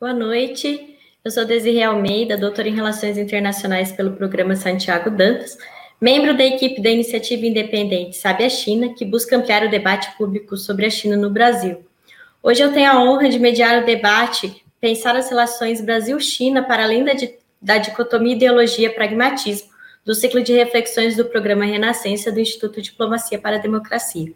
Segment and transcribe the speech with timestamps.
[0.00, 0.96] Boa noite.
[1.24, 5.58] Eu sou Desirê Almeida, doutora em Relações Internacionais pelo programa Santiago Dantas,
[6.00, 10.56] membro da equipe da iniciativa independente Sabe a China, que busca ampliar o debate público
[10.56, 11.84] sobre a China no Brasil.
[12.40, 17.04] Hoje eu tenho a honra de mediar o debate, pensar as relações Brasil-China para além
[17.04, 17.14] da,
[17.60, 19.68] da dicotomia ideologia-pragmatismo,
[20.04, 24.32] do ciclo de reflexões do programa Renascença do Instituto Diplomacia para a Democracia.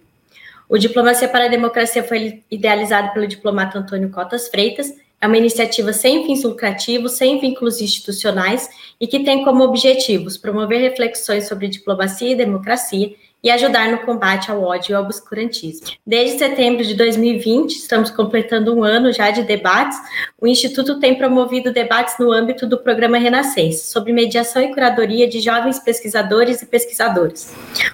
[0.69, 4.93] O Diplomacia para a Democracia foi idealizado pelo diplomata Antônio Cotas Freitas
[5.23, 8.69] é uma iniciativa sem fins lucrativos, sem vínculos institucionais
[9.01, 14.51] e que tem como objetivos promover reflexões sobre diplomacia e democracia e ajudar no combate
[14.51, 15.87] ao ódio e ao obscurantismo.
[16.07, 19.99] Desde setembro de 2020, estamos completando um ano já de debates,
[20.41, 25.41] o Instituto tem promovido debates no âmbito do programa Renascença, sobre mediação e curadoria de
[25.41, 27.53] jovens pesquisadores e pesquisadoras.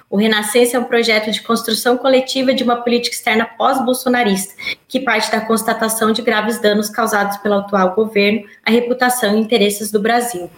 [0.09, 4.53] O Renascença é um projeto de construção coletiva de uma política externa pós-bolsonarista,
[4.87, 9.91] que parte da constatação de graves danos causados pelo atual governo à reputação e interesses
[9.91, 10.49] do Brasil.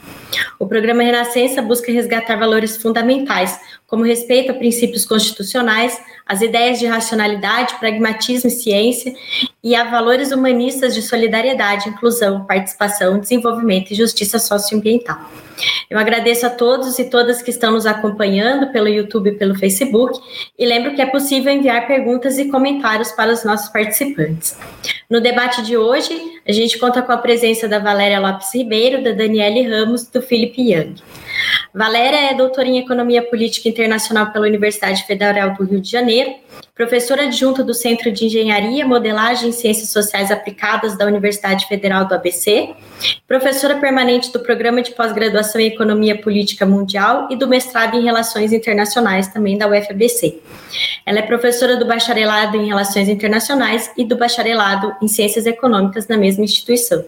[0.60, 3.60] O programa Renascença busca resgatar valores fundamentais,
[3.92, 9.14] como respeito a princípios constitucionais, as ideias de racionalidade, pragmatismo e ciência,
[9.62, 15.20] e a valores humanistas de solidariedade, inclusão, participação, desenvolvimento e justiça socioambiental.
[15.90, 20.20] Eu agradeço a todos e todas que estão nos acompanhando pelo YouTube e pelo Facebook,
[20.58, 24.58] e lembro que é possível enviar perguntas e comentários para os nossos participantes.
[25.10, 29.12] No debate de hoje, a gente conta com a presença da Valéria Lopes Ribeiro, da
[29.12, 30.96] Daniele Ramos, do Felipe Young.
[31.74, 36.34] Valéria é doutora em Economia Política Internacional pela Universidade Federal do Rio de Janeiro,
[36.74, 42.16] professora adjunta do Centro de Engenharia, Modelagem e Ciências Sociais Aplicadas da Universidade Federal do
[42.16, 42.70] ABC,
[43.28, 48.54] professora permanente do Programa de Pós-Graduação em Economia Política Mundial e do mestrado em Relações
[48.54, 50.40] Internacionais também da UFABC.
[51.06, 56.18] Ela é professora do bacharelado em Relações Internacionais e do bacharelado em Ciências Econômicas na
[56.18, 57.04] mesma instituição.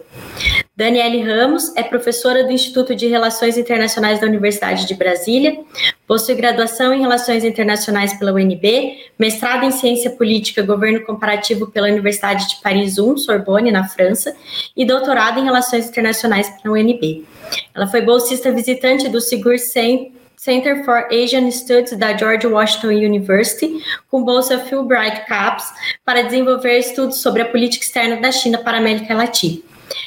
[0.76, 5.60] Daniele Ramos é professora do Instituto de Relações Internacionais da Universidade de Brasília,
[6.04, 11.86] possui graduação em Relações Internacionais pela UNB, mestrado em Ciência Política e Governo Comparativo pela
[11.86, 14.34] Universidade de Paris 1, Sorbonne, na França,
[14.76, 17.24] e doutorado em Relações Internacionais pela UNB.
[17.74, 19.56] Ela foi bolsista visitante do Sigur
[20.36, 25.64] Center for Asian Studies da George Washington University, com bolsa Fulbright Caps,
[26.04, 29.62] para desenvolver estudos sobre a política externa da China para a América Latina.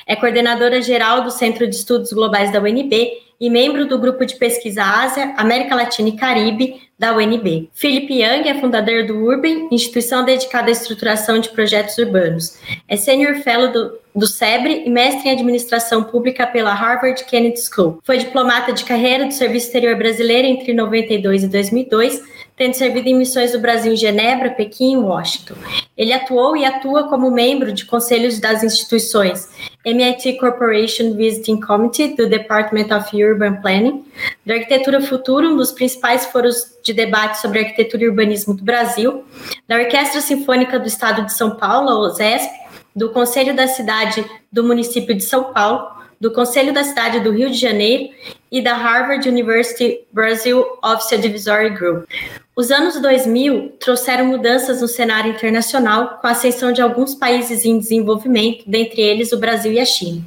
[0.05, 4.35] É coordenadora geral do Centro de Estudos Globais da UNB e membro do grupo de
[4.35, 7.69] pesquisa Ásia, América Latina e Caribe da UNB.
[7.73, 12.57] Philip Young é fundador do Urban, instituição dedicada à estruturação de projetos urbanos.
[12.87, 17.99] É senior fellow do, do SEBRE e mestre em administração pública pela Harvard Kennedy School.
[18.03, 23.16] Foi diplomata de carreira do Serviço Exterior Brasileiro entre 92 e 2002 tendo servido em
[23.16, 25.53] missões do Brasil em Genebra, Pequim e Washington.
[25.95, 29.47] Ele atuou e atua como membro de conselhos das instituições
[29.85, 34.03] MIT Corporation Visiting Committee do Department of Urban Planning,
[34.44, 39.24] da Arquitetura Futura, um dos principais foros de debate sobre arquitetura e urbanismo do Brasil,
[39.68, 42.51] da Orquestra Sinfônica do Estado de São Paulo, OSESP,
[42.95, 47.50] do Conselho da Cidade do Município de São Paulo, do Conselho da Cidade do Rio
[47.50, 48.09] de Janeiro
[48.51, 52.09] e da Harvard University Brazil Office Advisory Group.
[52.55, 57.77] Os anos 2000 trouxeram mudanças no cenário internacional com a ascensão de alguns países em
[57.77, 60.25] desenvolvimento, dentre eles o Brasil e a China.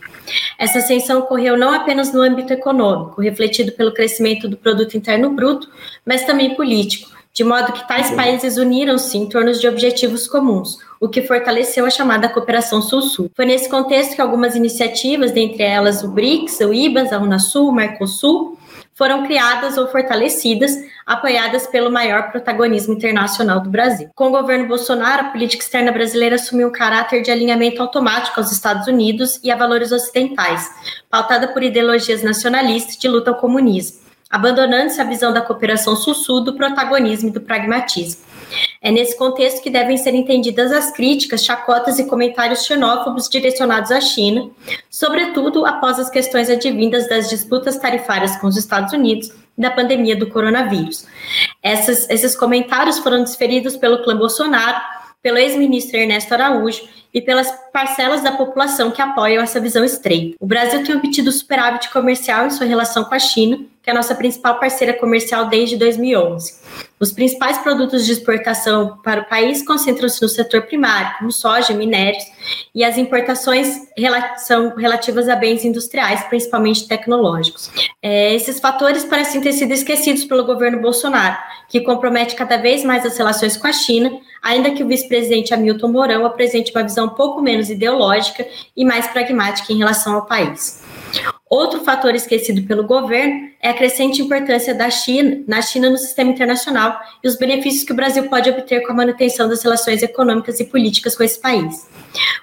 [0.56, 5.68] Essa ascensão ocorreu não apenas no âmbito econômico, refletido pelo crescimento do produto interno bruto,
[6.06, 11.08] mas também político, de modo que tais países uniram-se em torno de objetivos comuns, o
[11.08, 13.30] que fortaleceu a chamada cooperação Sul-Sul.
[13.34, 17.72] Foi nesse contexto que algumas iniciativas, dentre elas o BRICS, o IBAS, a Unasul, o
[17.72, 18.58] Mercosul,
[18.94, 20.72] foram criadas ou fortalecidas,
[21.06, 24.10] apoiadas pelo maior protagonismo internacional do Brasil.
[24.14, 28.52] Com o governo Bolsonaro, a política externa brasileira assumiu um caráter de alinhamento automático aos
[28.52, 30.68] Estados Unidos e a valores ocidentais,
[31.08, 36.54] pautada por ideologias nacionalistas de luta ao comunismo abandonando-se a visão da cooperação sul-sul, do
[36.54, 38.22] protagonismo e do pragmatismo.
[38.80, 44.00] É nesse contexto que devem ser entendidas as críticas, chacotas e comentários xenófobos direcionados à
[44.00, 44.50] China,
[44.88, 50.16] sobretudo após as questões advindas das disputas tarifárias com os Estados Unidos e da pandemia
[50.16, 51.06] do coronavírus.
[51.62, 54.80] Essas, esses comentários foram desferidos pelo clã Bolsonaro,
[55.22, 60.36] pelo ex-ministro Ernesto Araújo e pelas parcelas da população que apoiam essa visão estreita.
[60.40, 63.96] O Brasil tem obtido superávit comercial em sua relação com a China que é a
[63.96, 66.60] nossa principal parceira comercial desde 2011.
[66.98, 72.22] Os principais produtos de exportação para o país concentram-se no setor primário, como soja, minérios,
[72.74, 73.88] e as importações
[74.36, 77.70] são relativas a bens industriais, principalmente tecnológicos.
[78.02, 83.06] É, esses fatores parecem ter sido esquecidos pelo governo Bolsonaro, que compromete cada vez mais
[83.06, 84.12] as relações com a China,
[84.42, 89.06] ainda que o vice-presidente Hamilton Mourão apresente uma visão um pouco menos ideológica e mais
[89.08, 90.82] pragmática em relação ao país.
[91.48, 96.30] Outro fator esquecido pelo governo é a crescente importância da China na China no sistema
[96.30, 100.60] internacional e os benefícios que o Brasil pode obter com a manutenção das relações econômicas
[100.60, 101.88] e políticas com esse país.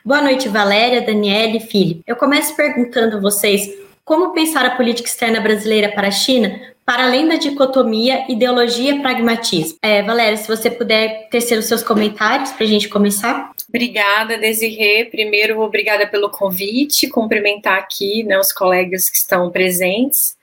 [0.03, 2.03] Boa noite, Valéria, Daniele e Filipe.
[2.05, 3.69] Eu começo perguntando a vocês
[4.03, 9.77] como pensar a política externa brasileira para a China, para além da dicotomia ideologia-pragmatismo.
[9.81, 13.51] É, Valéria, se você puder tecer os seus comentários para a gente começar.
[13.67, 15.03] Obrigada, Desirê.
[15.03, 20.37] Primeiro, obrigada pelo convite, cumprimentar aqui né, os colegas que estão presentes.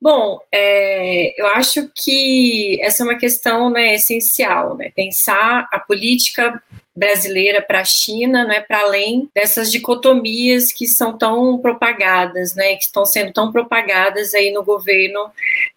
[0.00, 6.62] Bom, é, eu acho que essa é uma questão né, essencial, né, pensar a política
[6.96, 12.84] brasileira para a China, né, para além dessas dicotomias que são tão propagadas, né, que
[12.84, 15.30] estão sendo tão propagadas aí no governo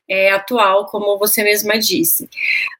[0.08, 2.30] é, atual, como você mesma disse.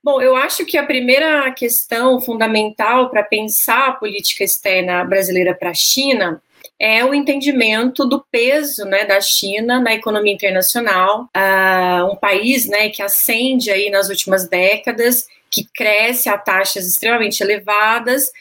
[0.04, 5.72] Bom, eu acho que a primeira questão fundamental para pensar a política externa brasileira para
[5.72, 6.42] a China
[6.80, 12.90] é o entendimento do peso né, da China na economia internacional, uh, um país né,
[12.90, 18.32] que ascende aí nas últimas décadas que cresce a taxas extremamente elevadas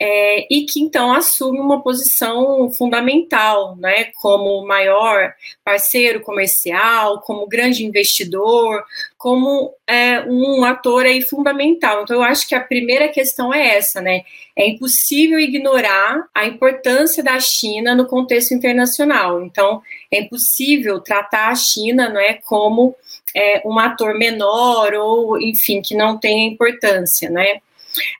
[0.00, 5.32] é, e que então assume uma posição fundamental, né, como maior
[5.64, 8.82] parceiro comercial, como grande investidor,
[9.16, 12.02] como é, um ator aí fundamental.
[12.02, 14.22] Então eu acho que a primeira questão é essa, né?
[14.56, 19.44] É impossível ignorar a importância da China no contexto internacional.
[19.44, 19.80] Então
[20.10, 22.96] é impossível tratar a China, não é, como
[23.34, 27.60] é, um ator menor ou, enfim, que não tenha importância, né?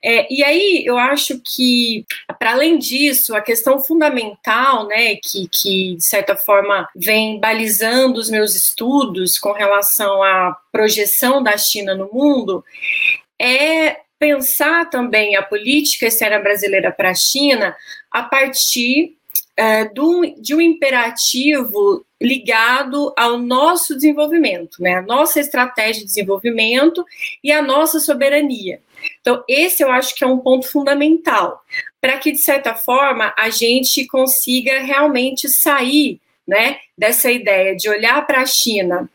[0.05, 2.05] É, e aí eu acho que,
[2.39, 8.29] para além disso, a questão fundamental, né, que, que de certa forma vem balizando os
[8.29, 12.65] meus estudos com relação à projeção da China no mundo,
[13.41, 17.75] é pensar também a política externa brasileira para a China
[18.11, 19.17] a partir
[19.57, 24.97] é, de um imperativo ligado ao nosso desenvolvimento, né?
[24.97, 27.05] A nossa estratégia de desenvolvimento
[27.43, 28.81] e a nossa soberania.
[29.21, 31.61] Então, esse eu acho que é um ponto fundamental
[32.01, 38.27] para que, de certa forma, a gente consiga realmente sair né, dessa ideia de olhar
[38.27, 39.09] para a China,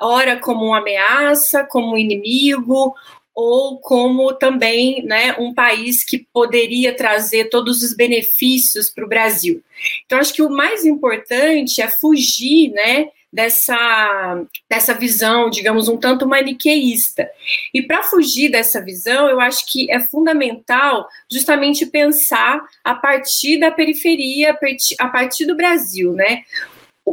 [0.00, 2.94] ora como uma ameaça, como um inimigo,
[3.34, 9.62] ou como também né, um país que poderia trazer todos os benefícios para o Brasil.
[10.06, 16.28] Então, acho que o mais importante é fugir né, dessa, dessa visão, digamos, um tanto
[16.28, 17.28] maniqueísta.
[17.74, 23.72] E para fugir dessa visão, eu acho que é fundamental justamente pensar a partir da
[23.72, 24.56] periferia,
[25.00, 26.44] a partir do Brasil, né?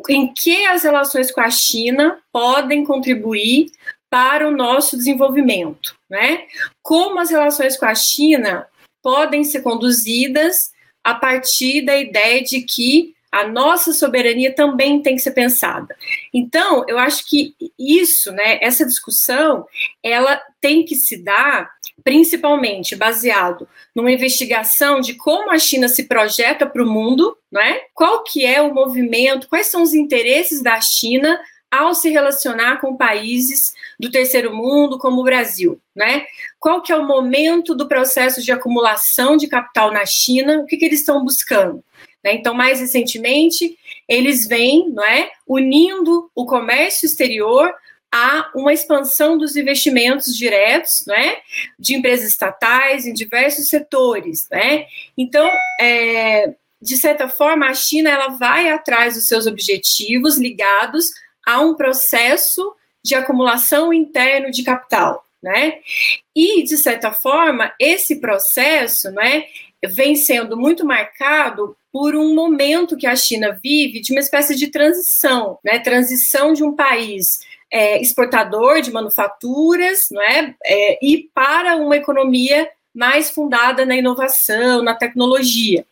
[0.10, 3.72] Em que as relações com a China podem contribuir
[4.12, 6.44] para o nosso desenvolvimento, né?
[6.84, 8.68] Como as relações com a China
[9.02, 10.58] podem ser conduzidas
[11.02, 15.96] a partir da ideia de que a nossa soberania também tem que ser pensada.
[16.34, 19.66] Então, eu acho que isso, né, essa discussão,
[20.04, 21.72] ela tem que se dar
[22.04, 27.80] principalmente baseado numa investigação de como a China se projeta para o mundo, né?
[27.94, 31.40] Qual que é o movimento, quais são os interesses da China
[31.72, 36.26] ao se relacionar com países do terceiro mundo, como o Brasil, né?
[36.60, 40.60] Qual que é o momento do processo de acumulação de capital na China?
[40.60, 41.82] O que, que eles estão buscando?
[42.24, 42.34] Né?
[42.34, 43.78] Então, mais recentemente,
[44.08, 47.74] eles vêm, não é, unindo o comércio exterior
[48.14, 51.38] a uma expansão dos investimentos diretos, né,
[51.80, 54.86] de empresas estatais em diversos setores, né.
[55.18, 55.50] Então,
[55.80, 61.06] é, de certa forma, a China ela vai atrás dos seus objetivos ligados
[61.46, 65.80] a um processo de acumulação interno de capital, né?
[66.36, 69.46] E de certa forma, esse processo, né,
[69.84, 74.68] vem sendo muito marcado por um momento que a China vive de uma espécie de
[74.68, 75.80] transição, né?
[75.80, 77.40] Transição de um país
[77.72, 80.56] é, exportador de manufaturas, não é?
[80.64, 81.00] é?
[81.02, 85.86] E para uma economia mais fundada na inovação, na tecnologia.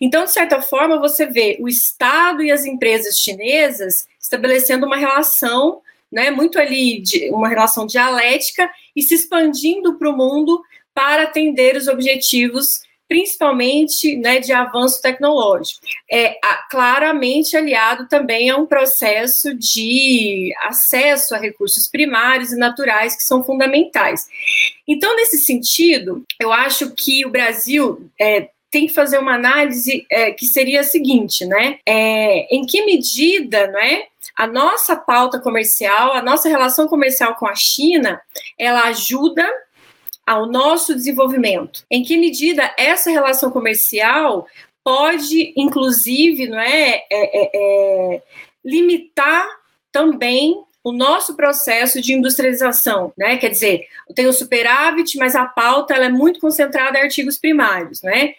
[0.00, 5.80] Então, de certa forma, você vê o Estado e as empresas chinesas estabelecendo uma relação,
[6.12, 10.62] né, muito ali, de, uma relação dialética e se expandindo para o mundo
[10.94, 12.66] para atender os objetivos
[13.08, 15.80] principalmente né, de avanço tecnológico.
[16.10, 16.36] É
[16.70, 23.42] claramente aliado também a um processo de acesso a recursos primários e naturais que são
[23.42, 24.26] fundamentais.
[24.86, 30.30] Então, nesse sentido, eu acho que o Brasil é, tem que fazer uma análise é,
[30.30, 31.78] que seria a seguinte, né?
[31.86, 34.06] É, em que medida, não é?
[34.36, 38.20] A nossa pauta comercial, a nossa relação comercial com a China,
[38.58, 39.46] ela ajuda
[40.26, 41.84] ao nosso desenvolvimento.
[41.90, 44.46] Em que medida essa relação comercial
[44.84, 48.22] pode, inclusive, não é, é, é, é
[48.64, 49.46] limitar
[49.90, 53.36] também o nosso processo de industrialização, né?
[53.36, 58.02] Quer dizer, tem o superávit, mas a pauta ela é muito concentrada em artigos primários,
[58.02, 58.34] né?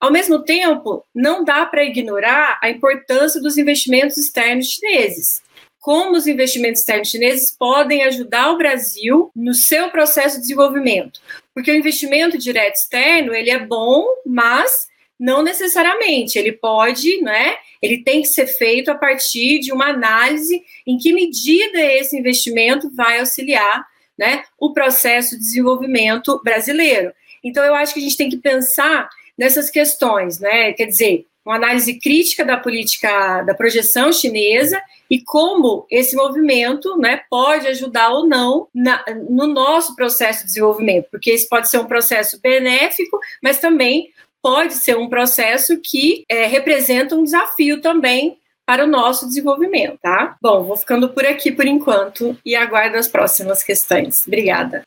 [0.00, 5.42] Ao mesmo tempo, não dá para ignorar a importância dos investimentos externos chineses.
[5.80, 11.20] Como os investimentos externos chineses podem ajudar o Brasil no seu processo de desenvolvimento?
[11.54, 14.86] Porque o investimento direto externo ele é bom, mas
[15.18, 16.38] não necessariamente.
[16.38, 17.56] Ele pode, né?
[17.82, 22.90] Ele tem que ser feito a partir de uma análise em que medida esse investimento
[22.94, 27.12] vai auxiliar, né, o processo de desenvolvimento brasileiro.
[27.42, 30.72] Então eu acho que a gente tem que pensar nessas questões, né?
[30.72, 37.22] Quer dizer, uma análise crítica da política da projeção chinesa e como esse movimento né,
[37.30, 41.86] pode ajudar ou não na, no nosso processo de desenvolvimento, porque esse pode ser um
[41.86, 44.12] processo benéfico, mas também
[44.48, 50.36] pode ser um processo que é, representa um desafio também para o nosso desenvolvimento, tá?
[50.40, 54.26] Bom, vou ficando por aqui por enquanto e aguardo as próximas questões.
[54.26, 54.84] Obrigada.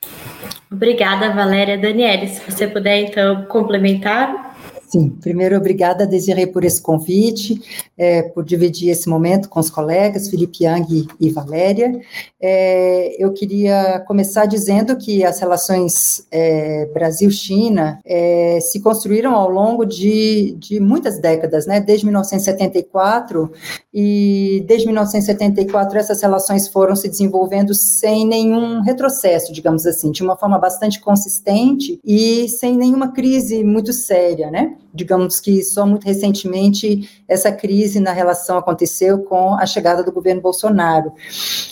[0.72, 1.78] Obrigada, Valéria.
[1.78, 4.51] Daniele, se você puder então complementar.
[4.92, 7.62] Sim, primeiro, obrigada, Desirê, por esse convite,
[7.98, 11.98] é, por dividir esse momento com os colegas, Felipe Yang e Valéria.
[12.42, 19.86] É, eu queria começar dizendo que as relações é, Brasil-China é, se construíram ao longo
[19.86, 23.50] de, de muitas décadas, né, desde 1974,
[23.94, 30.36] e desde 1974 essas relações foram se desenvolvendo sem nenhum retrocesso, digamos assim, de uma
[30.36, 34.76] forma bastante consistente e sem nenhuma crise muito séria, né?
[34.94, 40.42] Digamos que só muito recentemente essa crise na relação aconteceu com a chegada do governo
[40.42, 41.14] Bolsonaro.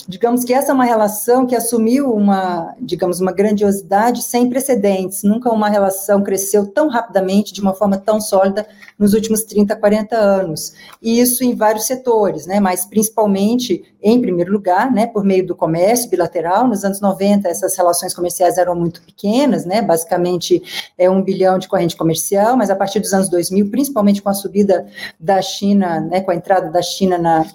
[0.08, 5.22] Digamos que essa é uma relação que assumiu uma, digamos, uma grandiosidade sem precedentes.
[5.22, 8.66] Nunca uma relação cresceu tão rapidamente, de uma forma tão sólida,
[9.00, 10.74] nos últimos 30, 40 anos.
[11.00, 15.56] E isso em vários setores, né, mas principalmente, em primeiro lugar, né, por meio do
[15.56, 16.68] comércio bilateral.
[16.68, 20.62] Nos anos 90, essas relações comerciais eram muito pequenas, né, basicamente
[20.98, 24.34] é um bilhão de corrente comercial, mas a partir dos anos 2000, principalmente com a
[24.34, 24.86] subida
[25.18, 27.46] da China, né, com a entrada da China na,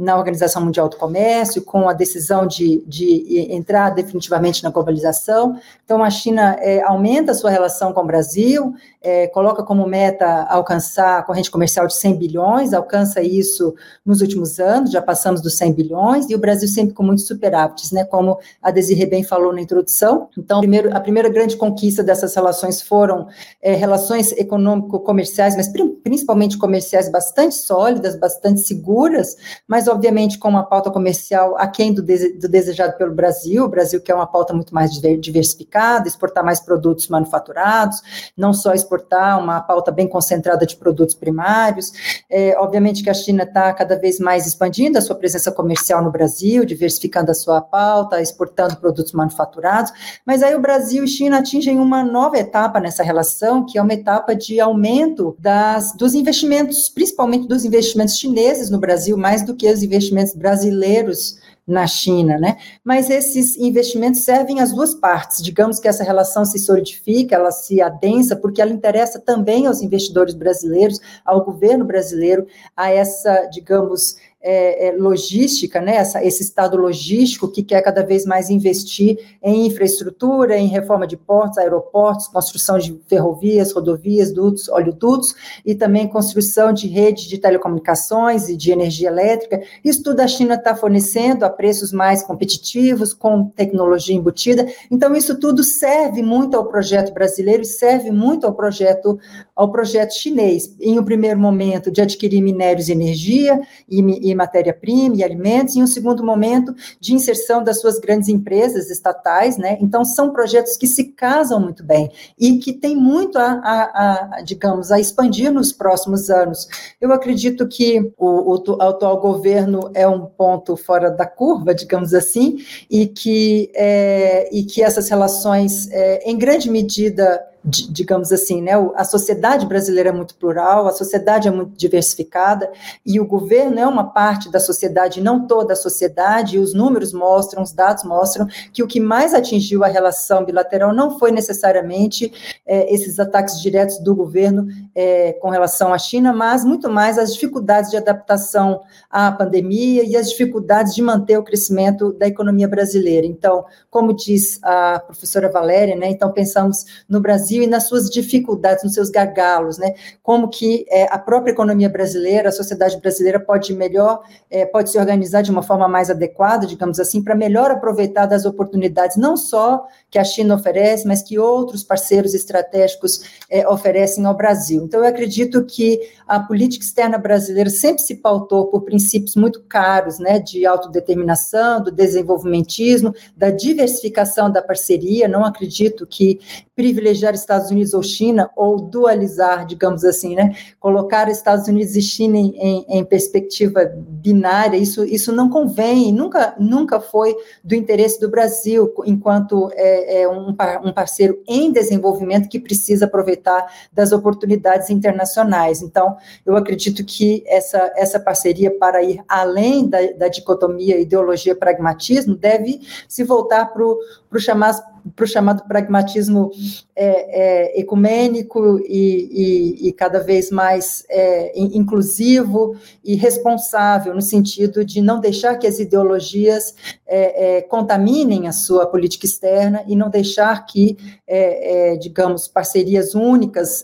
[0.00, 5.60] na Organização Mundial do Comércio, com a decisão de, de entrar definitivamente na globalização.
[5.84, 10.44] Então, a China é, aumenta a sua relação com o Brasil, é, coloca como meta
[10.44, 15.58] alcançar a corrente comercial de 100 bilhões, alcança isso nos últimos anos, já passamos dos
[15.58, 19.52] 100 bilhões, e o Brasil sempre com muitos superávites, né, como a Desirê bem falou
[19.52, 20.30] na introdução.
[20.38, 23.28] Então, primeiro, a primeira grande conquista dessas relações foram
[23.60, 25.70] é, relações econômico-comerciais, mas
[26.02, 29.36] principalmente comerciais bastante sólidas, bastante seguras,
[29.68, 34.14] mas obviamente com uma pauta comercial aquém do, do desejado pelo Brasil, o Brasil quer
[34.14, 38.00] uma pauta muito mais diversificada, exportar mais produtos manufaturados,
[38.36, 41.92] não só exportar uma pauta bem concentrada de produtos primários,
[42.30, 46.10] é, obviamente que a China está cada vez mais expandindo a sua presença comercial no
[46.10, 49.92] Brasil, diversificando a sua pauta, exportando produtos manufaturados,
[50.26, 53.92] mas aí o Brasil e China atingem uma nova etapa nessa relação, que é uma
[53.92, 59.66] etapa de aumento das, dos investimentos, principalmente dos investimentos chineses no Brasil, mais do que
[59.80, 62.56] os investimentos brasileiros na China, né?
[62.84, 65.42] Mas esses investimentos servem às duas partes.
[65.42, 70.34] Digamos que essa relação se solidifica, ela se adensa, porque ela interessa também aos investidores
[70.34, 72.46] brasileiros, ao governo brasileiro,
[72.76, 78.24] a essa, digamos, é, é, logística, né, essa, esse estado logístico que quer cada vez
[78.24, 85.34] mais investir em infraestrutura, em reforma de portos, aeroportos, construção de ferrovias, rodovias, dutos, oleodutos
[85.64, 89.60] e também construção de redes de telecomunicações e de energia elétrica.
[89.84, 94.66] Isso tudo a China está fornecendo a preços mais competitivos, com tecnologia embutida.
[94.90, 99.18] Então, isso tudo serve muito ao projeto brasileiro e serve muito ao projeto,
[99.54, 100.74] ao projeto chinês.
[100.80, 105.82] Em um primeiro momento, de adquirir minérios e energia e, e matéria-prima e alimentos, e
[105.82, 109.78] um segundo momento de inserção das suas grandes empresas estatais, né?
[109.80, 114.42] Então, são projetos que se casam muito bem e que tem muito a, a, a
[114.42, 116.68] digamos, a expandir nos próximos anos.
[117.00, 122.58] Eu acredito que o, o, atual governo é um ponto fora da curva, digamos assim,
[122.90, 129.04] e que, é, e que essas relações, é, em grande medida, digamos assim, né, a
[129.04, 132.70] sociedade brasileira é muito plural, a sociedade é muito diversificada
[133.04, 137.12] e o governo é uma parte da sociedade, não toda a sociedade, e os números
[137.12, 142.32] mostram, os dados mostram que o que mais atingiu a relação bilateral não foi necessariamente
[142.66, 147.34] é, esses ataques diretos do governo é, com relação à China, mas muito mais as
[147.34, 153.26] dificuldades de adaptação à pandemia e as dificuldades de manter o crescimento da economia brasileira.
[153.26, 158.84] Então, como diz a professora Valéria, né, então pensamos no Brasil e nas suas dificuldades,
[158.84, 163.72] nos seus gargalos, né, como que é, a própria economia brasileira, a sociedade brasileira pode
[163.74, 168.26] melhor, é, pode se organizar de uma forma mais adequada, digamos assim, para melhor aproveitar
[168.26, 174.24] das oportunidades, não só que a China oferece, mas que outros parceiros estratégicos é, oferecem
[174.24, 174.82] ao Brasil.
[174.84, 180.18] Então, eu acredito que a política externa brasileira sempre se pautou por princípios muito caros,
[180.18, 185.28] né, de autodeterminação, do desenvolvimentismo, da diversificação da parceria.
[185.28, 186.40] Não acredito que
[186.80, 192.38] privilegiar Estados Unidos ou China, ou dualizar, digamos assim, né, colocar Estados Unidos e China
[192.38, 198.30] em, em, em perspectiva binária, isso, isso não convém, nunca, nunca foi do interesse do
[198.30, 205.82] Brasil, enquanto é, é um, um parceiro em desenvolvimento que precisa aproveitar das oportunidades internacionais.
[205.82, 212.80] Então, eu acredito que essa, essa parceria, para ir além da, da dicotomia ideologia-pragmatismo, deve
[213.06, 213.98] se voltar para o
[214.38, 214.80] chamado
[215.14, 216.50] para o chamado pragmatismo
[216.94, 224.84] é, é, ecumênico e, e, e, cada vez mais é, inclusivo e responsável, no sentido
[224.84, 226.74] de não deixar que as ideologias
[227.10, 233.82] é, é, contaminem a sua política externa e não deixar que, é, digamos, parcerias únicas,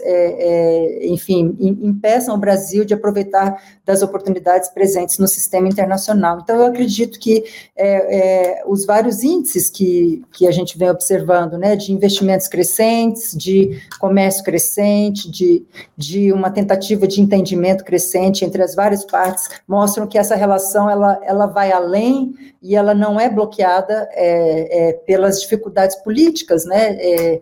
[1.02, 6.38] enfim, impeçam o Brasil de aproveitar das oportunidades presentes no sistema internacional.
[6.42, 7.44] Então, eu acredito que
[8.66, 13.80] os vários índices que, que a gente vem observando observando, né, de investimentos crescentes, de
[13.98, 15.64] comércio crescente, de,
[15.96, 21.18] de uma tentativa de entendimento crescente entre as várias partes, mostram que essa relação ela,
[21.22, 27.40] ela vai além e ela não é bloqueada é, é, pelas dificuldades políticas, né, é,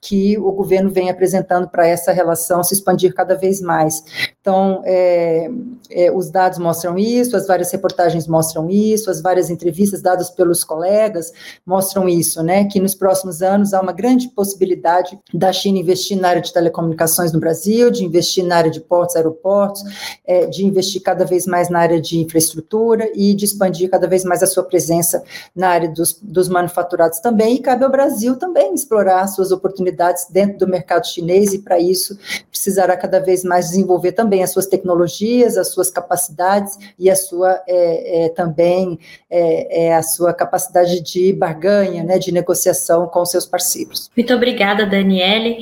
[0.00, 4.04] que o governo vem apresentando para essa relação se expandir cada vez mais.
[4.40, 5.50] Então, é,
[5.90, 10.62] é, os dados mostram isso, as várias reportagens mostram isso, as várias entrevistas dadas pelos
[10.62, 11.32] colegas
[11.64, 16.28] mostram isso, né, que nos próximos anos há uma grande possibilidade da China investir na
[16.28, 19.82] área de telecomunicações no Brasil, de investir na área de portos, aeroportos,
[20.24, 24.24] é, de investir cada vez mais na área de infraestrutura e de expandir cada vez
[24.24, 25.15] mais a sua presença
[25.54, 30.58] na área dos, dos manufaturados também, e cabe ao Brasil também explorar suas oportunidades dentro
[30.58, 32.18] do mercado chinês, e para isso
[32.50, 37.62] precisará cada vez mais desenvolver também as suas tecnologias, as suas capacidades e a sua
[37.66, 38.98] é, é, também
[39.30, 44.10] é, é a sua capacidade de barganha, né, de negociação com seus parceiros.
[44.16, 45.58] Muito obrigada, Daniele.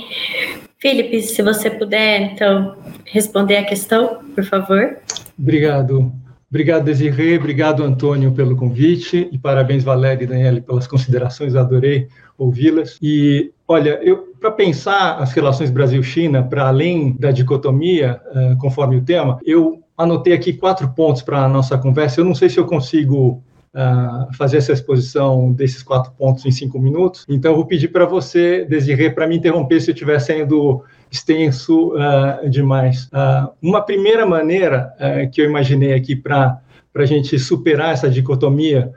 [0.78, 4.98] Felipe, se você puder, então, responder a questão, por favor.
[5.38, 6.12] Obrigado.
[6.54, 12.06] Obrigado, Desirê, obrigado, Antônio, pelo convite, e parabéns, Valéria e Daniele, pelas considerações, adorei
[12.38, 12.96] ouvi-las.
[13.02, 13.98] E, olha,
[14.38, 20.32] para pensar as relações Brasil-China, para além da dicotomia, uh, conforme o tema, eu anotei
[20.32, 22.20] aqui quatro pontos para a nossa conversa.
[22.20, 23.42] Eu não sei se eu consigo
[23.74, 27.26] Uh, fazer essa exposição desses quatro pontos em cinco minutos.
[27.28, 31.94] Então, eu vou pedir para você, Desirê, para me interromper se eu estiver sendo extenso
[31.94, 33.04] uh, demais.
[33.06, 36.60] Uh, uma primeira maneira uh, que eu imaginei aqui para
[36.94, 38.92] a gente superar essa dicotomia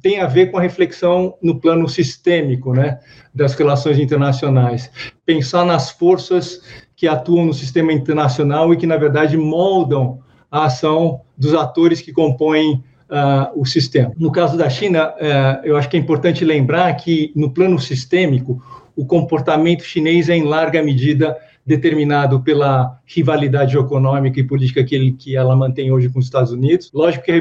[0.00, 3.00] tem a ver com a reflexão no plano sistêmico né,
[3.34, 4.88] das relações internacionais.
[5.26, 6.62] Pensar nas forças
[6.94, 12.12] que atuam no sistema internacional e que, na verdade, moldam a ação dos atores que
[12.12, 14.12] compõem Uh, o sistema.
[14.16, 18.62] No caso da China, uh, eu acho que é importante lembrar que, no plano sistêmico,
[18.96, 25.12] o comportamento chinês é, em larga medida, determinado pela rivalidade econômica e política que, ele,
[25.12, 26.90] que ela mantém hoje com os Estados Unidos.
[26.92, 27.32] Lógico que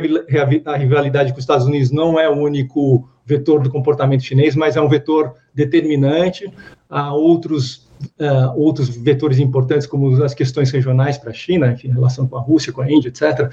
[0.66, 4.76] a rivalidade com os Estados Unidos não é o único vetor do comportamento chinês, mas
[4.76, 6.52] é um vetor determinante.
[6.90, 11.92] Há outros Uh, outros vetores importantes, como as questões regionais para a China, enfim, em
[11.92, 13.52] relação com a Rússia, com a Índia, etc.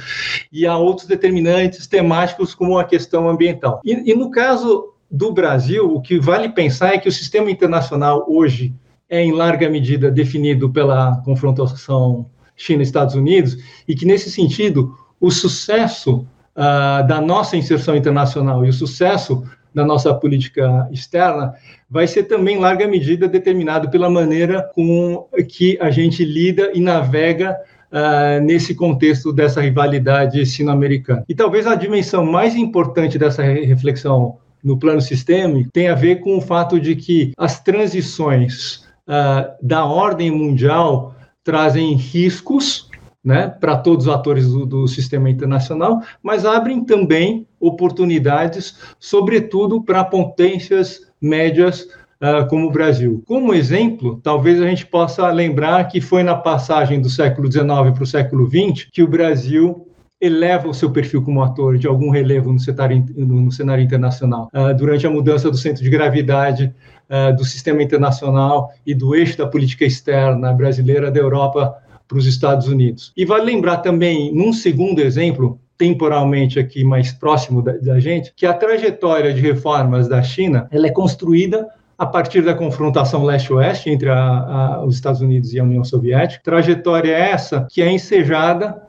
[0.53, 3.81] E há outros determinantes temáticos, como a questão ambiental.
[3.85, 8.27] E, e no caso do Brasil, o que vale pensar é que o sistema internacional
[8.29, 8.75] hoje
[9.09, 16.27] é, em larga medida, definido pela confrontação China-Estados Unidos, e que, nesse sentido, o sucesso
[16.57, 21.55] uh, da nossa inserção internacional e o sucesso da nossa política externa
[21.89, 26.81] vai ser também, em larga medida, determinado pela maneira com que a gente lida e
[26.81, 31.25] navega Uh, nesse contexto dessa rivalidade sino-americana.
[31.29, 36.37] E talvez a dimensão mais importante dessa reflexão no plano sistêmico tem a ver com
[36.37, 42.91] o fato de que as transições uh, da ordem mundial trazem riscos
[43.25, 50.05] né, para todos os atores do, do, sistema internacional, mas abrem também oportunidades, sobretudo para
[50.05, 51.83] potências médias
[52.21, 53.23] uh, como o Brasil.
[53.25, 58.03] Como exemplo, talvez a gente possa lembrar que foi na passagem do século XIX para
[58.03, 59.87] o século XX que o Brasil
[60.27, 64.51] eleva o seu perfil como ator de algum relevo no cenário, no cenário internacional.
[64.53, 66.75] Uh, durante a mudança do centro de gravidade
[67.09, 71.75] uh, do sistema internacional e do eixo da política externa brasileira da Europa
[72.07, 73.13] para os Estados Unidos.
[73.17, 78.47] E vale lembrar também, num segundo exemplo, temporalmente aqui mais próximo da, da gente, que
[78.47, 81.67] a trajetória de reformas da China ela é construída
[81.99, 86.43] a partir da confrontação leste-oeste entre a, a, os Estados Unidos e a União Soviética.
[86.45, 88.86] Trajetória essa que é ensejada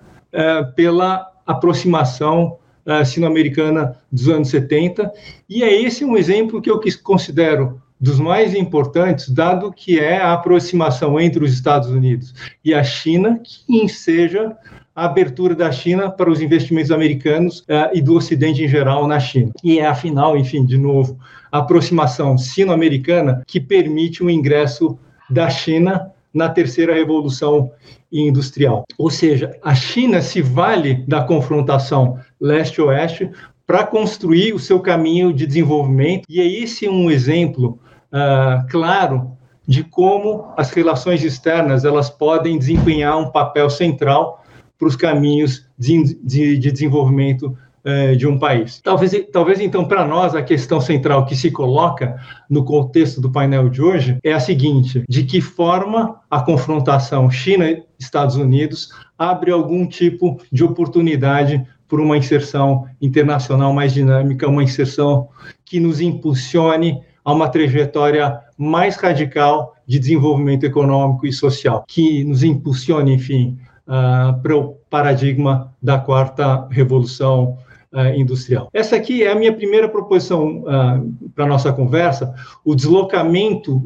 [0.76, 5.12] pela aproximação é, sino-americana dos anos 70,
[5.50, 10.32] e é esse um exemplo que eu considero dos mais importantes, dado que é a
[10.32, 14.56] aproximação entre os Estados Unidos e a China, que enseja
[14.96, 19.20] a abertura da China para os investimentos americanos uh, e do Ocidente em geral na
[19.20, 19.52] China.
[19.64, 21.20] E é, afinal, enfim, de novo,
[21.52, 24.98] a aproximação sino-americana que permite o ingresso
[25.30, 27.72] da China na terceira revolução
[28.12, 28.86] industrial.
[28.98, 33.32] Ou seja, a China se vale da confrontação leste-oeste
[33.66, 37.80] para construir o seu caminho de desenvolvimento, e é esse um exemplo
[38.14, 39.32] uh, claro
[39.68, 44.42] de como as relações externas elas podem desempenhar um papel central
[44.78, 47.58] para os caminhos de, de, de desenvolvimento
[47.90, 48.82] eh, de um país.
[48.82, 52.18] Talvez, talvez então, para nós, a questão central que se coloca
[52.50, 58.36] no contexto do painel de hoje é a seguinte: de que forma a confrontação China-Estados
[58.36, 65.30] Unidos abre algum tipo de oportunidade por uma inserção internacional mais dinâmica, uma inserção
[65.64, 72.44] que nos impulsione a uma trajetória mais radical de desenvolvimento econômico e social, que nos
[72.44, 77.58] impulsione, enfim, uh, para o paradigma da quarta revolução
[77.94, 78.70] uh, industrial.
[78.74, 83.82] Essa aqui é a minha primeira proposição uh, para a nossa conversa, o deslocamento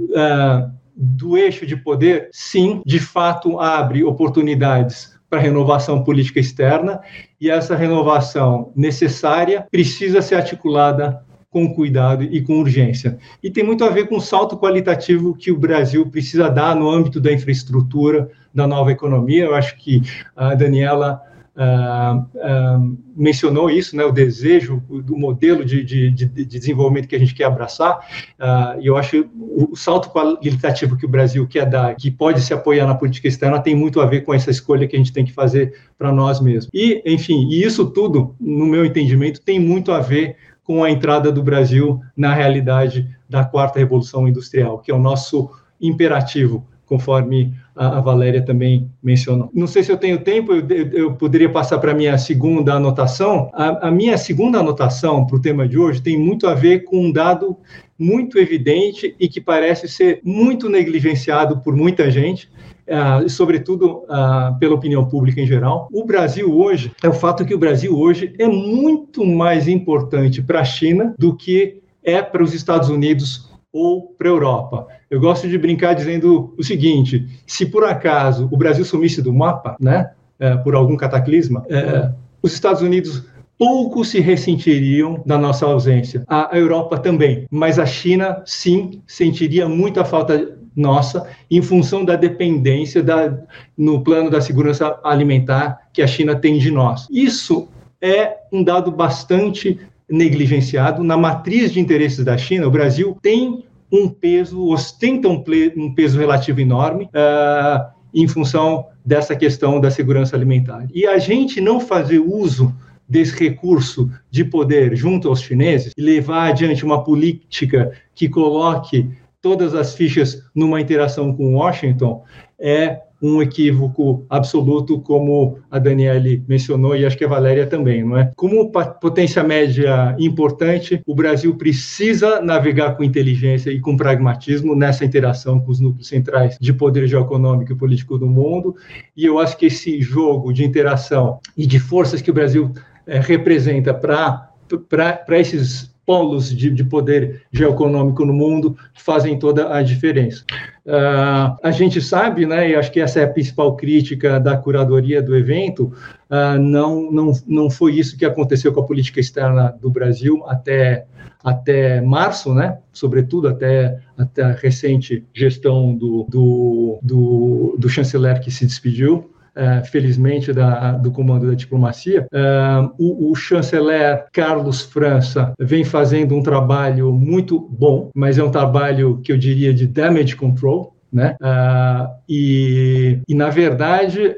[0.96, 7.00] do eixo de poder, sim, de fato abre oportunidades para renovação política externa
[7.40, 13.18] e essa renovação necessária precisa ser articulada com cuidado e com urgência.
[13.42, 16.90] E tem muito a ver com o salto qualitativo que o Brasil precisa dar no
[16.90, 19.46] âmbito da infraestrutura, da nova economia.
[19.46, 20.02] Eu acho que
[20.36, 21.22] a Daniela
[21.56, 27.20] uh, uh, mencionou isso, né, o desejo do modelo de, de, de, desenvolvimento que a
[27.20, 28.00] gente quer abraçar,
[28.40, 32.42] uh, e eu acho o, o salto qualitativo que o Brasil quer dar, que pode
[32.42, 35.14] se apoiar na política externa, tem muito a ver com essa escolha que a gente
[35.14, 36.70] tem que fazer para nós mesmos.
[36.74, 41.32] E, enfim, e isso tudo, no meu entendimento, tem muito a ver com a entrada
[41.32, 48.00] do Brasil na realidade da quarta revolução industrial, que é o nosso imperativo, conforme a,
[48.02, 49.50] Valéria também mencionou.
[49.54, 53.50] Não sei se eu tenho tempo, eu, eu poderia passar para a minha segunda anotação.
[53.54, 57.06] A, a minha segunda anotação para o tema de hoje tem muito a ver com
[57.06, 57.58] um dado
[57.98, 62.50] muito evidente e que parece ser muito negligenciado por muita gente,
[62.88, 65.88] uh, sobretudo uh, pela opinião pública em geral.
[65.92, 70.62] O Brasil hoje, é o fato que o Brasil hoje é muito mais importante para
[70.62, 74.88] a China do que é para os Estados Unidos ou para a Europa.
[75.10, 79.76] Eu gosto de brincar dizendo o seguinte: se por acaso o Brasil sumisse do mapa,
[79.80, 83.26] né, é, por algum cataclisma, é, os Estados Unidos
[83.58, 86.24] pouco se ressentiriam da nossa ausência.
[86.28, 93.04] A Europa também, mas a China sim sentiria muita falta nossa em função da dependência
[93.04, 93.38] da,
[93.78, 97.08] no plano da segurança alimentar que a China tem de nós.
[97.12, 97.68] Isso
[98.02, 99.80] é um dado bastante
[100.12, 101.04] negligenciado.
[101.04, 105.44] Na matriz de interesses da China, o Brasil tem um peso, ostenta um,
[105.78, 110.88] um peso relativo enorme uh, em função dessa questão da segurança alimentar.
[110.94, 112.74] E a gente não fazer uso
[113.08, 119.10] desse recurso de poder junto aos chineses e levar adiante uma política que coloque
[119.42, 122.24] todas as fichas numa interação com Washington
[122.60, 128.18] é um equívoco absoluto, como a Daniele mencionou e acho que a Valéria também, não
[128.18, 128.32] é?
[128.36, 135.60] Como potência média importante, o Brasil precisa navegar com inteligência e com pragmatismo nessa interação
[135.60, 138.76] com os núcleos centrais de poder geoeconômico e político do mundo,
[139.16, 142.72] e eu acho que esse jogo de interação e de forças que o Brasil
[143.06, 144.50] é, representa para
[144.88, 150.44] para esses polos de, de, poder geoeconômico no mundo fazem toda a diferença.
[150.86, 155.22] Uh, a gente sabe, né, e acho que essa é a principal crítica da curadoria
[155.22, 155.94] do evento,
[156.30, 161.06] uh, não, não, não foi isso que aconteceu com a política externa do Brasil até,
[161.44, 168.50] até março, né, sobretudo até, até a recente gestão do, do, do, do chanceler que
[168.50, 172.26] se despediu, Uh, felizmente, da, do comando da diplomacia.
[172.32, 178.50] Uh, o, o, chanceler Carlos França vem fazendo um trabalho muito bom, mas é um
[178.50, 180.96] trabalho que eu diria de damage control.
[181.12, 181.36] Né?
[181.42, 184.38] Uh, e, e, na verdade,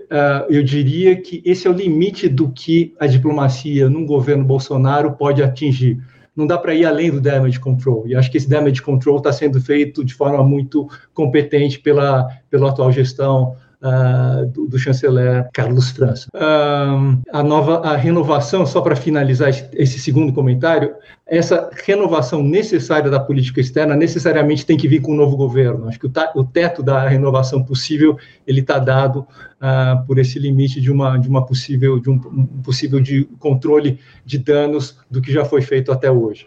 [0.50, 5.44] eu diria que esse é o limite do que a diplomacia num governo Bolsonaro pode
[5.44, 6.02] atingir
[6.36, 8.08] não dá para ir além do damage control.
[8.08, 12.70] E acho que esse damage control está sendo feito de forma muito competente pela, pela
[12.70, 16.28] atual gestão uh, do, do, chanceler Carlos França.
[16.34, 20.96] Uh, a nova, a renovação, só para finalizar esse, segundo comentário,
[21.28, 25.88] essa renovação necessária da política externa necessariamente tem que vir com um novo governo.
[25.88, 28.18] Acho que o, o, teto da renovação possível
[28.48, 32.46] ele está dado uh, por esse limite de uma de uma possível de um, um,
[32.64, 36.46] possível de controle de danos do que já foi feito até hoje.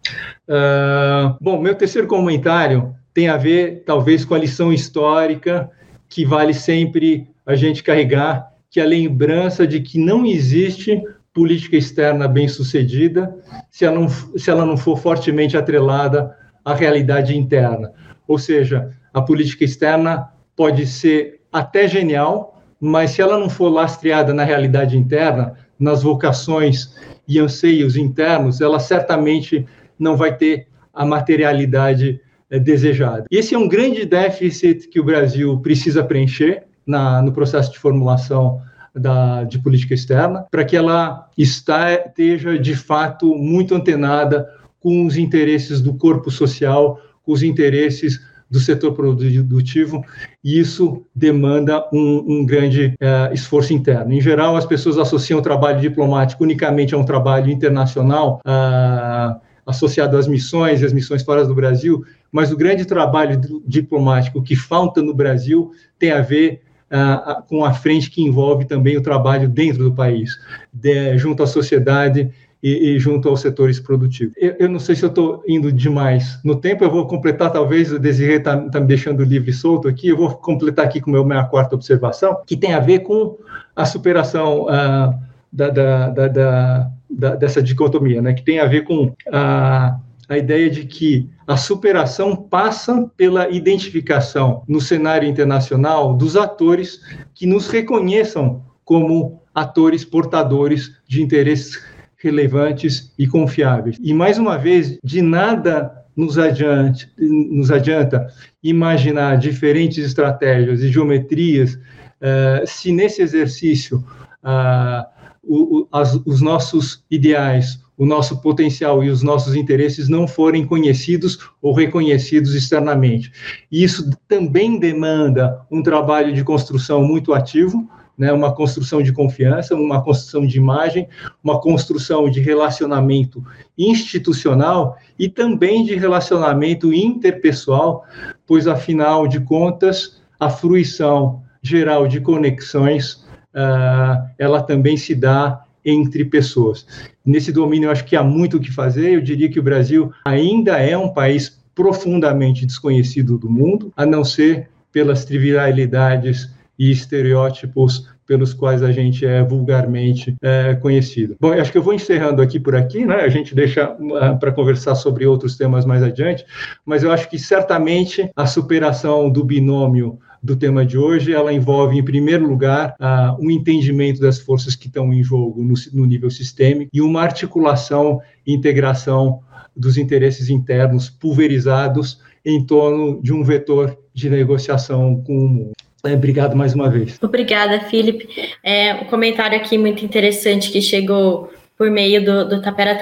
[1.41, 5.71] bom, meu terceiro comentário tem a ver talvez com a lição histórica
[6.09, 11.77] que vale sempre a gente carregar, que é a lembrança de que não existe política
[11.77, 13.37] externa bem sucedida
[13.71, 17.93] se ela não, se ela não for fortemente atrelada à realidade interna.
[18.27, 24.33] Ou seja, a política externa pode ser até genial, mas se ela não for lastreada
[24.33, 26.95] na realidade interna, nas vocações
[27.29, 29.67] e anseios internos, ela certamente
[29.99, 33.25] não vai ter a materialidade desejada.
[33.31, 37.79] E esse é um grande déficit que o Brasil precisa preencher na, no processo de
[37.79, 38.61] formulação
[38.95, 44.49] da, de política externa, para que ela esteja de fato muito antenada
[44.81, 50.05] com os interesses do corpo social, com os interesses do setor produtivo,
[50.43, 54.13] e isso demanda um, um grande uh, esforço interno.
[54.13, 60.17] Em geral, as pessoas associam o trabalho diplomático unicamente a um trabalho internacional, uh, associado
[60.17, 62.05] às missões e às missões fora do Brasil,
[62.37, 67.73] mas o grande trabalho diplomático que falta no Brasil tem a ver uh, com a
[67.73, 70.39] frente que envolve também o trabalho dentro do país,
[70.71, 72.31] de, junto à sociedade
[72.63, 74.35] e, e, junto aos setores produtivos.
[74.37, 77.91] Eu, eu não sei se eu estou indo demais no tempo, eu vou completar, talvez
[77.91, 81.17] o Desirê está tá me deixando livre e solto aqui, eu vou completar aqui com
[81.17, 83.39] a minha quarta observação, que tem a ver com
[83.75, 85.15] a superação uh,
[85.51, 90.85] da, da, da, dessa dicotomia, né, que tem a ver com a, a ideia de
[90.85, 97.01] que a superação passa pela identificação no cenário internacional dos atores
[97.35, 101.83] que nos reconheçam como atores portadores de interesses
[102.17, 103.99] relevantes e confiáveis.
[104.03, 108.27] E mais uma vez, de nada nos, adiante, nos adianta
[108.63, 113.99] imaginar diferentes estratégias e geometrias uh, se nesse exercício
[114.43, 115.07] uh,
[115.43, 120.67] o, o, as, os nossos ideais, o nosso potencial e os nossos interesses não forem
[120.67, 123.33] conhecidos ou reconhecidos externamente.
[123.71, 129.75] E isso também demanda um trabalho de construção muito ativo, né, uma construção de confiança,
[129.75, 131.07] uma construção de imagem,
[131.45, 133.45] uma construção de relacionamento
[133.77, 138.05] institucional e também de relacionamento interpessoal,
[138.47, 146.25] pois, afinal de contas, a fruição geral de conexões uh, ela também se dá entre
[146.25, 146.85] pessoas.
[147.25, 149.13] Nesse domínio, eu acho que há muito o que fazer.
[149.13, 154.25] Eu diria que o Brasil ainda é um país profundamente desconhecido do mundo, a não
[154.25, 161.37] ser pelas trivialidades e estereótipos pelos quais a gente é vulgarmente é, conhecido.
[161.41, 163.17] Bom, acho que eu vou encerrando aqui por aqui, né?
[163.17, 166.45] A gente deixa uh, para conversar sobre outros temas mais adiante,
[166.85, 171.99] mas eu acho que certamente a superação do binômio do tema de hoje, ela envolve,
[171.99, 176.31] em primeiro lugar, uh, um entendimento das forças que estão em jogo no, no nível
[176.31, 179.41] sistêmico e uma articulação e integração
[179.77, 185.73] dos interesses internos pulverizados em torno de um vetor de negociação com o mundo.
[186.05, 187.19] É, obrigado mais uma vez.
[187.21, 188.29] Obrigada, Felipe.
[188.63, 192.95] É, um comentário aqui muito interessante que chegou por meio do, do Tapera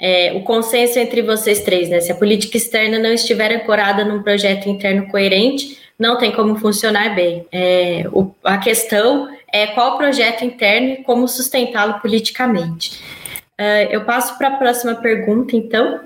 [0.00, 2.00] é, o consenso entre vocês três, né?
[2.00, 7.14] Se a política externa não estiver ancorada num projeto interno coerente, não tem como funcionar
[7.14, 7.46] bem.
[7.52, 13.02] É, o, a questão é qual projeto interno e como sustentá-lo politicamente.
[13.60, 16.00] Uh, eu passo para a próxima pergunta, então.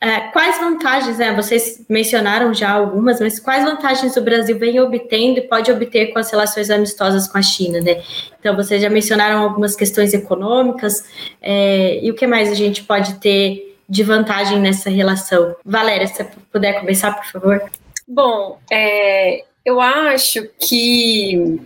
[0.00, 5.38] Uh, quais vantagens, né, vocês mencionaram já algumas, mas quais vantagens o Brasil vem obtendo
[5.38, 8.00] e pode obter com as relações amistosas com a China, né?
[8.38, 11.04] Então, vocês já mencionaram algumas questões econômicas,
[11.40, 15.56] é, e o que mais a gente pode ter de vantagem nessa relação.
[15.64, 17.62] Valéria, se você puder começar, por favor.
[18.06, 21.60] Bom, é, eu acho que,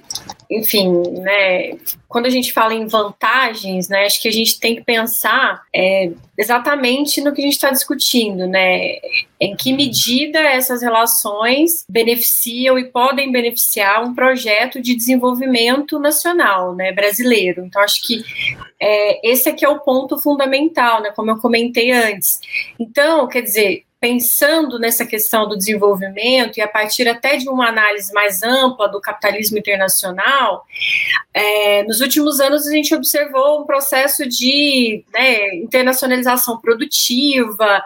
[0.51, 4.85] enfim, né, quando a gente fala em vantagens, né, acho que a gente tem que
[4.85, 8.97] pensar é, exatamente no que a gente está discutindo, né,
[9.41, 16.93] em que medida essas relações beneficiam e podem beneficiar um projeto de desenvolvimento nacional, né,
[16.93, 17.65] brasileiro.
[17.65, 18.23] Então, acho que
[18.79, 22.41] é, esse aqui é o ponto fundamental, né, como eu comentei antes.
[22.79, 28.13] Então, quer dizer, pensando nessa questão do desenvolvimento e a partir até de uma análise
[28.13, 30.65] mais ampla do capitalismo internacional,
[31.35, 37.83] é, nos últimos anos a gente observou um processo de né, internacionalização produtiva,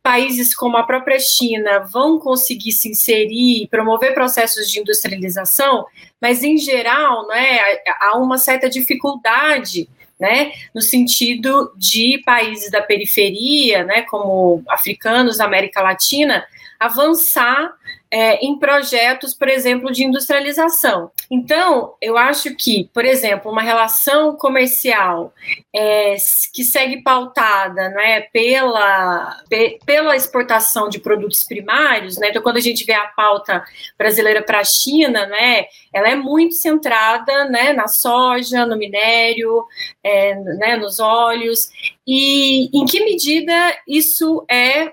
[0.00, 5.86] países como a própria China vão conseguir se inserir e promover processos de industrialização,
[6.22, 7.58] mas em geral né,
[8.00, 15.82] há uma certa dificuldade né, no sentido de países da periferia, né, como africanos, América
[15.82, 16.44] Latina,
[16.78, 17.72] avançar
[18.14, 21.10] é, em projetos, por exemplo, de industrialização.
[21.28, 25.34] Então, eu acho que, por exemplo, uma relação comercial
[25.74, 26.14] é,
[26.52, 29.36] que segue pautada né, pela,
[29.84, 33.64] pela exportação de produtos primários, né, então quando a gente vê a pauta
[33.98, 39.64] brasileira para a China, né, ela é muito centrada né, na soja, no minério,
[40.04, 41.68] é, né, nos óleos,
[42.06, 44.92] e em que medida isso é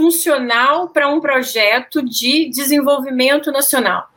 [0.00, 4.08] funcional para um projeto de desenvolvimento nacional.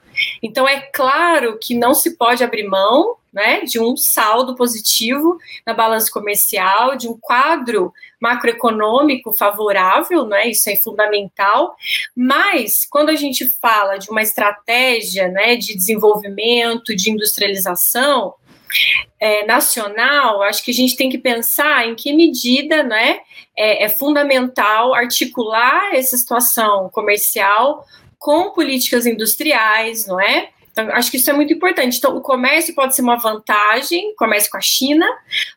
[0.41, 5.73] Então, é claro que não se pode abrir mão né, de um saldo positivo na
[5.73, 7.91] balança comercial, de um quadro
[8.21, 11.75] macroeconômico favorável, né, isso é fundamental,
[12.15, 18.35] mas quando a gente fala de uma estratégia né, de desenvolvimento, de industrialização,
[19.19, 23.19] é, nacional, acho que a gente tem que pensar em que medida né,
[23.57, 27.86] é, é fundamental articular essa situação comercial
[28.17, 30.49] com políticas industriais, não é?
[30.73, 31.97] Então, acho que isso é muito importante.
[31.97, 35.05] Então, o comércio pode ser uma vantagem, comércio com a China,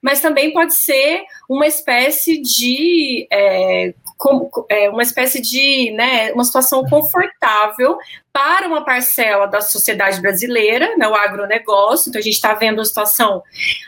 [0.03, 6.45] mas também pode ser uma espécie de é, como, é, uma espécie de, né, uma
[6.45, 7.99] situação confortável
[8.33, 12.09] para uma parcela da sociedade brasileira, né, o agronegócio.
[12.09, 13.43] Então, a gente está vendo a situação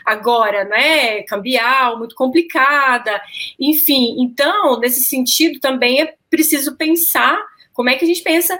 [0.05, 3.21] agora, né, cambial, muito complicada.
[3.59, 7.39] Enfim, então, nesse sentido, também é preciso pensar
[7.73, 8.59] como é que a gente pensa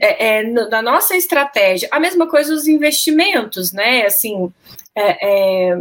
[0.00, 1.88] é, é, na nossa estratégia.
[1.92, 4.06] A mesma coisa os investimentos, né?
[4.06, 4.50] Assim,
[4.94, 5.76] é, é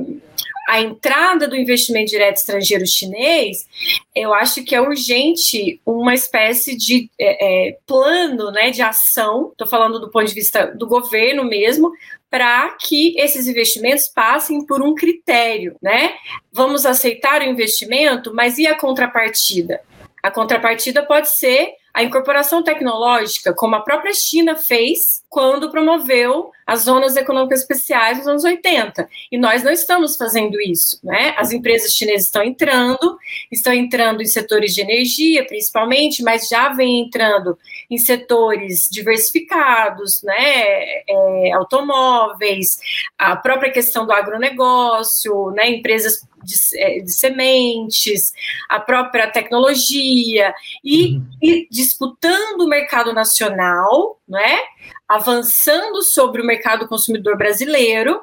[0.67, 3.67] a entrada do investimento direto estrangeiro chinês,
[4.15, 9.67] eu acho que é urgente uma espécie de é, é, plano né, de ação, estou
[9.67, 11.91] falando do ponto de vista do governo mesmo,
[12.29, 16.15] para que esses investimentos passem por um critério, né?
[16.51, 19.79] Vamos aceitar o investimento, mas e a contrapartida?
[20.21, 26.81] A contrapartida pode ser a incorporação tecnológica, como a própria China fez quando promoveu as
[26.81, 29.07] zonas econômicas especiais nos anos 80.
[29.31, 31.35] E nós não estamos fazendo isso, né?
[31.37, 33.17] As empresas chinesas estão entrando,
[33.51, 37.57] estão entrando em setores de energia, principalmente, mas já vem entrando
[37.89, 41.03] em setores diversificados, né?
[41.07, 42.77] É, automóveis,
[43.17, 45.69] a própria questão do agronegócio, né?
[45.69, 48.31] Empresas de, é, de, sementes,
[48.69, 51.25] a própria tecnologia, e, uhum.
[51.41, 54.59] e disputando o mercado nacional, né?
[55.07, 58.21] Avançando sobre o mercado consumidor brasileiro,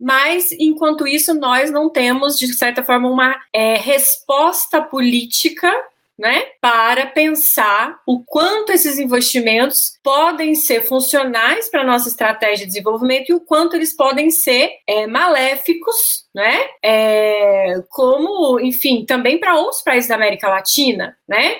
[0.00, 5.72] mas enquanto isso nós não temos, de certa forma, uma é, resposta política
[6.18, 13.30] né, para pensar o quanto esses investimentos podem ser funcionais para nossa estratégia de desenvolvimento
[13.30, 19.82] e o quanto eles podem ser é, maléficos, né, é, como, enfim, também para outros
[19.82, 21.56] países da América Latina, né,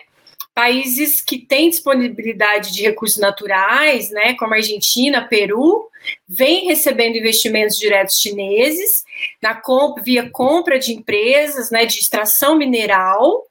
[0.55, 5.89] países que têm disponibilidade de recursos naturais, né, como Argentina, Peru,
[6.29, 9.03] vem recebendo investimentos diretos chineses
[9.43, 13.45] na comp via compra de empresas, né, de extração mineral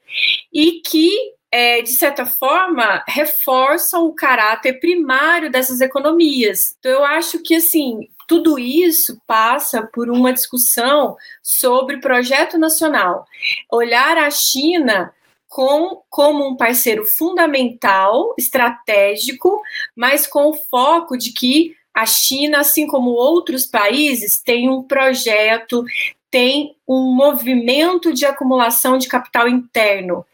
[0.53, 6.59] e que é, de certa forma, reforçam o caráter primário dessas economias.
[6.79, 13.27] Então, eu acho que, assim, tudo isso passa por uma discussão sobre projeto nacional.
[13.71, 15.13] Olhar a China
[15.53, 19.61] com, como um parceiro fundamental, estratégico,
[19.95, 25.85] mas com o foco de que a China, assim como outros países, tem um projeto,
[26.31, 30.25] tem um movimento de acumulação de capital interno.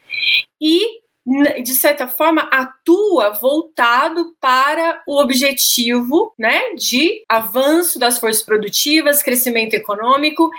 [0.58, 9.22] E de certa forma, atua voltado para o objetivo né, de avanço das forças produtivas,
[9.22, 10.50] crescimento econômico,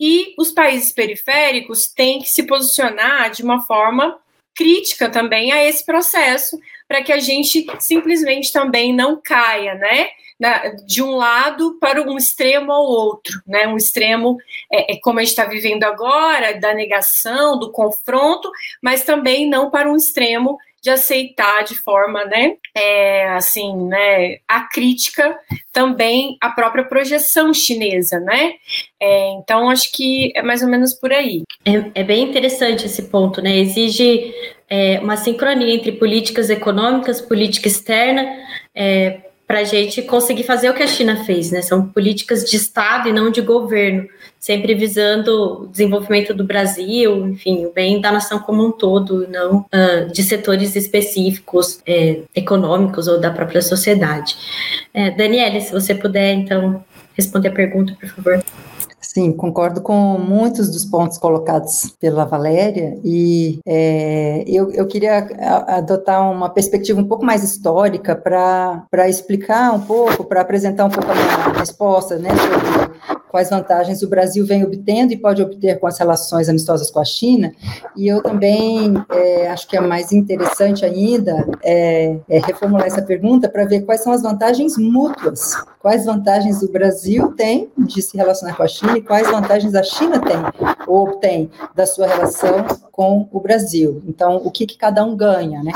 [0.00, 4.18] e os países periféricos têm que se posicionar de uma forma
[4.54, 10.08] crítica também a esse processo, para que a gente simplesmente também não caia, né?
[10.86, 13.66] De um lado para um extremo ao outro, né?
[13.66, 14.36] Um extremo
[14.70, 18.50] é, é como a gente está vivendo agora, da negação, do confronto,
[18.82, 24.68] mas também não para um extremo de aceitar de forma, né, é, assim, né, a
[24.68, 25.34] crítica
[25.72, 28.52] também à própria projeção chinesa, né?
[29.00, 31.42] É, então acho que é mais ou menos por aí.
[31.64, 33.56] É, é bem interessante esse ponto, né?
[33.56, 34.34] Exige
[34.68, 38.26] é, uma sincronia entre políticas econômicas, política externa,
[38.74, 41.60] é, para a gente conseguir fazer o que a China fez, né?
[41.60, 44.08] São políticas de Estado e não de governo,
[44.40, 49.58] sempre visando o desenvolvimento do Brasil, enfim, o bem da nação como um todo, não
[49.58, 54.36] uh, de setores específicos é, econômicos ou da própria sociedade.
[54.92, 56.82] É, Daniele, se você puder, então,
[57.14, 58.42] responder a pergunta, por favor.
[59.14, 65.18] Sim, concordo com muitos dos pontos colocados pela Valéria e é, eu, eu queria
[65.68, 71.08] adotar uma perspectiva um pouco mais histórica para explicar um pouco, para apresentar um pouco
[71.08, 72.83] a minha resposta né, sobre
[73.28, 77.04] quais vantagens o Brasil vem obtendo e pode obter com as relações amistosas com a
[77.04, 77.52] China.
[77.96, 83.48] E eu também é, acho que é mais interessante ainda é, é reformular essa pergunta
[83.48, 88.56] para ver quais são as vantagens mútuas, quais vantagens o Brasil tem de se relacionar
[88.56, 90.36] com a China e quais vantagens a China tem
[90.86, 92.64] ou obtém da sua relação
[92.94, 94.00] com o Brasil.
[94.06, 95.72] Então, o que, que cada um ganha, né?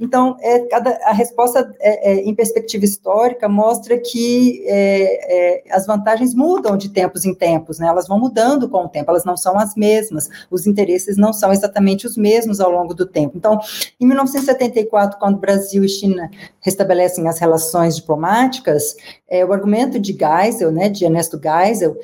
[0.00, 5.86] Então, é, cada, a resposta é, é, em perspectiva histórica mostra que é, é, as
[5.86, 7.88] vantagens mudam de tempos em tempos, né?
[7.88, 11.52] Elas vão mudando com o tempo, elas não são as mesmas, os interesses não são
[11.52, 13.36] exatamente os mesmos ao longo do tempo.
[13.36, 13.60] Então,
[14.00, 18.96] em 1974, quando Brasil e China restabelecem as relações diplomáticas,
[19.28, 21.98] é, o argumento de Geisel, né, de Ernesto Geisel,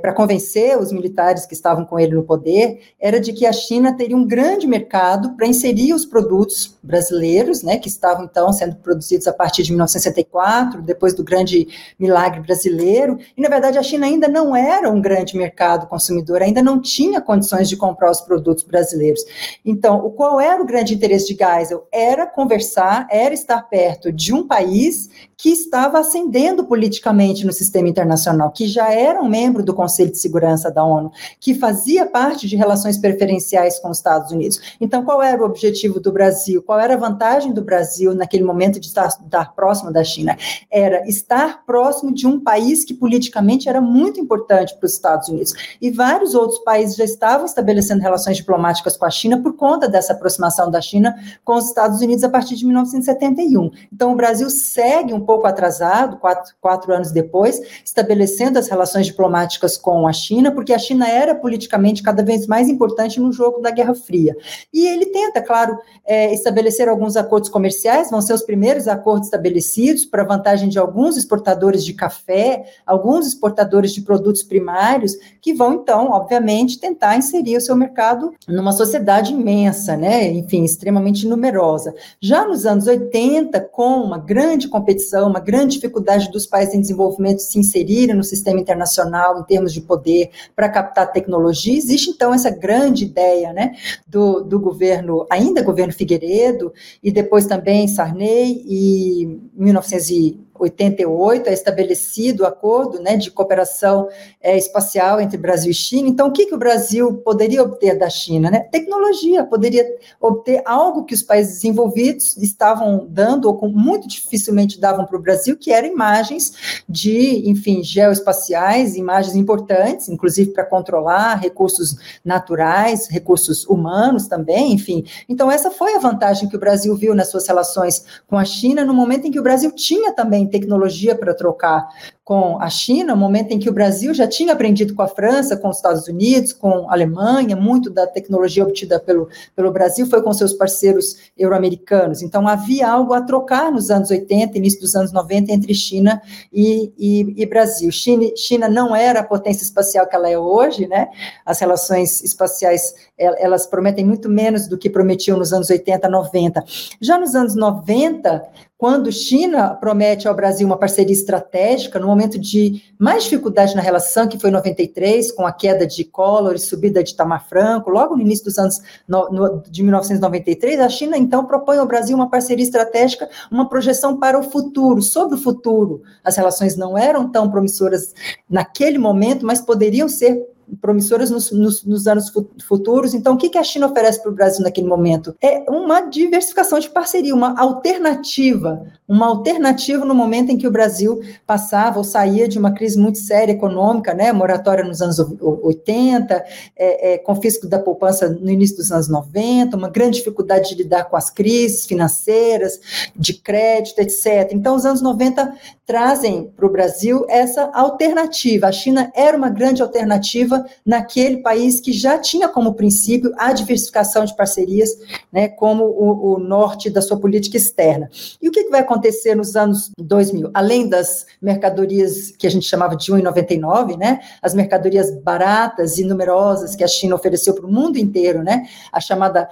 [0.00, 3.95] para convencer os militares que estavam com ele no poder, era de que a China
[3.96, 9.26] teria um grande mercado para inserir os produtos brasileiros, né, que estavam então sendo produzidos
[9.26, 11.66] a partir de 1964, depois do grande
[11.98, 16.62] milagre brasileiro, e na verdade a China ainda não era um grande mercado consumidor, ainda
[16.62, 19.22] não tinha condições de comprar os produtos brasileiros.
[19.64, 21.86] Então, o qual era o grande interesse de Geisel?
[21.92, 28.50] Era conversar, era estar perto de um país que estava ascendendo politicamente no sistema internacional,
[28.50, 32.56] que já era um membro do Conselho de Segurança da ONU, que fazia parte de
[32.56, 34.60] relações preferenciais com os Estados Unidos.
[34.80, 36.62] Então, qual era o objetivo do Brasil?
[36.62, 40.36] Qual era a vantagem do Brasil naquele momento de estar, estar próximo da China?
[40.70, 45.54] Era estar próximo de um país que politicamente era muito importante para os Estados Unidos.
[45.80, 50.12] E vários outros países já estavam estabelecendo relações diplomáticas com a China por conta dessa
[50.12, 51.14] aproximação da China
[51.44, 53.70] com os Estados Unidos a partir de 1971.
[53.92, 59.76] Então, o Brasil segue um pouco atrasado, quatro, quatro anos depois, estabelecendo as relações diplomáticas
[59.76, 63.70] com a China, porque a China era politicamente cada vez mais importante no jogo da
[63.76, 64.36] Guerra Fria.
[64.72, 70.04] E ele tenta, claro, é, estabelecer alguns acordos comerciais, vão ser os primeiros acordos estabelecidos
[70.04, 76.10] para vantagem de alguns exportadores de café, alguns exportadores de produtos primários, que vão, então,
[76.10, 80.28] obviamente, tentar inserir o seu mercado numa sociedade imensa, né?
[80.32, 81.94] Enfim, extremamente numerosa.
[82.20, 87.40] Já nos anos 80, com uma grande competição uma grande dificuldade dos países em desenvolvimento
[87.40, 91.76] se inserirem no sistema internacional em termos de poder para captar tecnologia.
[91.76, 93.65] Existe, então, essa grande ideia né,
[94.06, 102.42] do, do governo, ainda governo Figueiredo, e depois também Sarney, e 1900 88 é estabelecido
[102.42, 104.08] o acordo né, de cooperação
[104.40, 106.08] é, espacial entre Brasil e China.
[106.08, 108.50] Então, o que, que o Brasil poderia obter da China?
[108.50, 108.60] Né?
[108.60, 109.86] Tecnologia, poderia
[110.20, 115.22] obter algo que os países desenvolvidos estavam dando, ou com, muito dificilmente davam para o
[115.22, 123.64] Brasil, que eram imagens de, enfim, geoespaciais, imagens importantes, inclusive para controlar recursos naturais, recursos
[123.66, 125.04] humanos também, enfim.
[125.28, 128.84] Então, essa foi a vantagem que o Brasil viu nas suas relações com a China,
[128.84, 131.86] no momento em que o Brasil tinha também tecnologia para trocar
[132.26, 135.56] com a China, um momento em que o Brasil já tinha aprendido com a França,
[135.56, 140.20] com os Estados Unidos, com a Alemanha, muito da tecnologia obtida pelo, pelo Brasil foi
[140.20, 142.22] com seus parceiros euro-americanos.
[142.22, 146.20] Então, havia algo a trocar nos anos 80, início dos anos 90, entre China
[146.52, 147.92] e, e, e Brasil.
[147.92, 151.06] China, China não era a potência espacial que ela é hoje, né?
[151.44, 156.64] As relações espaciais, elas prometem muito menos do que prometiam nos anos 80, 90.
[157.00, 158.42] Já nos anos 90,
[158.78, 164.26] quando China promete ao Brasil uma parceria estratégica, no momento de mais dificuldade na relação,
[164.26, 168.16] que foi em 93, com a queda de Collor e subida de Tamar Franco, logo
[168.16, 172.30] no início dos anos no, no, de 1993, a China então propõe ao Brasil uma
[172.30, 176.02] parceria estratégica, uma projeção para o futuro, sobre o futuro.
[176.24, 178.14] As relações não eram tão promissoras
[178.48, 182.32] naquele momento, mas poderiam ser promissoras nos, nos, nos anos
[182.66, 183.14] futuros.
[183.14, 185.34] Então, o que, que a China oferece para o Brasil naquele momento?
[185.42, 191.20] É uma diversificação de parceria, uma alternativa, uma alternativa no momento em que o Brasil
[191.46, 196.44] passava ou saía de uma crise muito séria econômica, né, moratória nos anos 80,
[196.76, 201.04] é, é, confisco da poupança no início dos anos 90, uma grande dificuldade de lidar
[201.04, 202.80] com as crises financeiras,
[203.14, 204.50] de crédito, etc.
[204.52, 205.54] Então, os anos 90
[205.86, 208.66] trazem para o Brasil essa alternativa.
[208.66, 214.24] A China era uma grande alternativa naquele país que já tinha como princípio a diversificação
[214.24, 214.90] de parcerias,
[215.32, 218.08] né, como o, o norte da sua política externa.
[218.40, 220.50] E o que, que vai acontecer nos anos 2000?
[220.54, 226.74] Além das mercadorias que a gente chamava de 1,99, né, as mercadorias baratas e numerosas
[226.74, 229.48] que a China ofereceu para o mundo inteiro, né, a chamada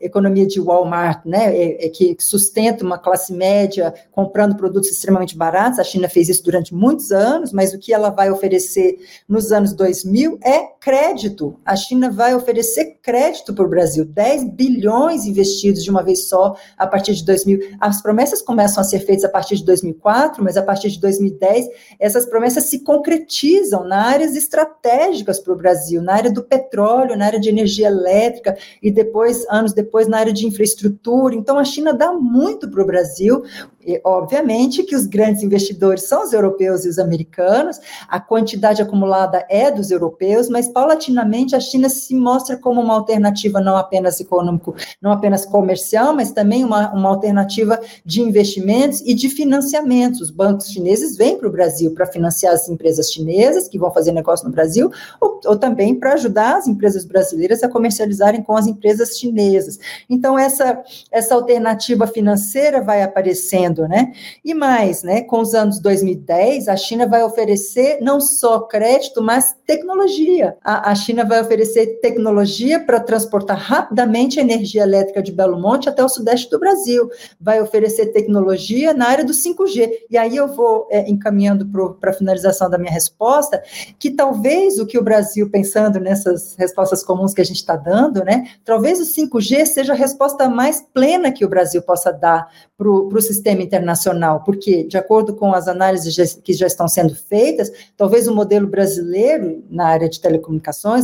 [0.00, 5.78] economia de Walmart, né, é, é que sustenta uma classe média comprando produtos extremamente baratos,
[5.78, 8.98] a China fez isso durante muitos anos, mas o que ela vai oferecer
[9.28, 11.60] nos anos 2000 é crédito.
[11.64, 16.56] A China vai oferecer crédito para o Brasil, 10 bilhões investidos de uma vez só
[16.76, 17.76] a partir de 2000.
[17.78, 21.66] As promessas começam a ser feitas a partir de 2004, mas a partir de 2010
[21.98, 27.26] essas promessas se concretizam na áreas estratégicas para o Brasil, na área do petróleo, na
[27.26, 31.34] área de energia elétrica e depois, anos depois, na área de infraestrutura.
[31.34, 33.42] Então a China dá muito para o Brasil.
[33.84, 39.44] E, obviamente que os grandes investidores são os europeus e os americanos, a quantidade acumulada
[39.48, 44.74] é dos europeus, mas paulatinamente a China se mostra como uma alternativa não apenas econômico,
[45.00, 50.20] não apenas comercial, mas também uma, uma alternativa de investimentos e de financiamentos.
[50.20, 54.12] Os bancos chineses vêm para o Brasil para financiar as empresas chinesas que vão fazer
[54.12, 54.90] negócio no Brasil,
[55.20, 59.78] ou, ou também para ajudar as empresas brasileiras a comercializarem com as empresas chinesas.
[60.08, 64.12] Então, essa, essa alternativa financeira vai aparecendo, né?
[64.44, 65.22] E mais, né?
[65.22, 70.56] Com os anos 2010, a China vai oferecer não só crédito, mas tecnologia.
[70.62, 75.88] A, a China vai oferecer tecnologia para transportar rapidamente a energia elétrica de Belo Monte
[75.88, 77.10] até o sudeste do Brasil.
[77.40, 79.90] Vai oferecer tecnologia na área do 5G.
[80.10, 81.66] E aí eu vou é, encaminhando
[81.98, 83.62] para a finalização da minha resposta,
[83.98, 88.22] que talvez o que o Brasil, pensando nessas respostas comuns que a gente está dando,
[88.24, 88.48] né?
[88.64, 92.48] Talvez o 5G seja a resposta mais plena que o Brasil possa dar
[92.80, 97.70] para o sistema internacional, porque, de acordo com as análises que já estão sendo feitas,
[97.94, 100.49] talvez o modelo brasileiro na área de telecomunicações,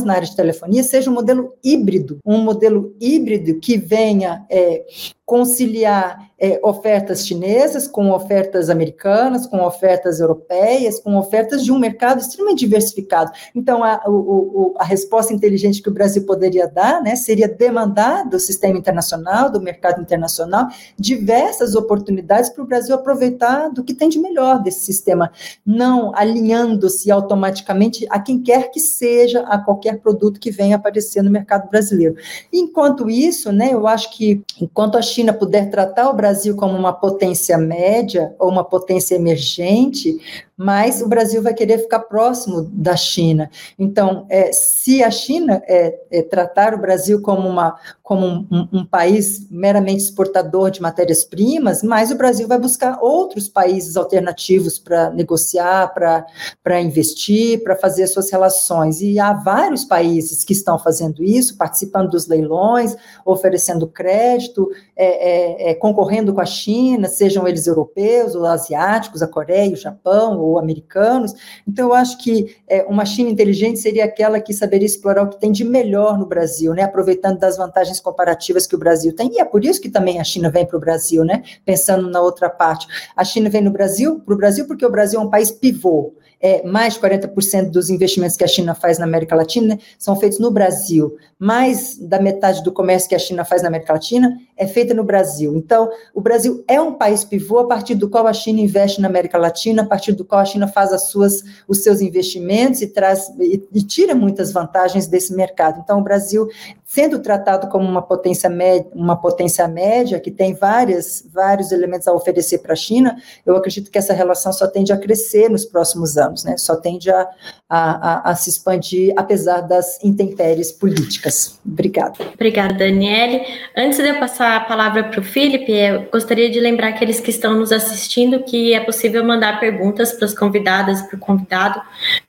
[0.03, 4.85] na área de telefonia, seja um modelo híbrido, um modelo híbrido que venha é,
[5.27, 12.21] conciliar é, ofertas chinesas com ofertas americanas, com ofertas europeias, com ofertas de um mercado
[12.21, 13.31] extremamente diversificado.
[13.53, 18.39] Então, a, o, a resposta inteligente que o Brasil poderia dar né, seria demandar do
[18.39, 20.67] sistema internacional, do mercado internacional,
[20.97, 25.29] diversas oportunidades para o Brasil aproveitar do que tem de melhor desse sistema,
[25.65, 31.29] não alinhando-se automaticamente a quem quer que seja, a qualquer produto que venha aparecer no
[31.29, 32.15] mercado brasileiro.
[32.53, 36.93] Enquanto isso, né, eu acho que enquanto a China puder tratar o Brasil como uma
[36.93, 40.15] potência média ou uma potência emergente,
[40.57, 43.51] mas o Brasil vai querer ficar próximo da China.
[43.77, 48.85] Então, é, se a China é, é, tratar o Brasil como, uma, como um, um,
[48.85, 55.93] país meramente exportador de matérias-primas, mais o Brasil vai buscar outros países alternativos para negociar,
[55.93, 58.99] para investir, para fazer suas relações.
[58.99, 65.71] E há vários países que estão fazendo isso, participando dos leilões, oferecendo crédito, é, é,
[65.71, 70.59] é concorrendo com a China, sejam eles europeus ou asiáticos, a Coreia, o Japão, ou
[70.59, 71.33] americanos.
[71.67, 75.39] Então, eu acho que é, uma China inteligente seria aquela que saberia explorar o que
[75.39, 76.83] tem de melhor no Brasil, né?
[76.83, 79.33] Aproveitando das vantagens comparativas que o Brasil tem.
[79.33, 81.43] E é por isso que também a China vem para o Brasil, né?
[81.65, 82.87] Pensando na outra parte.
[83.15, 86.13] A China vem no Brasil, para o Brasil, porque o Brasil é um país pivô
[86.39, 90.39] é, mais de 40% dos investimentos que a China faz na América Latina são feitos
[90.39, 91.17] no Brasil.
[91.39, 95.03] Mais da metade do comércio que a China faz na América Latina é feita no
[95.03, 95.55] Brasil.
[95.55, 99.07] Então, o Brasil é um país pivô a partir do qual a China investe na
[99.07, 102.87] América Latina, a partir do qual a China faz as suas, os seus investimentos e
[102.87, 105.79] traz e, e tira muitas vantagens desse mercado.
[105.79, 106.47] Então, o Brasil
[106.87, 112.13] sendo tratado como uma potência média, uma potência média que tem várias, vários elementos a
[112.13, 116.17] oferecer para a China, eu acredito que essa relação só tende a crescer nos próximos
[116.17, 116.55] anos, né?
[116.55, 117.29] Só tende a,
[117.67, 121.59] a, a, a se expandir, apesar das intempéries políticas.
[121.65, 122.15] Obrigada.
[122.33, 123.45] Obrigada, Daniele.
[123.75, 127.29] Antes de eu passar a palavra para o Felipe, eu gostaria de lembrar aqueles que
[127.29, 131.81] estão nos assistindo que é possível mandar perguntas para as convidadas e para o convidado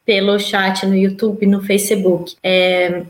[0.04, 2.34] pelo chat no YouTube, no Facebook.
[2.42, 3.02] É,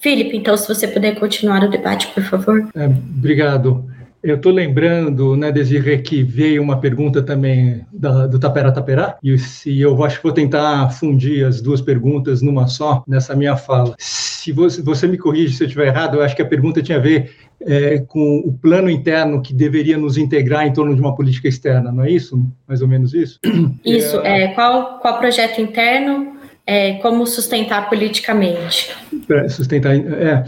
[0.00, 2.68] Felipe, então, se você puder continuar o debate, por favor.
[2.74, 3.84] É, obrigado.
[4.22, 9.38] eu estou lembrando, né, Desirê, que veio uma pergunta também da, do Tapera Taperá, e
[9.38, 13.94] se eu acho que vou tentar fundir as duas perguntas numa só nessa minha fala.
[13.98, 16.98] Se você, você me corrige se eu estiver errado, eu acho que a pergunta tinha
[16.98, 17.30] a ver
[17.60, 21.90] é, com o plano interno que deveria nos integrar em torno de uma política externa,
[21.90, 22.40] não é isso?
[22.66, 23.38] Mais ou menos isso?
[23.84, 28.94] Isso, é, é qual, qual projeto interno é, como sustentar politicamente?
[29.48, 30.44] Sustentar, é.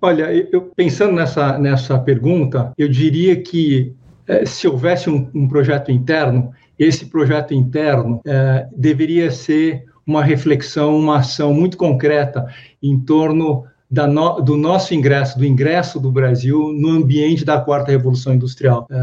[0.00, 3.94] Olha, eu pensando nessa, nessa pergunta, eu diria que
[4.26, 10.98] é, se houvesse um, um, projeto interno, esse projeto interno é, deveria ser uma reflexão,
[10.98, 12.46] uma ação muito concreta
[12.82, 18.34] em torno no, do nosso ingresso, do ingresso do Brasil no ambiente da quarta revolução
[18.34, 18.86] industrial.
[18.90, 18.96] É,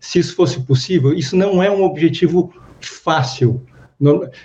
[0.00, 3.62] se isso fosse possível, isso não é um objetivo fácil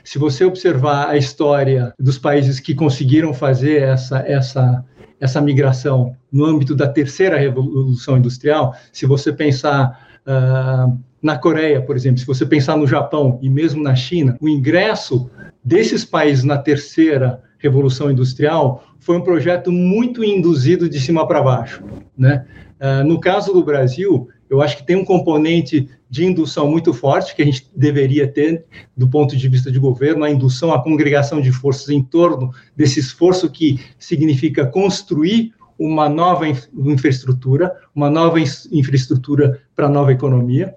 [0.04, 4.86] se você observar a história dos países que conseguiram fazer essa, essa,
[5.20, 11.96] essa migração no âmbito da terceira revolução industrial, se você pensar uh, na Coreia, por
[11.96, 15.30] exemplo, se você pensar no Japão e mesmo na China, o ingresso
[15.64, 21.84] desses países na terceira revolução industrial foi um projeto muito induzido de cima para baixo,
[22.18, 22.46] né?
[22.80, 27.36] Uh, no caso do Brasil, eu acho que tem um componente de indução muito forte
[27.36, 31.40] que a gente deveria ter do ponto de vista de governo, a indução, a congregação
[31.40, 39.62] de forças em torno desse esforço que significa construir uma nova infraestrutura, uma nova infraestrutura
[39.76, 40.74] para a nova economia,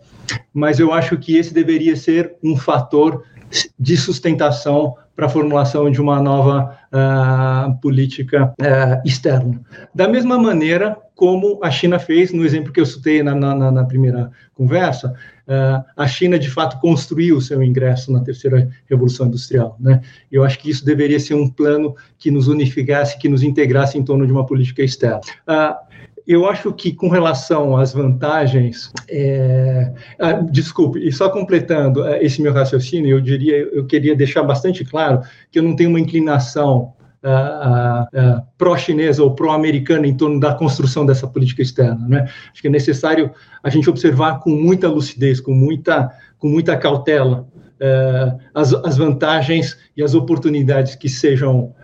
[0.52, 3.24] mas eu acho que esse deveria ser um fator
[3.78, 9.60] de sustentação para a formulação de uma nova uh, política uh, externa.
[9.94, 13.84] Da mesma maneira como a China fez, no exemplo que eu citei na, na, na
[13.84, 15.14] primeira conversa,
[15.46, 19.76] uh, a China de fato construiu o seu ingresso na terceira revolução industrial.
[19.78, 20.00] Né?
[20.30, 24.04] Eu acho que isso deveria ser um plano que nos unificasse, que nos integrasse em
[24.04, 25.20] torno de uma política externa.
[25.46, 25.91] Uh,
[26.26, 29.92] eu acho que com relação às vantagens, é...
[30.18, 34.84] ah, desculpe, e só completando é, esse meu raciocínio, eu diria, eu queria deixar bastante
[34.84, 35.20] claro
[35.50, 36.92] que eu não tenho uma inclinação
[37.22, 42.06] uh, uh, pró-chinesa ou pró-americana em torno da construção dessa política externa.
[42.08, 42.28] Né?
[42.52, 43.30] Acho que é necessário
[43.62, 47.46] a gente observar com muita lucidez, com muita, com muita cautela,
[47.80, 51.74] uh, as, as vantagens e as oportunidades que sejam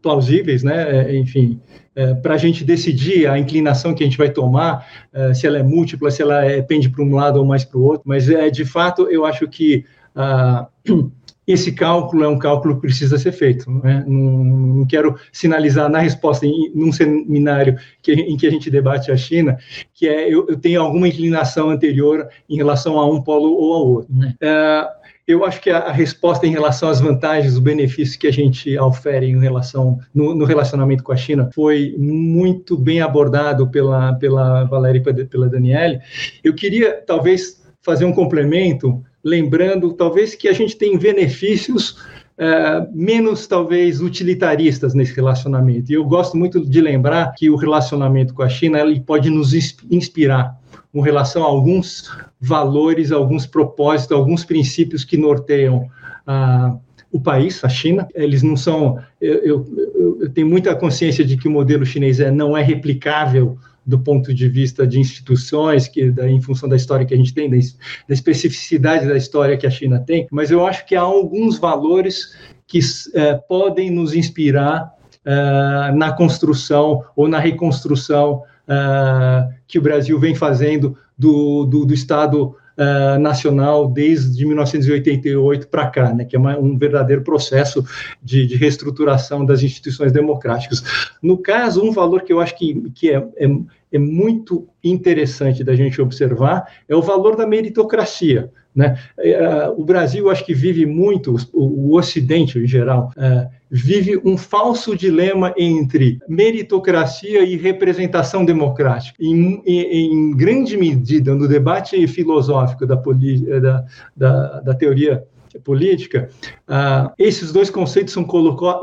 [0.00, 1.14] plausíveis, né?
[1.14, 1.60] enfim,
[1.98, 5.58] é, para a gente decidir a inclinação que a gente vai tomar, é, se ela
[5.58, 8.30] é múltipla, se ela é, pende para um lado ou mais para o outro, mas
[8.30, 9.84] é, de fato eu acho que
[10.14, 10.68] ah,
[11.44, 13.68] esse cálculo é um cálculo que precisa ser feito.
[13.82, 14.04] Né?
[14.06, 19.10] Não, não, quero sinalizar na resposta em num seminário que, em que a gente debate
[19.10, 19.58] a China,
[19.92, 23.88] que é eu, eu tenho alguma inclinação anterior em relação a um polo ou ao
[23.88, 24.14] outro.
[24.14, 24.34] Né?
[24.40, 24.86] É,
[25.28, 29.26] eu acho que a, resposta em relação às vantagens, os benefícios que a gente ofere
[29.26, 34.98] em relação no, no relacionamento com a China foi muito bem abordado pela pela Valéria
[34.98, 36.00] e pela Daniele.
[36.42, 41.98] Eu queria talvez fazer um complemento, lembrando talvez que a gente tem benefícios
[42.38, 45.92] é, menos talvez utilitaristas nesse relacionamento.
[45.92, 49.52] E eu gosto muito de lembrar que o relacionamento com a China ele pode nos
[49.90, 50.57] inspirar
[50.92, 52.10] com relação a alguns
[52.40, 55.88] valores, alguns propósitos, alguns princípios que norteiam
[56.26, 56.76] ah,
[57.10, 58.08] o país, a China.
[58.14, 58.98] Eles não são.
[59.20, 63.58] Eu, eu, eu, tenho muita consciência de que o modelo chinês é, não é replicável
[63.84, 67.32] do ponto de vista de instituições, que da, em função da história que a gente
[67.32, 71.00] tem, da, da especificidade da história que a China tem, mas eu acho que há
[71.00, 72.36] alguns valores
[72.66, 72.80] que
[73.14, 74.92] é, podem nos inspirar
[75.24, 81.94] uh, na construção ou na reconstrução uh, que o Brasil vem fazendo do, do, do
[81.94, 87.84] Estado uh, nacional desde 1988 para cá, né, que é uma, um verdadeiro processo
[88.22, 90.82] de, de, reestruturação das instituições democráticas.
[91.22, 93.48] No caso, um valor que eu acho que, que é, é,
[93.92, 98.50] é muito interessante da gente observar é o valor da meritocracia.
[98.74, 98.96] Né?
[99.18, 104.96] É, o Brasil, acho que vive muito, o, Ocidente em geral, é, vive um falso
[104.96, 109.16] dilema entre meritocracia e representação democrática.
[109.20, 113.84] Em, em, em grande medida, no debate filosófico da, da,
[114.16, 115.24] da, da teoria
[115.64, 116.28] política,
[116.68, 118.26] uh, esses dois conceitos são,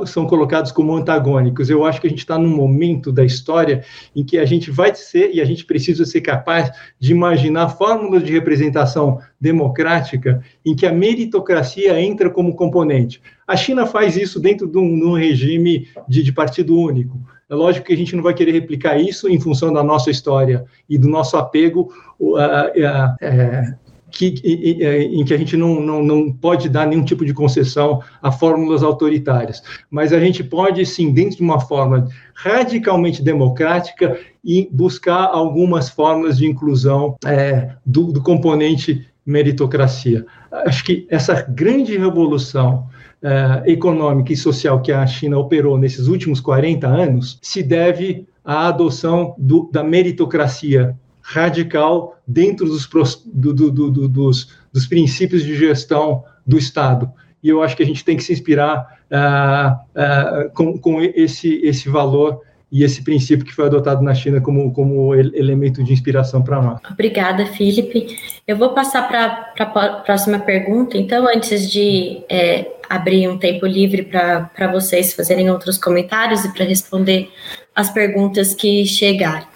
[0.05, 1.69] são colocados como antagônicos.
[1.69, 3.83] Eu acho que a gente está num momento da história
[4.15, 8.23] em que a gente vai ser e a gente precisa ser capaz de imaginar fórmulas
[8.23, 13.21] de representação democrática em que a meritocracia entra como componente.
[13.47, 17.19] A China faz isso dentro de um, de um regime de, de partido único.
[17.47, 20.65] É lógico que a gente não vai querer replicar isso em função da nossa história
[20.89, 23.84] e do nosso apego uh, uh, uh,
[24.15, 28.31] que, em, que a gente não, não, não pode dar nenhum tipo de concessão a
[28.31, 29.61] fórmulas autoritárias,
[29.91, 36.37] mas a gente pode, sim, dentro de uma forma radicalmente democrática, e buscar algumas formas
[36.37, 40.23] de inclusão é, do, do componente meritocracia.
[40.51, 42.87] Acho que essa grande revolução
[43.23, 48.67] uh, econômica e social que a China operou nesses últimos 40 anos se deve à
[48.67, 50.95] adoção do, da meritocracia
[51.25, 52.87] radical dentro dos,
[53.25, 57.11] do, do, dos, dos, princípios de gestão do Estado.
[57.41, 61.55] E eu acho que a gente tem que se inspirar uh, uh, com, com esse,
[61.63, 66.43] esse valor e esse princípio que foi adotado na China como, como elemento de inspiração
[66.43, 66.79] para nós.
[66.91, 68.17] Obrigada, Felipe.
[68.47, 74.03] Eu vou passar para a próxima pergunta, então, antes de é, abrir um tempo livre
[74.03, 77.29] para vocês fazerem outros comentários e para responder
[77.73, 79.47] as perguntas que chegarem.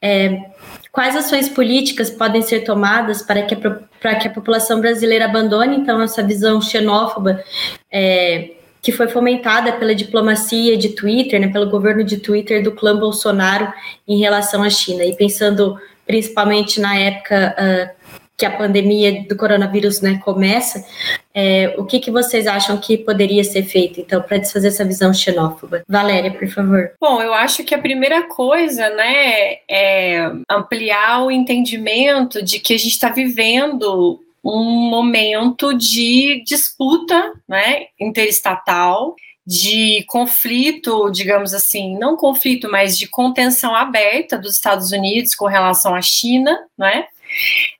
[0.00, 0.53] É,
[0.94, 3.58] quais ações políticas podem ser tomadas para que a,
[4.00, 7.42] para que a população brasileira abandone, então, essa visão xenófoba?
[7.90, 12.94] É, que foi fomentada pela diplomacia de Twitter, né, pelo governo de Twitter do clã
[12.94, 13.72] Bolsonaro
[14.06, 15.02] em relação à China.
[15.02, 17.93] E pensando principalmente na época uh,
[18.36, 20.84] que a pandemia do coronavírus né, começa,
[21.32, 25.12] é, o que, que vocês acham que poderia ser feito, então, para desfazer essa visão
[25.14, 25.82] xenófoba?
[25.88, 26.92] Valéria, por favor.
[27.00, 32.78] Bom, eu acho que a primeira coisa, né, é ampliar o entendimento de que a
[32.78, 39.14] gente está vivendo um momento de disputa né, interestatal,
[39.46, 45.94] de conflito, digamos assim, não conflito, mas de contenção aberta dos Estados Unidos com relação
[45.94, 47.04] à China, né?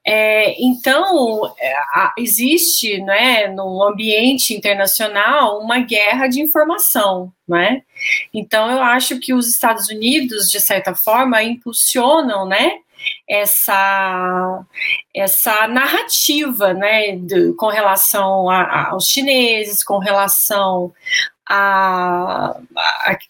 [0.07, 1.75] É, então, é,
[2.19, 7.33] existe né, no ambiente internacional uma guerra de informação.
[7.49, 7.83] Né?
[8.33, 12.79] Então, eu acho que os Estados Unidos, de certa forma, impulsionam né,
[13.29, 14.65] essa,
[15.15, 20.93] essa narrativa né, de, com relação a, a, aos chineses, com relação
[21.47, 22.57] a,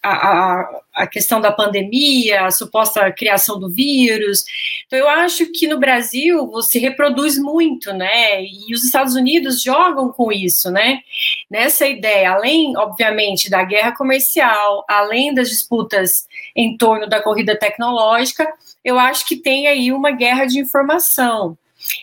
[0.01, 4.43] a, a, questão da pandemia, a suposta criação do vírus.
[4.87, 8.43] Então, eu acho que no Brasil você reproduz muito, né?
[8.43, 11.01] E os Estados Unidos jogam com isso, né?
[11.49, 18.47] Nessa ideia, além, obviamente, da guerra comercial, além das disputas em torno da corrida tecnológica,
[18.83, 21.57] eu acho que tem aí uma guerra de informação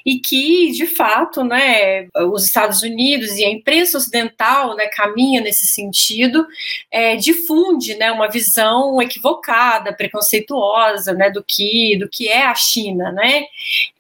[0.05, 5.67] e que, de fato, né, os Estados Unidos e a imprensa ocidental né, caminha nesse
[5.67, 6.47] sentido,
[6.91, 13.13] é, difunde né, uma visão equivocada, preconceituosa né, do, que, do que é a China.
[13.13, 13.45] Né?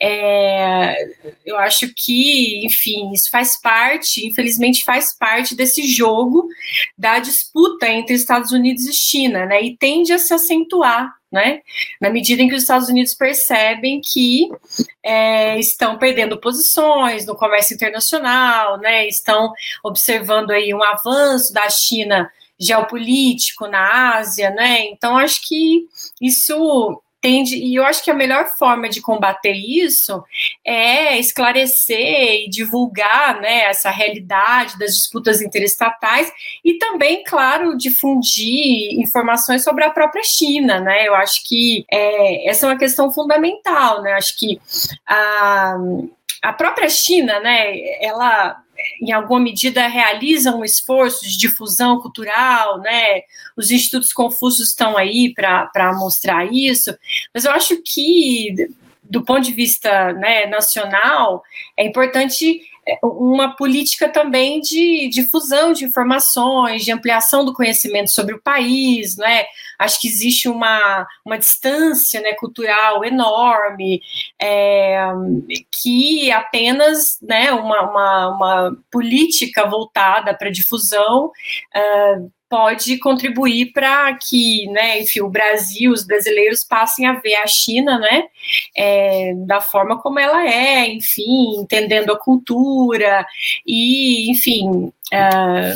[0.00, 0.96] É,
[1.44, 6.46] eu acho que, enfim, isso faz parte, infelizmente, faz parte desse jogo
[6.96, 11.60] da disputa entre Estados Unidos e China, né, e tende a se acentuar né?
[12.00, 14.48] Na medida em que os Estados Unidos percebem que
[15.02, 19.08] é, estão perdendo posições no comércio internacional, né?
[19.08, 19.52] Estão
[19.82, 22.30] observando aí um avanço da China
[22.60, 24.84] geopolítico na Ásia, né?
[24.86, 25.86] Então acho que
[26.20, 30.22] isso tende, e eu acho que a melhor forma de combater isso
[30.66, 36.30] é esclarecer e divulgar né, essa realidade das disputas interestatais
[36.64, 41.06] e também, claro, difundir informações sobre a própria China, né?
[41.06, 44.14] Eu acho que é, essa é uma questão fundamental, né?
[44.14, 44.60] Acho que
[45.06, 45.76] a,
[46.42, 48.60] a própria China, né, ela
[49.00, 53.22] em alguma medida, realizam um esforço de difusão cultural, né?
[53.56, 56.96] Os institutos Confúcio estão aí para mostrar isso,
[57.34, 58.54] mas eu acho que,
[59.02, 61.42] do ponto de vista né, nacional,
[61.76, 62.60] é importante
[63.02, 69.44] uma política também de difusão de informações, de ampliação do conhecimento sobre o país, né?
[69.78, 74.00] Acho que existe uma, uma distância né, cultural enorme,
[74.40, 75.06] é,
[75.80, 81.30] que apenas né, uma, uma, uma política voltada para difusão
[81.74, 82.16] é,
[82.52, 87.98] pode contribuir para que, né, enfim, o Brasil, os brasileiros passem a ver a China,
[87.98, 88.24] né,
[88.76, 93.26] é, da forma como ela é, enfim, entendendo a cultura
[93.66, 95.72] e, enfim, é,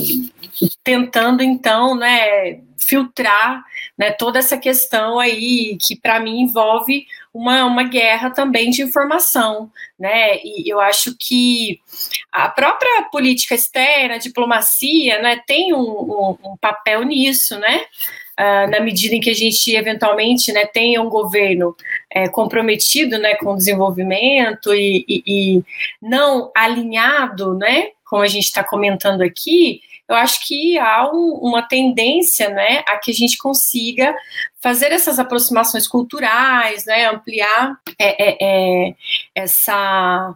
[0.84, 3.64] tentando então, né, filtrar,
[3.96, 7.06] né, toda essa questão aí que para mim envolve
[7.36, 10.38] uma, uma guerra também de informação, né?
[10.42, 11.80] E eu acho que
[12.32, 17.84] a própria política externa, diplomacia, né, tem um, um, um papel nisso, né?
[18.38, 21.74] Uh, na medida em que a gente eventualmente né, tenha um governo
[22.10, 25.64] é, comprometido né, com o desenvolvimento e, e, e
[26.02, 31.62] não alinhado, né, como a gente está comentando aqui, eu acho que há um, uma
[31.62, 34.14] tendência né, a que a gente consiga
[34.60, 38.94] fazer essas aproximações culturais, né, ampliar é, é, é,
[39.34, 40.34] essa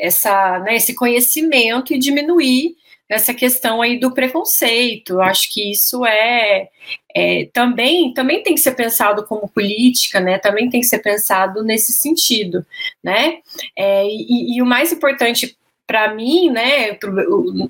[0.00, 2.76] essa, né, esse conhecimento e diminuir
[3.08, 5.14] essa questão aí do preconceito.
[5.14, 6.68] Eu acho que isso é,
[7.14, 10.38] é, também também tem que ser pensado como política, né?
[10.38, 12.64] Também tem que ser pensado nesse sentido,
[13.02, 13.38] né?
[13.76, 15.56] É, e, e, o mais importante
[15.86, 16.98] para mim, né,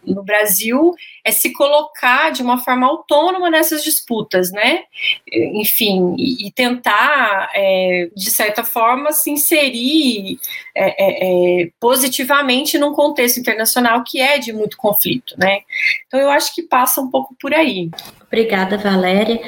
[0.06, 4.84] no Brasil, é se colocar de uma forma autônoma nessas disputas, né?
[5.30, 10.38] Enfim, e, e tentar, é, de certa forma, se inserir
[10.74, 15.60] é, é, é, positivamente num contexto internacional que é de muito conflito, né?
[16.06, 17.90] Então, eu acho que passa um pouco por aí.
[18.28, 19.40] Obrigada, Valéria.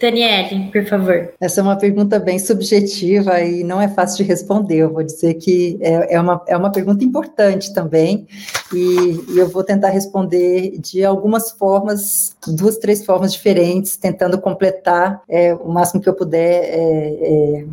[0.00, 1.32] Daniele, por favor.
[1.40, 4.78] Essa é uma pergunta bem subjetiva e não é fácil de responder.
[4.78, 8.26] Eu vou dizer que é, é uma, é uma pergunta importante também,
[8.72, 15.22] e, e eu vou tentar responder de algumas formas, duas, três formas diferentes, tentando completar
[15.28, 17.64] é, o máximo que eu puder, é, é,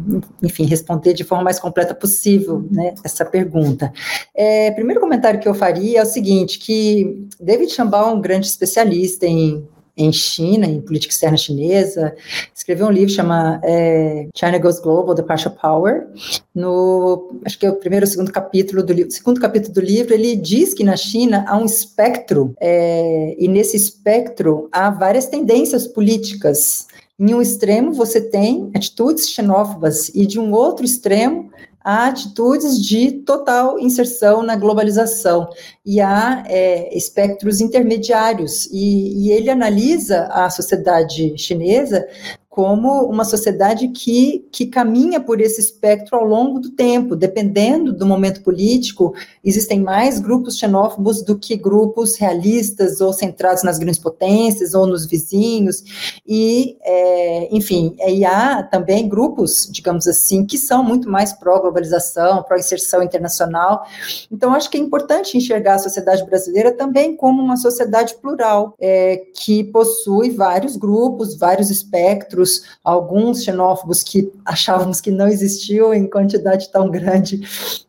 [0.43, 3.91] enfim, responder de forma mais completa possível né, essa pergunta.
[4.36, 8.45] É, primeiro comentário que eu faria é o seguinte, que David Chambal é um grande
[8.45, 12.15] especialista em em China, em política externa chinesa,
[12.55, 16.07] escreveu um livro chama é, China Goes Global: The Partial Power.
[16.53, 19.11] No, acho que é o primeiro ou segundo capítulo do livro.
[19.11, 23.77] Segundo capítulo do livro, ele diz que na China há um espectro é, e nesse
[23.77, 26.87] espectro há várias tendências políticas.
[27.19, 31.51] Em um extremo você tem atitudes xenófobas e de um outro extremo
[31.84, 35.49] há atitudes de total inserção na globalização
[35.86, 38.67] e há é, espectros intermediários.
[38.71, 42.07] E, e ele analisa a sociedade chinesa
[42.52, 48.06] como uma sociedade que, que caminha por esse espectro ao longo do tempo, dependendo do
[48.06, 54.74] momento político, existem mais grupos xenófobos do que grupos realistas ou centrados nas grandes potências
[54.74, 61.10] ou nos vizinhos, e, é, enfim, e há também grupos, digamos assim, que são muito
[61.10, 63.86] mais pró-globalização, pró-inserção internacional,
[64.30, 69.22] então acho que é importante enxergar a sociedade brasileira também como uma sociedade plural, é,
[69.36, 76.09] que possui vários grupos, vários espectros, outros, alguns xenófobos que achávamos que não existiam em
[76.09, 77.41] quantidade tão grande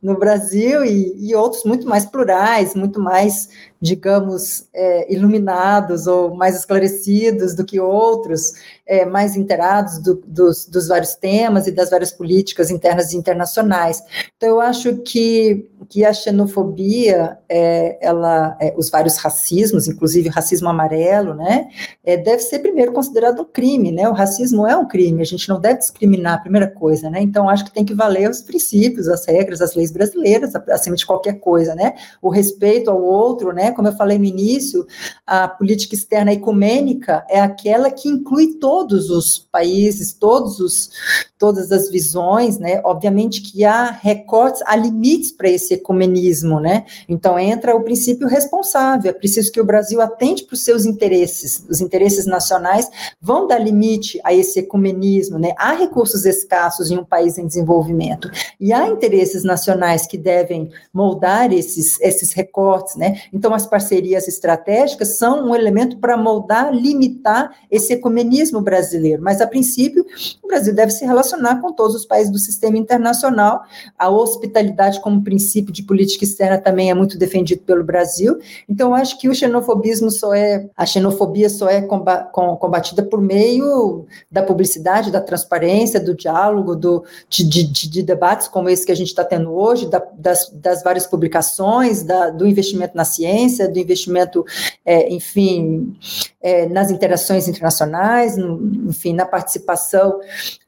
[0.03, 3.49] no Brasil, e, e outros muito mais plurais, muito mais
[3.83, 8.53] digamos, é, iluminados ou mais esclarecidos do que outros,
[8.87, 14.01] é, mais inteirados do, dos, dos, vários temas e das várias políticas internas e internacionais.
[14.37, 20.33] Então, eu acho que, que a xenofobia, é, ela, é, os vários racismos, inclusive o
[20.33, 21.69] racismo amarelo, né,
[22.05, 25.49] é, deve ser primeiro considerado um crime, né, o racismo é um crime, a gente
[25.49, 29.09] não deve discriminar, a primeira coisa, né, então acho que tem que valer os princípios,
[29.09, 33.72] as regras, as leis brasileiras, acima de qualquer coisa, né, o respeito ao outro, né,
[33.73, 34.87] como eu falei no início,
[35.27, 40.91] a política externa ecumênica é aquela que inclui todos os países, todos os,
[41.39, 42.81] todas as visões, né?
[42.85, 46.85] Obviamente que há recortes, há limites para esse ecumenismo, né?
[47.09, 51.65] Então entra o princípio responsável, é preciso que o Brasil atente para os seus interesses,
[51.69, 52.89] os interesses nacionais
[53.21, 55.53] vão dar limite a esse ecumenismo, né?
[55.57, 61.53] Há recursos escassos em um país em desenvolvimento e há interesses nacionais que devem moldar
[61.53, 63.21] esses, esses recortes, né?
[63.33, 69.47] Então as parcerias estratégicas são um elemento para moldar, limitar esse ecumenismo brasileiro, mas a
[69.47, 70.05] princípio
[70.43, 73.63] o Brasil deve se relacionar com todos os países do sistema internacional.
[73.99, 78.39] A hospitalidade como princípio de política externa também é muito defendido pelo Brasil.
[78.69, 84.43] Então acho que o xenofobismo só é a xenofobia só é combatida por meio da
[84.43, 89.09] publicidade, da transparência, do diálogo, do, de, de, de debates como esse que a gente
[89.09, 94.45] está tendo hoje, da, das, das várias publicações, da, do investimento na ciência, do investimento,
[94.85, 95.97] é, enfim,
[96.41, 100.19] é, nas interações internacionais, no, enfim, na participação.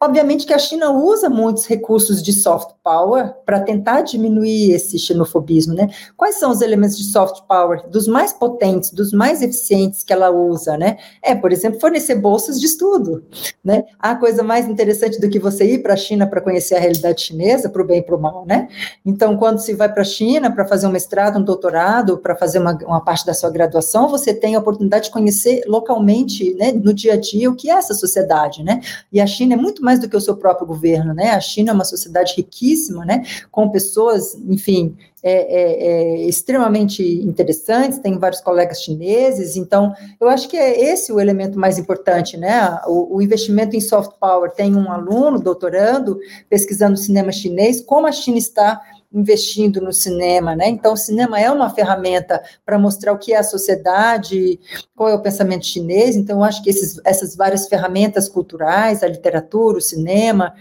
[0.01, 5.75] Obviamente que a China usa muitos recursos de soft power para tentar diminuir esse xenofobismo,
[5.75, 5.89] né?
[6.17, 10.31] Quais são os elementos de soft power dos mais potentes, dos mais eficientes que ela
[10.31, 10.99] usa, né?
[11.23, 13.25] É, por exemplo, fornecer bolsas de estudo,
[13.65, 13.85] né?
[13.99, 17.23] A coisa mais interessante do que você ir para a China para conhecer a realidade
[17.23, 18.69] chinesa, para o bem e para o mal, né?
[19.05, 22.59] Então, quando se vai para a China para fazer um mestrado, um doutorado, para fazer
[22.59, 26.93] uma, uma parte da sua graduação, você tem a oportunidade de conhecer localmente, né, no
[26.93, 28.81] dia a dia, o que é essa sociedade, né?
[29.13, 31.31] E a China é muito mais do que o seu próprio governo, né?
[31.31, 33.23] A China é uma sociedade riquíssima, né?
[33.51, 34.97] Com pessoas, enfim,
[35.27, 41.11] é, é, é, extremamente interessantes, tem vários colegas chineses, então eu acho que é esse
[41.11, 42.79] o elemento mais importante, né?
[42.87, 46.19] O, o, investimento em soft power tem um aluno doutorando,
[46.51, 48.79] pesquisando cinema chinês, como a China está
[49.15, 50.69] investindo no cinema, né?
[50.69, 54.59] Então, o cinema é uma ferramenta para mostrar o que é a sociedade,
[54.97, 56.17] qual é o pensamento chinês.
[56.17, 60.55] Então, acho que esses, essas várias ferramentas culturais, a literatura, o cinema,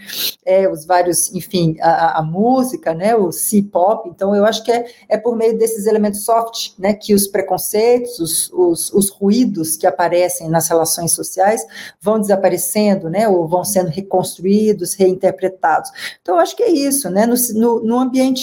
[0.45, 3.16] é, os vários, enfim, a, a música, né?
[3.16, 4.08] O C-pop.
[4.08, 6.93] Então, eu acho que é, é por meio desses elementos soft, né?
[6.93, 11.66] Que os preconceitos, os, os, os ruídos que aparecem nas relações sociais
[11.99, 13.28] vão desaparecendo, né?
[13.28, 15.89] Ou vão sendo reconstruídos, reinterpretados.
[16.22, 17.26] Então, eu acho que é isso, né?
[17.26, 18.43] No, no, no ambiente.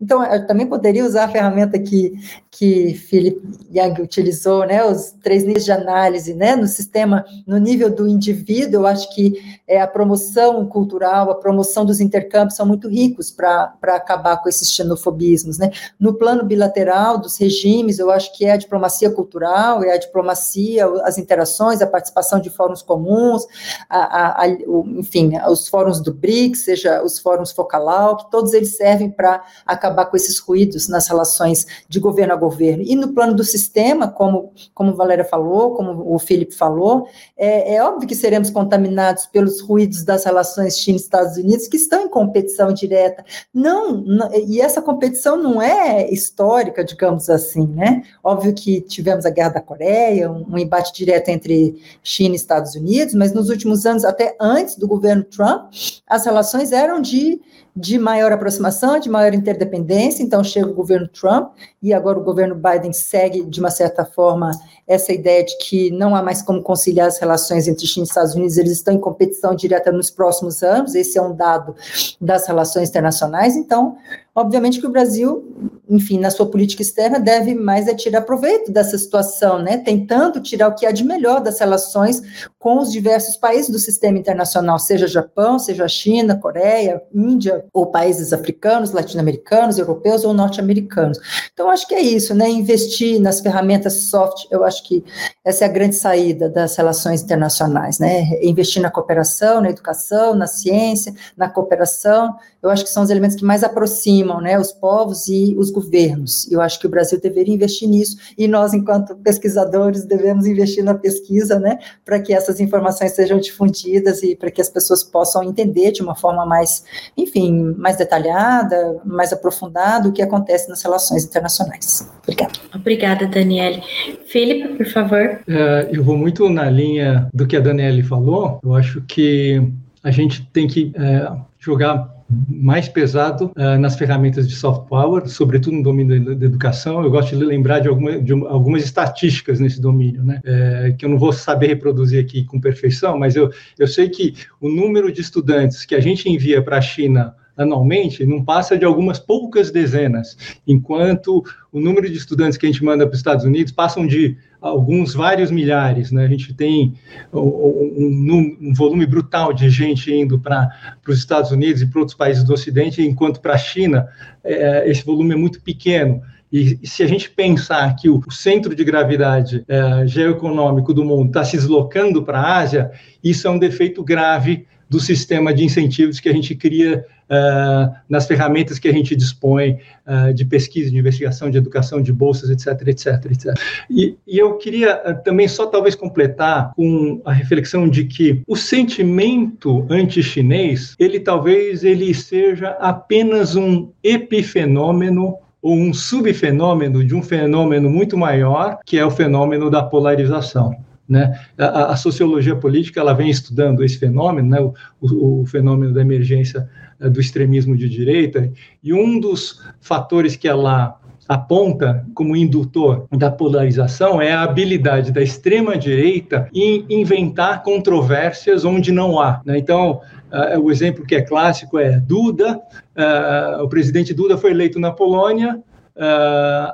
[0.00, 2.12] Então, eu também poderia usar a ferramenta que,
[2.50, 3.40] que Philip
[3.72, 4.84] Young utilizou, né?
[4.84, 6.56] Os três níveis de análise, né?
[6.56, 11.84] No sistema, no nível do indivíduo, eu acho que é, a promoção cultural, a promoção
[11.84, 15.70] dos intercâmbios são muito ricos para acabar com esses xenofobismos, né?
[15.98, 20.86] No plano bilateral dos regimes, eu acho que é a diplomacia cultural, é a diplomacia,
[21.04, 23.46] as interações, a participação de fóruns comuns,
[23.88, 28.52] a, a, a, o, enfim, os fóruns do BRICS, seja os fóruns Focalau, que todos
[28.52, 29.29] eles servem para
[29.66, 32.82] acabar com esses ruídos nas relações de governo a governo.
[32.86, 37.06] E no plano do sistema, como, como Valéria falou, como o Felipe falou,
[37.36, 41.76] é, é óbvio que seremos contaminados pelos ruídos das relações China e Estados Unidos, que
[41.76, 43.24] estão em competição direta.
[43.52, 48.02] Não, não, e essa competição não é histórica, digamos assim, né?
[48.22, 52.74] Óbvio que tivemos a Guerra da Coreia, um, um embate direto entre China e Estados
[52.74, 55.72] Unidos, mas nos últimos anos, até antes do governo Trump,
[56.06, 57.40] as relações eram de
[57.74, 60.22] de maior aproximação, de maior interdependência.
[60.22, 61.52] Então, chega o governo Trump
[61.82, 64.50] e agora o governo Biden segue, de uma certa forma,
[64.90, 68.34] essa ideia de que não há mais como conciliar as relações entre China e Estados
[68.34, 71.76] Unidos, eles estão em competição direta nos próximos anos, esse é um dado
[72.20, 73.54] das relações internacionais.
[73.54, 73.96] Então,
[74.34, 78.98] obviamente que o Brasil, enfim, na sua política externa, deve mais é tirar proveito dessa
[78.98, 79.76] situação, né?
[79.76, 82.20] Tentando tirar o que há de melhor das relações
[82.58, 88.32] com os diversos países do sistema internacional, seja Japão, seja China, Coreia, Índia, ou países
[88.32, 91.18] africanos, latino-americanos, europeus ou norte-americanos.
[91.52, 92.48] Então, acho que é isso, né?
[92.48, 95.04] Investir nas ferramentas soft, eu acho que
[95.44, 98.38] essa é a grande saída das relações internacionais, né?
[98.42, 103.36] Investir na cooperação, na educação, na ciência, na cooperação, eu acho que são os elementos
[103.36, 104.58] que mais aproximam, né?
[104.58, 106.50] Os povos e os governos.
[106.50, 110.94] Eu acho que o Brasil deveria investir nisso e nós, enquanto pesquisadores, devemos investir na
[110.94, 111.78] pesquisa, né?
[112.04, 116.14] Para que essas informações sejam difundidas e para que as pessoas possam entender de uma
[116.14, 116.84] forma mais,
[117.16, 122.06] enfim, mais detalhada, mais aprofundada o que acontece nas relações internacionais.
[122.22, 122.52] Obrigada.
[122.74, 123.82] Obrigada, Daniele.
[124.26, 125.40] Felipe, por favor.
[125.46, 128.60] É, eu vou muito na linha do que a Daniele falou.
[128.62, 129.62] Eu acho que
[130.02, 135.76] a gente tem que é, jogar mais pesado uh, nas ferramentas de soft power, sobretudo
[135.76, 137.02] no domínio da, educação.
[137.02, 140.40] Eu gosto de lembrar de, alguma, de algumas estatísticas nesse domínio, né?
[140.44, 144.34] É, que eu não vou saber reproduzir aqui com perfeição, mas eu, eu sei que
[144.60, 148.84] o número de estudantes que a gente envia para a China anualmente não passa de
[148.84, 153.44] algumas poucas dezenas, enquanto o número de estudantes que a gente manda para os Estados
[153.44, 156.12] Unidos passam de alguns vários milhares.
[156.12, 156.24] Né?
[156.24, 156.94] A gente tem
[157.32, 160.68] um, um volume brutal de gente indo para
[161.06, 164.08] os Estados Unidos e para outros países do Ocidente, enquanto para a China
[164.44, 166.22] é, esse volume é muito pequeno.
[166.52, 171.28] E, se a gente pensar que o, o centro de gravidade é, geoeconômico do mundo
[171.28, 172.90] está se deslocando para a Ásia,
[173.22, 178.26] isso é um defeito grave do sistema de incentivos que a gente cria uh, nas
[178.26, 182.88] ferramentas que a gente dispõe uh, de pesquisa, de investigação, de educação, de bolsas, etc,
[182.88, 183.60] etc, etc.
[183.88, 188.56] E, e eu queria uh, também só talvez completar com a reflexão de que o
[188.56, 197.90] sentimento anti-chinês, ele talvez ele seja apenas um epifenômeno ou um subfenômeno de um fenômeno
[197.90, 200.74] muito maior, que é o fenômeno da polarização.
[201.10, 201.36] Né?
[201.58, 204.60] A, a, sociologia política ela vem estudando esse fenômeno, né?
[204.60, 208.48] o, o, o fenômeno da emergência uh, do extremismo de direita,
[208.80, 210.96] e um dos fatores que ela
[211.28, 219.18] aponta como indutor da polarização é a habilidade da extrema-direita em inventar controvérsias onde não
[219.18, 219.40] há.
[219.44, 219.58] Né?
[219.58, 220.00] Então,
[220.32, 224.92] uh, o exemplo que é clássico é Duda, uh, o presidente Duda foi eleito na
[224.92, 225.60] Polônia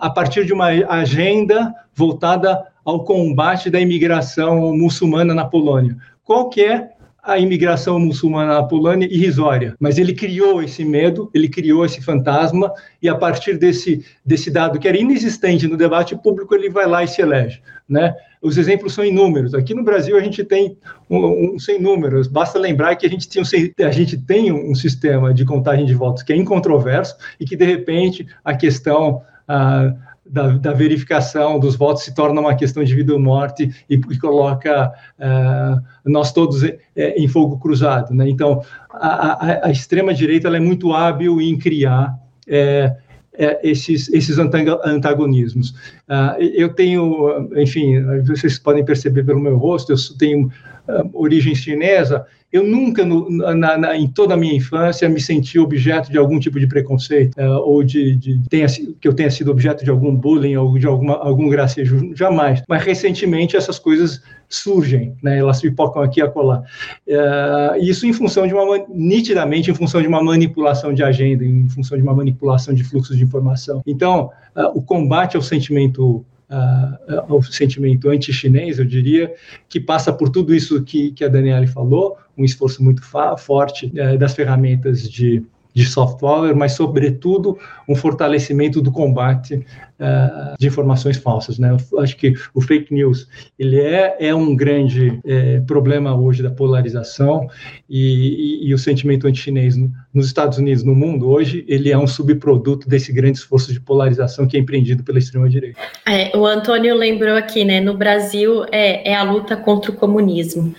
[0.01, 5.97] a partir de uma agenda voltada ao combate da imigração muçulmana na Polônia.
[6.23, 6.91] Qual que é
[7.27, 12.73] a imigração muçulmana na Polônia irrisória, mas ele criou esse medo, ele criou esse fantasma,
[13.03, 17.03] e a partir desse, desse dado que era inexistente no debate público, ele vai lá
[17.03, 17.61] e se elege.
[17.89, 18.15] Né?
[18.47, 19.55] Os exemplos são inúmeros.
[19.55, 20.79] Aqui no Brasil a gente tem
[21.11, 22.29] um, um sem números.
[22.29, 25.95] Basta lembrar que a gente, tem um, a gente tem um sistema de contagem de
[25.95, 29.23] votos que é incontroverso e que, de repente, a questão.
[29.49, 29.93] Ah,
[30.29, 34.19] da, da, verificação dos votos se torna uma questão de vida ou morte e, e
[34.19, 38.13] coloca uh, nós todos em, é, em fogo cruzado.
[38.13, 38.29] Né?
[38.29, 42.19] Então, a, a, a extrema-direita é muito hábil em criar
[42.49, 42.97] é,
[43.39, 45.71] é, esses, esses antagonismos.
[46.09, 52.27] Uh, eu tenho, enfim, vocês podem perceber pelo meu rosto, eu tenho uh, origem chinesa,
[52.53, 56.39] eu nunca, no, na, na, em toda a minha infância, me senti objeto de algum
[56.39, 58.67] tipo de preconceito, uh, ou de, de tenha,
[59.01, 62.63] que eu tenha sido objeto de algum bullying ou de alguma, algum gracejo, jamais.
[62.69, 65.39] Mas recentemente essas coisas surgem, né?
[65.39, 66.63] elas pipocam aqui e acolá.
[67.07, 71.69] Uh, isso em função de uma, nitidamente em função de uma manipulação de agenda, em
[71.69, 73.83] função de uma manipulação de fluxos de informação.
[73.85, 79.35] Então, uh, o combate ao sentimento uh, ao sentimento anti-chinês, eu diria,
[79.69, 83.03] que passa por tudo isso que, que a Daniele falou, um esforço muito
[83.39, 85.43] forte uh, das ferramentas de
[85.77, 91.59] de soft power, mas, sobretudo, um fortalecimento do combate uh, de informações falsas.
[91.59, 91.77] Né?
[91.93, 96.51] Eu acho que o fake news ele é, é um grande é, problema hoje da
[96.51, 97.47] polarização
[97.91, 101.99] e, e, e o sentimento anti-chinês no, nos Estados Unidos, no mundo, hoje, ele é
[101.99, 105.79] um subproduto desse grande esforço de polarização que é empreendido pela extrema-direita.
[106.09, 107.83] É, o Antônio lembrou aqui, né?
[107.83, 110.75] No Brasil é, é a luta contra o comunismo.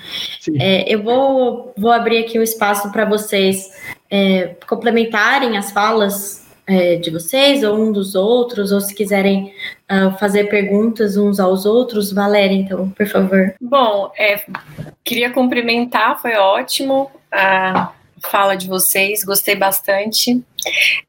[0.60, 3.70] É, eu vou, vou abrir aqui um espaço para vocês
[4.10, 9.54] é, complementarem as falas é, de vocês ou um dos outros, ou se quiserem
[9.90, 12.12] uh, fazer perguntas uns aos outros.
[12.12, 13.54] Valéria, então, por favor.
[13.62, 14.44] Bom, é,
[15.04, 20.42] queria cumprimentar, foi ótimo a fala de vocês, gostei bastante.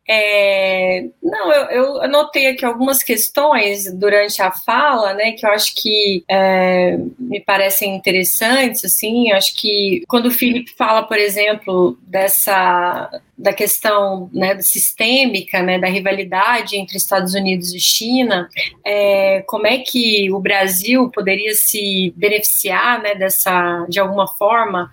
[0.09, 5.75] É, não, eu, eu anotei aqui algumas questões durante a fala, né, que eu acho
[5.75, 13.11] que é, me parecem interessantes, assim, acho que quando o Felipe fala, por exemplo, dessa
[13.37, 18.49] da questão né, sistêmica, né, da rivalidade entre Estados Unidos e China,
[18.85, 24.91] é, como é que o Brasil poderia se beneficiar né, dessa, de alguma forma,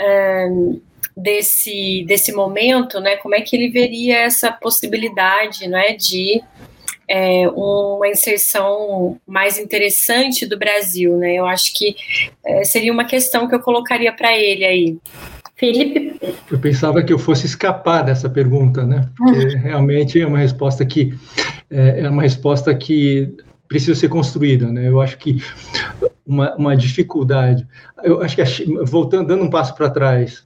[0.00, 0.48] é,
[1.16, 6.42] desse, desse momento, né, como é que ele veria essa possibilidade né, de
[7.08, 11.34] é, uma inserção mais interessante do Brasil, né?
[11.34, 11.94] Eu acho que
[12.44, 14.98] é, seria uma questão que eu colocaria para ele aí.
[15.56, 16.16] Felipe?
[16.50, 19.08] Eu pensava que eu fosse escapar dessa pergunta, né?
[19.16, 19.58] Porque ah.
[19.58, 21.14] realmente é uma resposta que
[21.70, 23.34] é, é uma resposta que
[23.68, 24.88] precisa ser construída, né?
[24.88, 25.42] Eu acho que
[26.26, 27.66] uma, uma dificuldade.
[28.02, 28.46] Eu acho que, a,
[28.84, 30.44] voltando, dando um passo para trás,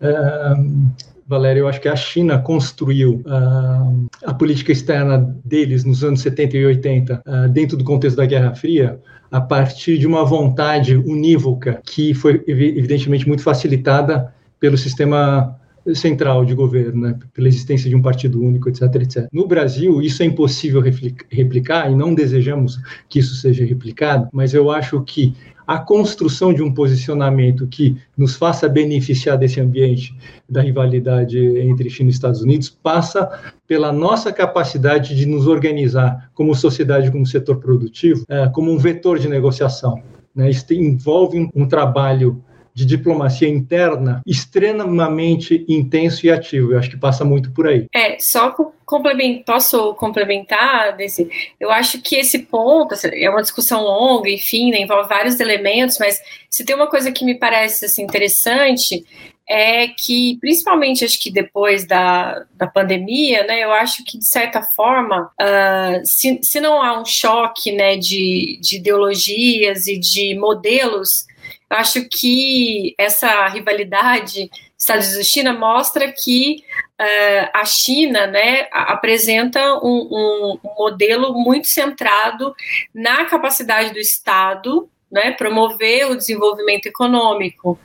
[1.28, 6.56] Valéria, eu acho que a China construiu uh, a política externa deles nos anos 70
[6.56, 9.00] e 80, uh, dentro do contexto da Guerra Fria,
[9.30, 15.58] a partir de uma vontade unívoca que foi, evidentemente, muito facilitada pelo sistema
[15.94, 19.28] central de governo, né, pela existência de um partido único, etc, etc.
[19.32, 20.82] No Brasil, isso é impossível
[21.30, 25.34] replicar e não desejamos que isso seja replicado, mas eu acho que
[25.66, 30.14] a construção de um posicionamento que nos faça beneficiar desse ambiente
[30.48, 33.28] da rivalidade entre China e Estados Unidos passa
[33.66, 39.18] pela nossa capacidade de nos organizar como sociedade, como setor produtivo, é, como um vetor
[39.18, 40.00] de negociação.
[40.34, 40.50] Né?
[40.50, 42.42] Isso envolve um, trabalho
[42.72, 46.72] de diplomacia interna extremamente intenso e ativo.
[46.72, 47.86] Eu acho que passa muito por aí.
[47.92, 48.50] É, só
[48.86, 51.28] complemento, posso complementar desse?
[51.58, 55.98] Eu acho que esse ponto assim, é uma discussão longa, enfim, né, envolve vários elementos,
[55.98, 59.04] mas se tem uma coisa que me parece assim, interessante
[59.48, 64.62] é que, principalmente acho que depois da, da pandemia, né, eu acho que de certa
[64.62, 71.26] forma, uh, se, se não há um choque né, de, de ideologias e de modelos
[71.70, 76.62] acho que essa rivalidade Estados Unidos e China mostra que
[77.00, 82.54] uh, a China né, apresenta um, um, um modelo muito centrado
[82.94, 87.78] na capacidade do Estado né, promover o desenvolvimento econômico.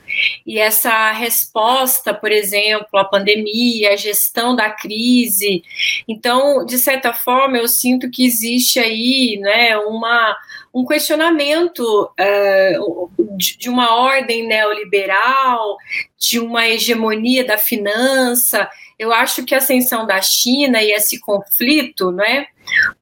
[0.46, 5.64] E essa resposta, por exemplo, à pandemia, a gestão da crise.
[6.06, 10.36] Então, de certa forma, eu sinto que existe aí né, uma,
[10.74, 15.78] um questionamento uh, de, de uma ordem neoliberal,
[16.18, 18.68] de uma hegemonia da finança.
[18.98, 22.46] Eu acho que a ascensão da China e esse conflito, né,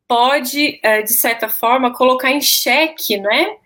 [0.07, 3.57] pode, uh, de certa forma, colocar em xeque, né,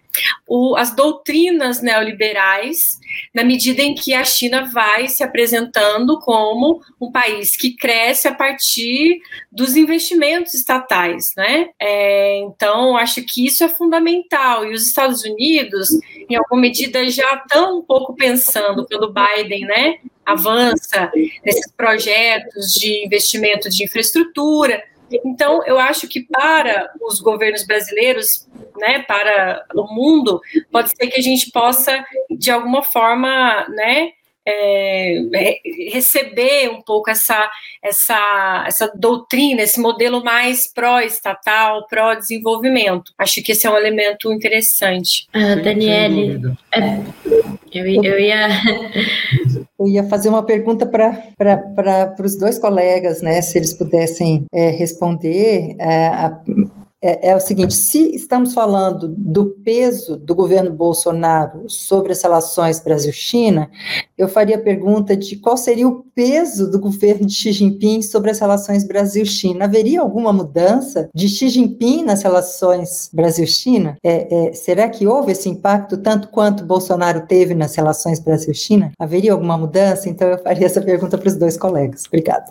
[0.46, 2.98] o, as doutrinas neoliberais,
[3.32, 8.34] na medida em que a China vai se apresentando como um país que cresce a
[8.34, 11.68] partir dos investimentos estatais, né?
[11.80, 14.64] É, então, acho que isso é fundamental.
[14.64, 15.88] E os Estados Unidos,
[16.28, 21.10] em alguma medida, já estão um pouco pensando, quando Biden, né, avança
[21.44, 24.82] nesses projetos de investimento de infraestrutura,
[25.24, 30.40] então, eu acho que para os governos brasileiros, né, para o mundo,
[30.70, 34.12] pode ser que a gente possa, de alguma forma, né,
[34.46, 35.60] é,
[35.92, 37.50] receber um pouco essa,
[37.82, 43.12] essa, essa doutrina, esse modelo mais pró-estatal, pró-desenvolvimento.
[43.18, 45.26] Acho que esse é um elemento interessante.
[45.32, 46.40] Ah, Daniele,
[46.74, 46.98] é,
[47.72, 48.48] eu, eu ia.
[49.76, 53.42] Eu ia fazer uma pergunta para os dois colegas, né?
[53.42, 55.74] Se eles pudessem é, responder.
[55.80, 56.40] É, a,
[57.04, 62.80] é, é, o seguinte: se estamos falando do peso do governo Bolsonaro sobre as relações
[62.80, 63.70] Brasil-China,
[64.16, 68.30] eu faria a pergunta de qual seria o peso do governo de Xi Jinping sobre
[68.30, 69.66] as relações Brasil-China.
[69.66, 73.98] Haveria alguma mudança de Xi Jinping nas relações Brasil-China?
[74.02, 78.92] É, é, será que houve esse impacto tanto quanto Bolsonaro teve nas relações Brasil-China?
[78.98, 80.08] Haveria alguma mudança?
[80.08, 82.04] Então eu faria essa pergunta para os dois colegas.
[82.06, 82.46] Obrigada.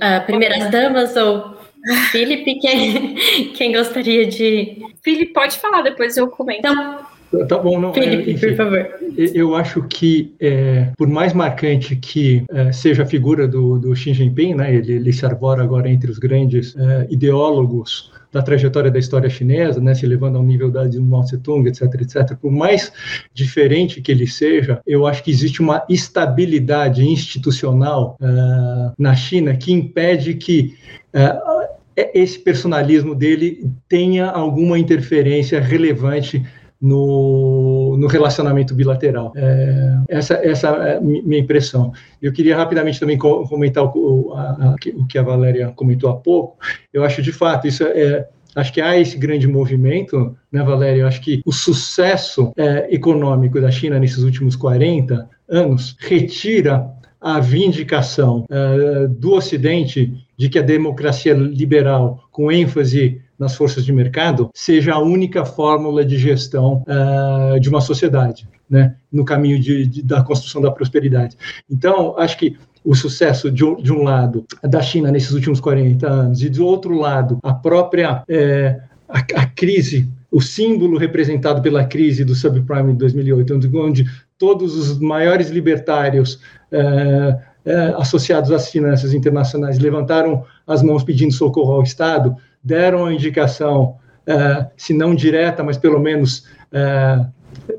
[0.00, 1.61] Ah, primeiras damas ou
[2.10, 3.14] Felipe, quem,
[3.54, 4.78] quem gostaria de.
[5.02, 6.60] Felipe, pode falar, depois eu comento.
[6.60, 6.98] Então,
[7.48, 7.94] Tá bom, não.
[7.94, 8.88] Felipe, é, enfim, por favor.
[9.16, 14.12] Eu acho que, é, por mais marcante que é, seja a figura do, do Xi
[14.12, 18.98] Jinping, né, ele, ele se arbora agora entre os grandes é, ideólogos da trajetória da
[18.98, 22.36] história chinesa, né, se levando ao nível da de Mao Tse-tung, etc, etc.
[22.36, 22.90] Por mais
[23.34, 29.70] diferente que ele seja, eu acho que existe uma estabilidade institucional uh, na China que
[29.70, 30.74] impede que
[31.14, 31.61] uh,
[31.96, 36.42] esse personalismo dele tenha alguma interferência relevante
[36.80, 39.32] no, no relacionamento bilateral.
[39.36, 41.92] É, essa, essa é a minha impressão.
[42.20, 46.58] Eu queria rapidamente também comentar o, a, o que a Valéria comentou há pouco.
[46.92, 51.00] Eu acho, de fato, isso é, Acho que há esse grande movimento, né, Valéria?
[51.00, 56.86] Eu acho que o sucesso é, econômico da China nesses últimos 40 anos retira
[57.18, 60.12] a vindicação uh, do Ocidente
[60.42, 66.04] de que a democracia liberal, com ênfase nas forças de mercado, seja a única fórmula
[66.04, 71.36] de gestão uh, de uma sociedade, né, no caminho de, de, da construção da prosperidade.
[71.70, 76.42] Então, acho que o sucesso de de um, lado da China nesses últimos 40 anos
[76.42, 82.24] e do outro lado a própria é, a, a, crise, o símbolo representado pela crise
[82.24, 84.06] do subprime de 2008, onde,
[84.36, 86.40] todos os maiores libertários
[86.72, 93.12] é, é, associados às finanças internacionais levantaram as mãos pedindo socorro ao Estado, deram a
[93.12, 97.24] indicação, é, se não direta, mas pelo menos é,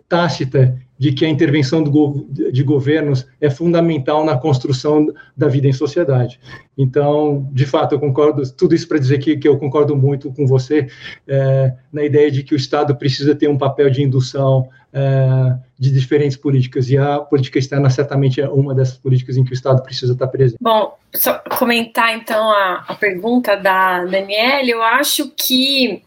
[0.07, 6.39] tácita, de que a intervenção de governos é fundamental na construção da vida em sociedade.
[6.77, 10.45] Então, de fato, eu concordo, tudo isso para dizer que, que eu concordo muito com
[10.45, 10.87] você
[11.27, 15.91] é, na ideia de que o Estado precisa ter um papel de indução é, de
[15.91, 19.81] diferentes políticas, e a política externa certamente é uma dessas políticas em que o Estado
[19.81, 20.57] precisa estar presente.
[20.61, 26.03] Bom, só comentar então a, a pergunta da Daniela, eu acho que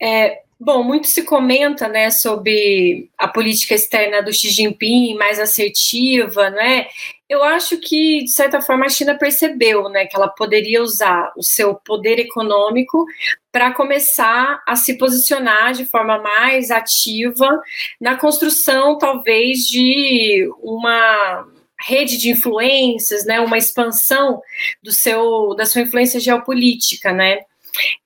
[0.00, 6.50] é, Bom, muito se comenta, né, sobre a política externa do Xi Jinping mais assertiva,
[6.50, 6.86] né?
[7.28, 11.42] Eu acho que de certa forma a China percebeu, né, que ela poderia usar o
[11.42, 13.04] seu poder econômico
[13.50, 17.60] para começar a se posicionar de forma mais ativa
[18.00, 21.44] na construção, talvez, de uma
[21.80, 24.40] rede de influências, né, uma expansão
[24.80, 27.40] do seu da sua influência geopolítica, né?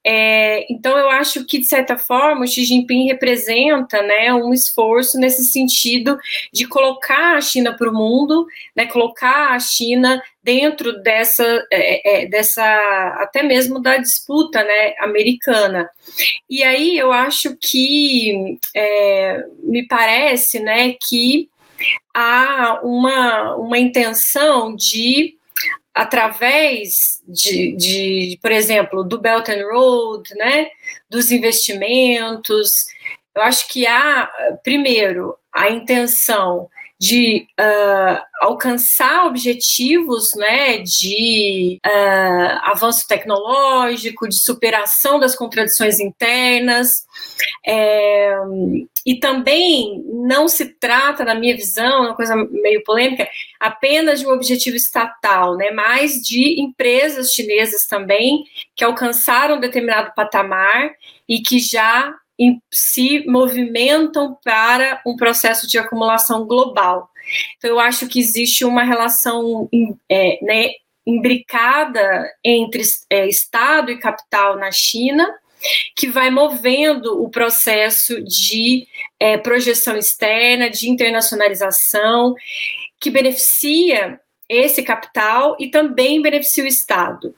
[0.05, 5.19] É, então, eu acho que, de certa forma, o Xi Jinping representa né, um esforço
[5.19, 6.17] nesse sentido
[6.53, 12.27] de colocar a China para o mundo, né, colocar a China dentro dessa, é, é,
[12.27, 12.65] dessa,
[13.19, 15.91] até mesmo da disputa né, americana.
[16.49, 21.49] E aí eu acho que, é, me parece né, que
[22.15, 25.36] há uma, uma intenção de
[25.97, 30.69] através de, de, por exemplo, do Belt and Road, né,
[31.09, 32.85] dos investimentos.
[33.35, 34.31] Eu acho que há,
[34.63, 36.69] primeiro, a intenção
[36.99, 46.89] de uh, alcançar objetivos né, de uh, avanço tecnológico, de superação das contradições internas.
[47.67, 48.35] É,
[49.05, 53.29] e também não se trata, na minha visão, uma coisa meio polêmica,
[53.61, 58.45] apenas de um objetivo estatal, né, mas de empresas chinesas também
[58.75, 60.93] que alcançaram determinado patamar
[61.29, 62.15] e que já
[62.71, 67.11] se movimentam para um processo de acumulação global.
[67.57, 69.69] Então, eu acho que existe uma relação
[70.09, 70.71] é, né,
[71.07, 75.27] imbricada entre é, Estado e capital na China,
[75.97, 78.87] que vai movendo o processo de
[79.19, 82.35] é, projeção externa, de internacionalização,
[83.01, 87.35] que beneficia esse capital e também beneficia o Estado.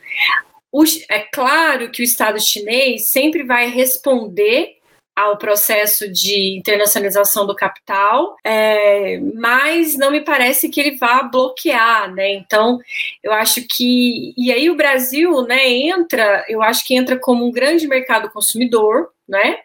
[0.71, 4.78] O, é claro que o Estado chinês sempre vai responder
[5.19, 12.13] ao processo de internacionalização do capital, é, mas não me parece que ele vá bloquear,
[12.15, 12.35] né?
[12.35, 12.79] Então,
[13.23, 17.53] eu acho que e aí o Brasil, né, entra, eu acho que entra como um
[17.53, 19.59] grande mercado consumidor, né?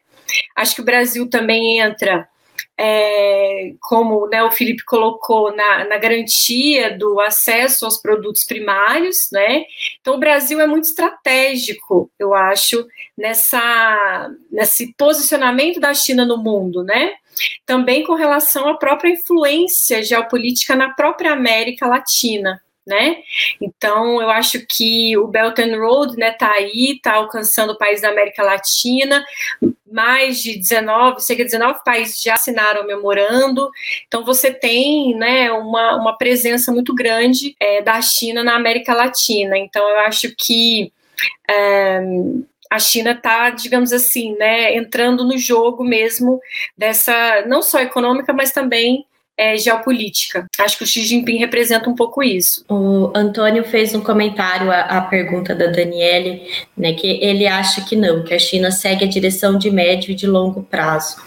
[0.55, 2.27] Acho que o Brasil também entra
[2.77, 9.63] é, como né, o Felipe colocou, na, na, garantia do acesso aos produtos primários, né?
[10.01, 12.85] Então, o Brasil é muito estratégico, eu acho,
[13.17, 17.13] nessa, nesse posicionamento da China no mundo, né?
[17.65, 23.17] Também com relação à própria influência geopolítica na própria América Latina né?
[23.61, 28.01] Então, eu acho que o Belt and Road, né, tá aí, tá alcançando o país
[28.01, 29.23] da América Latina,
[29.93, 33.69] mais de 19, cerca de 19 países já assinaram o memorando,
[34.07, 39.57] então você tem, né, uma, uma presença muito grande é, da China na América Latina,
[39.57, 40.91] então eu acho que
[41.49, 42.01] é,
[42.69, 46.41] a China está, digamos assim, né, entrando no jogo mesmo
[46.75, 49.05] dessa, não só econômica, mas também
[49.37, 50.45] é, geopolítica.
[50.59, 52.63] Acho que o Xi Jinping representa um pouco isso.
[52.69, 56.43] O Antônio fez um comentário à, à, pergunta da Daniele,
[56.77, 60.15] né, que ele acha que não, que a China segue a direção de médio e
[60.15, 61.17] de longo prazo.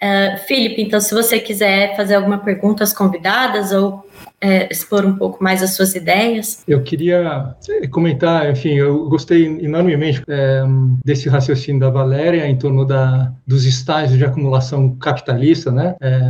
[0.00, 4.07] Uh, Felipe, então, se você quiser fazer alguma pergunta às convidadas ou
[4.40, 6.62] é, expor um pouco mais as suas ideias?
[6.66, 10.62] Eu queria é, comentar, enfim, eu gostei enormemente é,
[11.04, 16.20] desse raciocínio da Valéria em torno da, dos estágios de acumulação capitalista, né, é,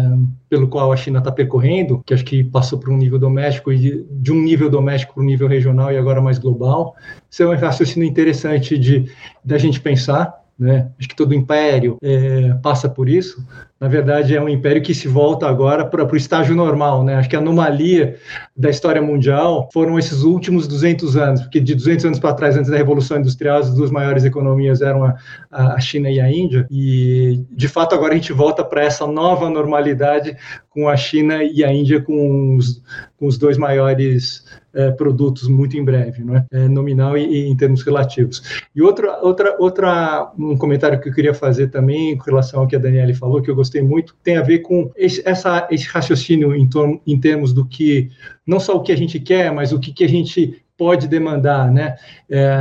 [0.48, 3.78] pelo qual a China está percorrendo, que acho que passou para um nível doméstico e
[3.78, 6.94] de, de um nível doméstico para um nível regional e agora mais global.
[7.30, 9.10] Isso é um raciocínio interessante de
[9.44, 10.38] da gente pensar.
[10.58, 10.90] Né?
[10.98, 13.46] Acho que todo império é, passa por isso,
[13.80, 17.04] na verdade, é um império que se volta agora para o estágio normal.
[17.04, 17.14] Né?
[17.14, 18.16] Acho que a anomalia
[18.56, 22.70] da história mundial foram esses últimos 200 anos, porque de 200 anos para trás, antes
[22.70, 25.14] da Revolução Industrial, as duas maiores economias eram a,
[25.50, 29.48] a China e a Índia, e de fato agora a gente volta para essa nova
[29.48, 30.36] normalidade
[30.70, 32.82] com a China e a Índia com os,
[33.16, 34.44] com os dois maiores
[34.74, 36.46] é, produtos muito em breve, não é?
[36.52, 38.62] é nominal e, e, em termos relativos.
[38.74, 42.76] E outra, outra, outra, um comentário que eu queria fazer também com relação ao que
[42.76, 46.68] a Daniele falou, que eu muito, tem a ver com esse, essa, esse raciocínio em,
[46.68, 48.10] torno, em termos do que,
[48.46, 51.72] não só o que a gente quer, mas o que, que a gente pode demandar,
[51.72, 51.96] né?
[52.30, 52.56] É,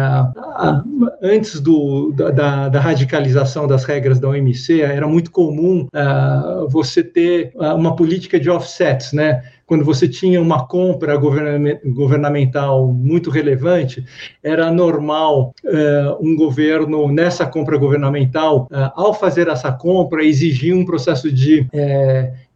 [1.21, 7.51] antes do, da, da, radicalização das regras da OMC, era muito comum uh, você ter
[7.53, 9.43] uh, uma política de offsets, né?
[9.67, 14.03] Quando você tinha uma compra governamental muito relevante,
[14.41, 21.31] era normal uh, um governo, nessa compra governamental, ao fazer essa compra, exigir um processo
[21.31, 21.67] de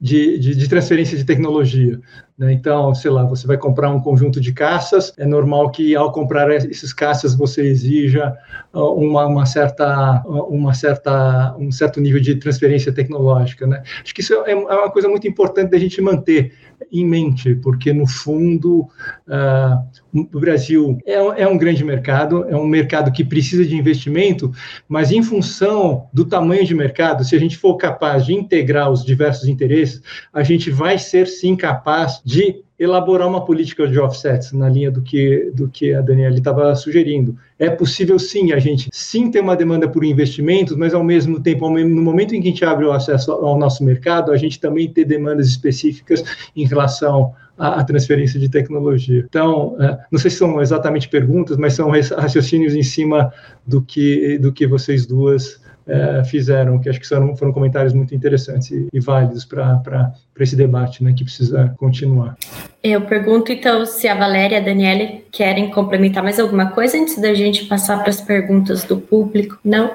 [0.01, 1.99] de, de, de transferência de tecnologia.
[2.35, 2.53] Né?
[2.53, 6.49] Então, sei lá, você vai comprar um conjunto de caças, é normal que ao comprar
[6.49, 8.35] esses caças você exija
[8.73, 13.67] uh, uma, uma, certa, uh, uma certa, um certo nível de transferência tecnológica.
[13.67, 13.83] Né?
[14.03, 16.51] Acho que isso é, é uma coisa muito importante da gente manter
[16.91, 18.88] em mente, porque no fundo
[19.28, 24.52] uh, o Brasil é, é, um grande mercado, é um mercado que precisa de investimento,
[24.88, 29.06] mas em função do tamanho de mercado, se a gente for capaz de integrar os
[29.06, 30.02] diversos interesses,
[30.34, 35.03] a gente vai ser sim capaz de elaborar uma política de offsets na linha do
[35.03, 37.38] que, do que a Daniela estava sugerindo.
[37.60, 41.70] É possível sim a gente sim ter uma demanda por investimentos, mas ao mesmo tempo,
[41.70, 44.91] no momento em que a gente abre o acesso ao nosso mercado, a gente também
[44.91, 46.24] ter demandas específicas
[46.56, 49.24] em relação à transferência de tecnologia.
[49.30, 53.32] Então, é, não sei se são exatamente perguntas, mas são raciocínios em cima
[53.64, 55.60] do que, do que vocês duas
[55.91, 60.55] é, fizeram, que acho que foram, foram comentários muito interessantes e, e válidos para esse
[60.55, 62.35] debate, né, que precisa continuar.
[62.81, 67.22] Eu pergunto então se a Valéria e a Daniele querem complementar mais alguma coisa antes
[67.22, 69.59] da gente passar para as perguntas do público.
[69.63, 69.91] Não?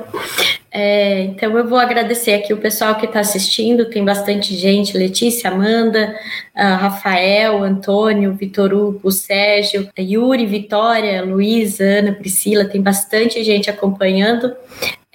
[0.71, 5.51] É, então eu vou agradecer aqui o pessoal que está assistindo, tem bastante gente, Letícia,
[5.51, 6.15] Amanda,
[6.55, 14.55] Rafael, Antônio, Vitor Hugo, Sérgio, Yuri, Vitória, Luiz, Ana, Priscila, tem bastante gente acompanhando.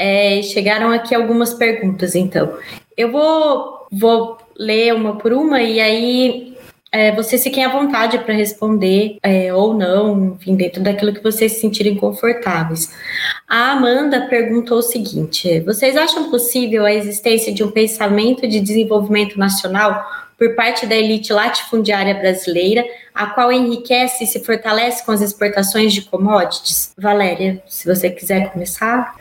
[0.03, 2.57] É, chegaram aqui algumas perguntas, então.
[2.97, 6.57] Eu vou, vou ler uma por uma e aí
[6.91, 11.51] é, vocês fiquem à vontade para responder é, ou não, enfim, dentro daquilo que vocês
[11.51, 12.91] se sentirem confortáveis.
[13.47, 19.37] A Amanda perguntou o seguinte: vocês acham possível a existência de um pensamento de desenvolvimento
[19.37, 20.03] nacional
[20.35, 22.83] por parte da elite latifundiária brasileira
[23.13, 26.93] a qual enriquece e se fortalece com as exportações de commodities?
[26.97, 29.15] Valéria, se você quiser começar.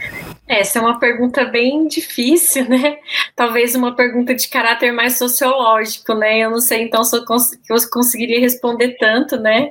[0.46, 2.98] Essa é uma pergunta bem difícil, né?
[3.36, 6.40] Talvez uma pergunta de caráter mais sociológico, né?
[6.40, 7.50] Eu não sei então se eu, cons
[7.92, 9.70] conseguiria responder tanto, né?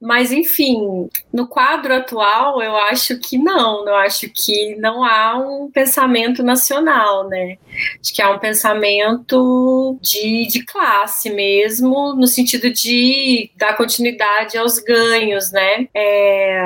[0.00, 5.70] Mas, enfim, no quadro atual, eu acho que não, eu acho que não há um
[5.70, 7.58] pensamento nacional, né?
[8.00, 14.80] Acho que há um pensamento de, de classe mesmo, no sentido de dar continuidade aos
[14.80, 15.86] ganhos, né?
[15.94, 16.60] É,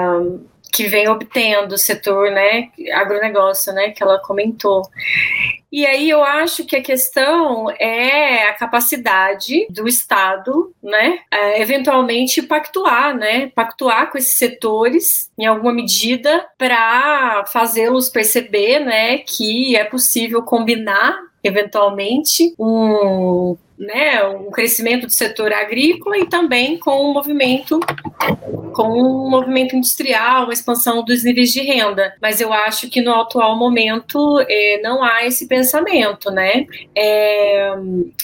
[0.73, 4.83] que vem obtendo o setor, né, agronegócio, né, que ela comentou.
[5.73, 12.43] E aí eu acho que a questão é a capacidade do Estado, né, é, eventualmente
[12.43, 19.85] pactuar, né, pactuar com esses setores em alguma medida para fazê-los perceber, né, que é
[19.85, 27.13] possível combinar eventualmente um né, um crescimento do setor agrícola e também com o um
[27.13, 27.79] movimento
[28.73, 32.15] com um movimento industrial, uma expansão dos níveis de renda.
[32.21, 36.67] Mas eu acho que no atual momento é, não há esse pensamento, né?
[36.95, 37.75] É,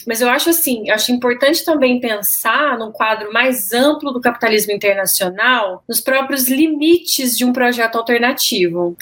[0.07, 5.83] mas eu acho assim, acho importante também pensar num quadro mais amplo do capitalismo internacional,
[5.89, 8.95] nos próprios limites de um projeto alternativo.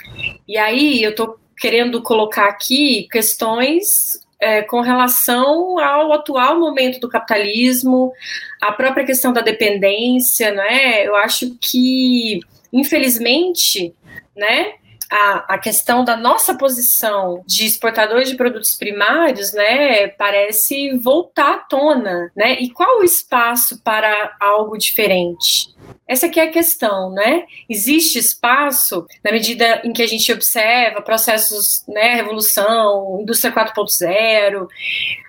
[0.46, 3.86] E aí eu estou querendo colocar aqui questões
[4.40, 8.12] é, com relação ao atual momento do capitalismo,
[8.60, 11.06] a própria questão da dependência, né?
[11.06, 12.40] Eu acho que,
[12.72, 13.94] infelizmente,
[14.34, 14.72] né,
[15.10, 21.58] a, a, questão da nossa posição de exportadores de produtos primários, né, parece voltar à
[21.58, 22.56] tona, né?
[22.60, 25.74] E qual o espaço para algo diferente?
[26.10, 27.44] Essa aqui é a questão, né?
[27.68, 34.66] Existe espaço na medida em que a gente observa processos, né, revolução, indústria 4.0.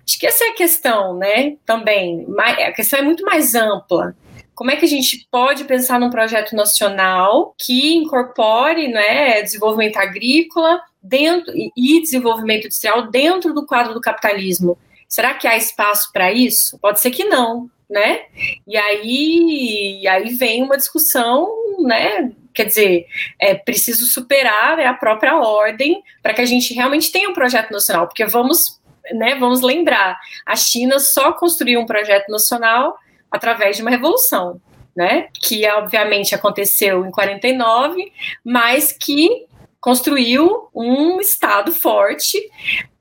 [0.04, 1.56] Acho que essa é a questão, né?
[1.68, 4.16] Também, a questão é muito mais ampla.
[4.56, 10.82] Como é que a gente pode pensar num projeto nacional que incorpore, né, desenvolvimento agrícola
[11.00, 14.76] dentro e desenvolvimento industrial dentro do quadro do capitalismo?
[15.08, 16.80] Será que há espaço para isso?
[16.80, 18.22] Pode ser que não, né?
[18.66, 21.46] E aí, e aí vem uma discussão,
[21.80, 22.32] né?
[22.54, 23.06] Quer dizer,
[23.38, 27.70] é preciso superar né, a própria ordem para que a gente realmente tenha um projeto
[27.72, 28.80] nacional, porque vamos,
[29.12, 32.98] né, vamos lembrar, a China só construiu um projeto nacional
[33.30, 34.60] através de uma revolução,
[34.96, 35.28] né?
[35.42, 38.12] Que obviamente aconteceu em 49,
[38.44, 39.46] mas que
[39.82, 42.40] construiu um Estado forte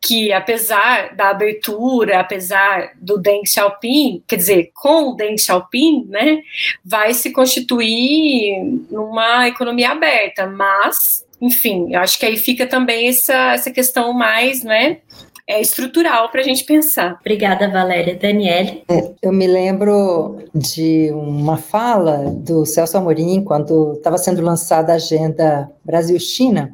[0.01, 6.40] que, apesar da abertura, apesar do Deng Xiaoping, quer dizer, com o Deng Xiaoping, né,
[6.82, 13.52] vai se constituir numa economia aberta, mas, enfim, eu acho que aí fica também essa,
[13.52, 15.01] essa questão mais, né,
[15.51, 17.19] é, estrutural para a gente pensar.
[17.21, 18.17] Obrigada, Valéria.
[18.17, 18.85] Daniele?
[18.89, 24.97] É, eu me lembro de uma fala do Celso Amorim, quando estava sendo lançada a
[24.97, 26.73] agenda Brasil-China,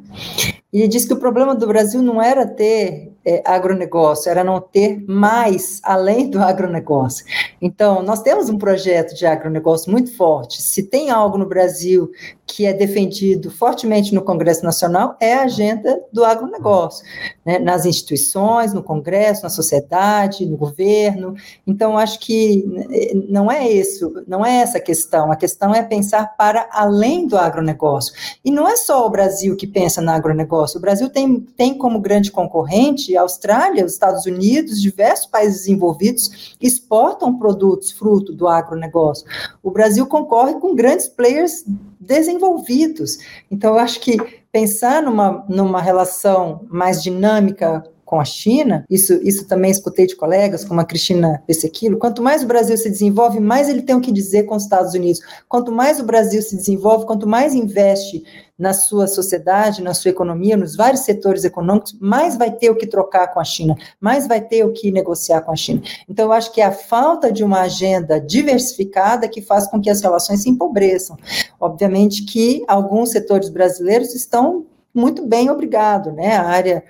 [0.71, 4.61] e ele disse que o problema do Brasil não era ter é, agronegócio, era não
[4.61, 7.25] ter mais além do agronegócio.
[7.59, 10.61] Então, nós temos um projeto de agronegócio muito forte.
[10.61, 12.11] Se tem algo no Brasil
[12.47, 17.05] que é defendido fortemente no Congresso Nacional, é a agenda do agronegócio,
[17.45, 17.59] né?
[17.59, 21.35] nas instituições, no Congresso, na sociedade, no governo.
[21.67, 25.29] Então, acho que é, não é isso, não é essa a questão.
[25.29, 28.13] A questão é pensar para além do agronegócio.
[28.43, 30.77] E não é só o Brasil que pensa no agronegócio.
[30.77, 36.55] O Brasil tem, tem como grande concorrente a Austrália, os Estados Unidos, diversos países desenvolvidos
[36.61, 39.27] exportam produtos fruto do agronegócio.
[39.61, 41.65] O Brasil concorre com grandes players
[41.99, 43.17] desenvolvidos.
[43.49, 44.17] Então, eu acho que
[44.51, 50.63] pensar numa, numa relação mais dinâmica com a China, isso, isso também escutei de colegas,
[50.63, 54.13] como a Cristina Pessequilo, quanto mais o Brasil se desenvolve, mais ele tem o que
[54.13, 55.19] dizer com os Estados Unidos.
[55.49, 58.23] Quanto mais o Brasil se desenvolve, quanto mais investe
[58.57, 62.87] na sua sociedade, na sua economia, nos vários setores econômicos, mais vai ter o que
[62.87, 65.81] trocar com a China, mais vai ter o que negociar com a China.
[66.09, 69.89] Então, eu acho que é a falta de uma agenda diversificada que faz com que
[69.89, 71.17] as relações se empobreçam.
[71.59, 74.65] Obviamente que alguns setores brasileiros estão
[74.97, 76.35] muito bem, obrigado, né?
[76.37, 76.83] A área,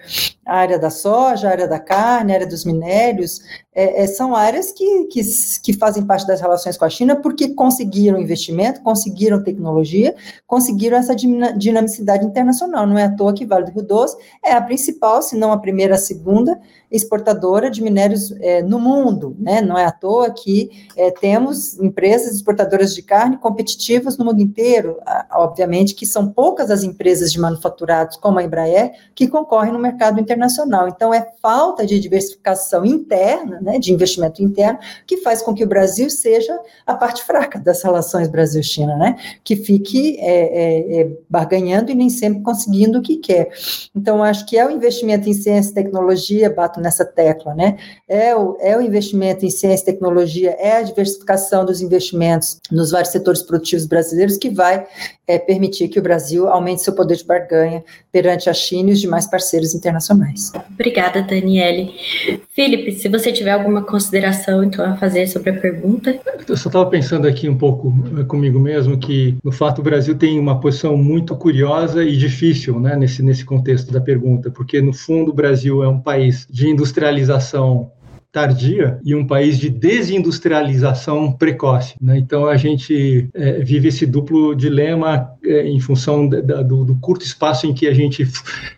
[0.48, 3.41] a área da soja, a área da carne, a área dos minérios,
[3.76, 5.22] é, é, são áreas que, que,
[5.61, 10.15] que, fazem parte das relações com a China porque conseguiram investimento, conseguiram tecnologia,
[10.48, 12.88] conseguiram essa dinamicidade internacional.
[12.88, 15.60] Não é à toa que Vale do Rio Doce é a principal, se não a
[15.60, 16.60] primeira, a segunda
[16.90, 19.36] exportadora de minérios é, no mundo.
[19.38, 19.61] Né?
[19.61, 24.98] Não é à toa que é, temos empresas exportadoras de carne competitivas no mundo inteiro.
[25.34, 30.19] Obviamente que são poucas as empresas de manufaturados, como a Embraer, que concorrem no mercado
[30.19, 30.88] internacional internacional.
[30.88, 35.68] Então, é falta de diversificação interna, né, de investimento interno, que faz com que o
[35.68, 41.92] Brasil seja a parte fraca das relações Brasil-China, né, que fique é, é, é, barganhando
[41.92, 43.50] e nem sempre conseguindo o que quer.
[43.96, 47.78] Então, acho que é o investimento em ciência e tecnologia, bato nessa tecla, né,
[48.08, 52.92] é o, é o investimento em ciência e tecnologia, é a diversificação dos investimentos nos
[52.92, 54.86] vários setores produtivos brasileiros que vai
[55.28, 59.02] é, permitir que o Brasil aumente seu poder de barganha perante a China e os
[59.02, 60.27] demais parceiros internacionais.
[60.74, 61.91] Obrigada, Daniele.
[62.54, 66.20] Felipe, se você tiver alguma consideração então a fazer sobre a pergunta.
[66.48, 70.16] Eu só estava pensando aqui um pouco eh, comigo mesmo que, no fato, o Brasil
[70.16, 74.94] tem uma posição muito curiosa e difícil né, nesse, nesse contexto da pergunta, porque, no
[74.94, 77.91] fundo, o Brasil é um país de industrialização
[78.38, 81.96] tardia e um país de desindustrialização precoce.
[82.00, 82.20] Né?
[82.20, 87.66] Então a gente é, vive esse duplo dilema é, em função do, do, curto espaço
[87.66, 88.28] em que a gente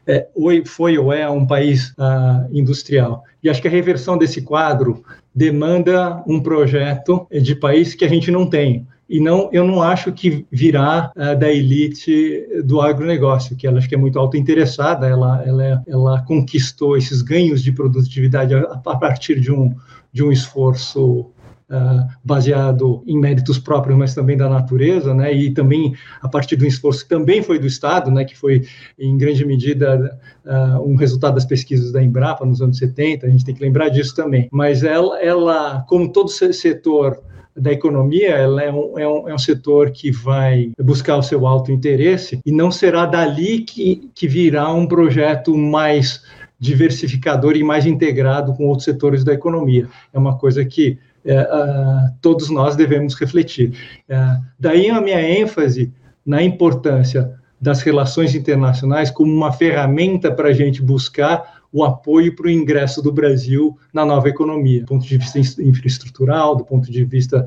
[0.08, 0.26] é,
[0.66, 3.22] foi ou é um país ah, industrial.
[3.44, 5.04] E acho que a reversão desse quadro
[5.36, 10.12] demanda um projeto de país que a gente não tem e não eu não acho
[10.12, 15.44] que virá uh, da elite do agronegócio, que ela acho que é muito autointeressada, ela,
[15.44, 19.76] ela, ela conquistou esses ganhos de produtividade a, a partir de um,
[20.14, 21.32] de um esforço
[21.72, 26.66] Uh, baseado em méritos próprios, mas também da natureza, né, e também a partir do
[26.66, 28.66] esforço que também foi do Estado, né, que foi
[28.98, 33.46] em grande medida uh, um resultado das pesquisas da Embrapa nos anos 70, a gente
[33.46, 34.50] tem que lembrar disso também.
[34.52, 37.22] Mas ela, ela como todo setor
[37.60, 41.46] da economia, ela é um, é, um, é um setor que vai buscar o seu
[41.46, 46.24] alto interesse e não será dali que, que virá um projeto mais
[46.60, 49.88] diversificador e mais integrado com outros setores da economia.
[50.14, 53.74] É uma coisa que é, uh, todos nós devemos refletir.
[54.10, 55.92] Uh, daí a minha ênfase
[56.26, 62.48] na importância das relações internacionais como uma ferramenta para a gente buscar o apoio para
[62.48, 67.06] o ingresso do Brasil na nova economia, do ponto de vista infraestrutural, do ponto de
[67.06, 67.46] vista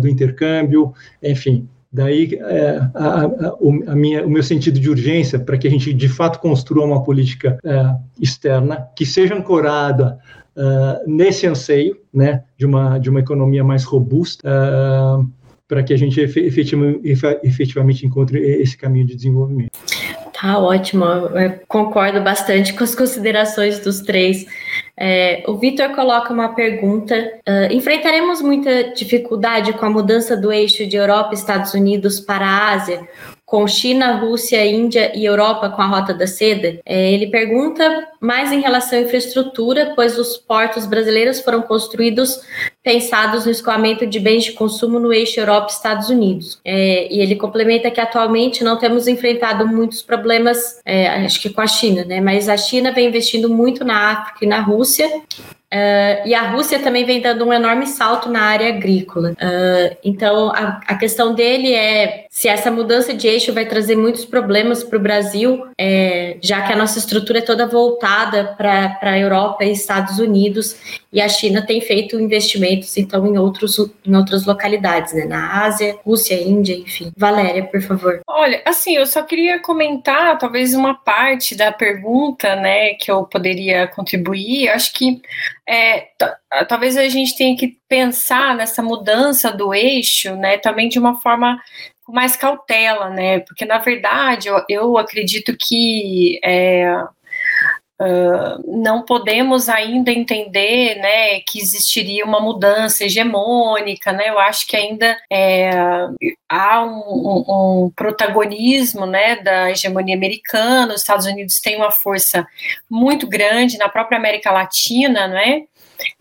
[0.00, 1.68] do intercâmbio, enfim.
[1.92, 3.28] Daí é, a, a,
[3.88, 7.04] a minha, o meu sentido de urgência para que a gente de fato construa uma
[7.04, 10.18] política é, externa que seja ancorada
[10.56, 14.42] uh, nesse anseio, né, de uma de uma economia mais robusta.
[14.48, 15.28] Uh,
[15.68, 19.70] para que a gente efetivamente encontre esse caminho de desenvolvimento.
[20.42, 24.44] Tá ótimo, eu concordo bastante com as considerações dos três.
[24.98, 27.14] É, o Vitor coloca uma pergunta:
[27.48, 32.44] uh, enfrentaremos muita dificuldade com a mudança do eixo de Europa e Estados Unidos para
[32.44, 33.08] a Ásia,
[33.52, 36.80] com China, Rússia, Índia e Europa com a Rota da Seda?
[36.86, 42.40] É, ele pergunta mais em relação à infraestrutura, pois os portos brasileiros foram construídos
[42.82, 46.60] pensados no escoamento de bens de consumo no eixo Europa-Estados Unidos.
[46.64, 51.60] É, e ele complementa que atualmente não temos enfrentado muitos problemas, é, acho que com
[51.60, 52.22] a China, né?
[52.22, 55.10] Mas a China vem investindo muito na África e na Rússia,
[55.72, 59.30] Uh, e a Rússia também vem dando um enorme salto na área agrícola.
[59.30, 64.24] Uh, então, a, a, questão dele é se essa mudança de eixo vai trazer muitos
[64.24, 69.18] problemas para o Brasil, é, já que a nossa estrutura é toda voltada para a
[69.18, 74.46] Europa e Estados Unidos, e a China tem feito investimentos, então, em, outros, em outras
[74.46, 75.26] localidades, né?
[75.26, 77.12] Na Ásia, Rússia, Índia, enfim.
[77.14, 78.22] Valéria, por favor.
[78.26, 83.86] Olha, assim, eu só queria comentar, talvez, uma parte da pergunta, né, que eu poderia
[83.88, 84.70] contribuir.
[84.70, 85.20] Acho que
[85.68, 86.08] é,
[86.66, 91.60] talvez a gente tenha que pensar nessa mudança do eixo, né, também de uma forma
[92.04, 96.94] com mais cautela, né, porque na verdade eu, eu acredito que é,
[98.00, 104.76] uh, não podemos ainda entender, né, que existiria uma mudança hegemônica, né, eu acho que
[104.76, 105.70] ainda é,
[106.48, 112.46] há um, um, protagonismo, né, da hegemonia americana, os Estados Unidos têm uma força
[112.90, 115.62] muito grande na própria América Latina, né,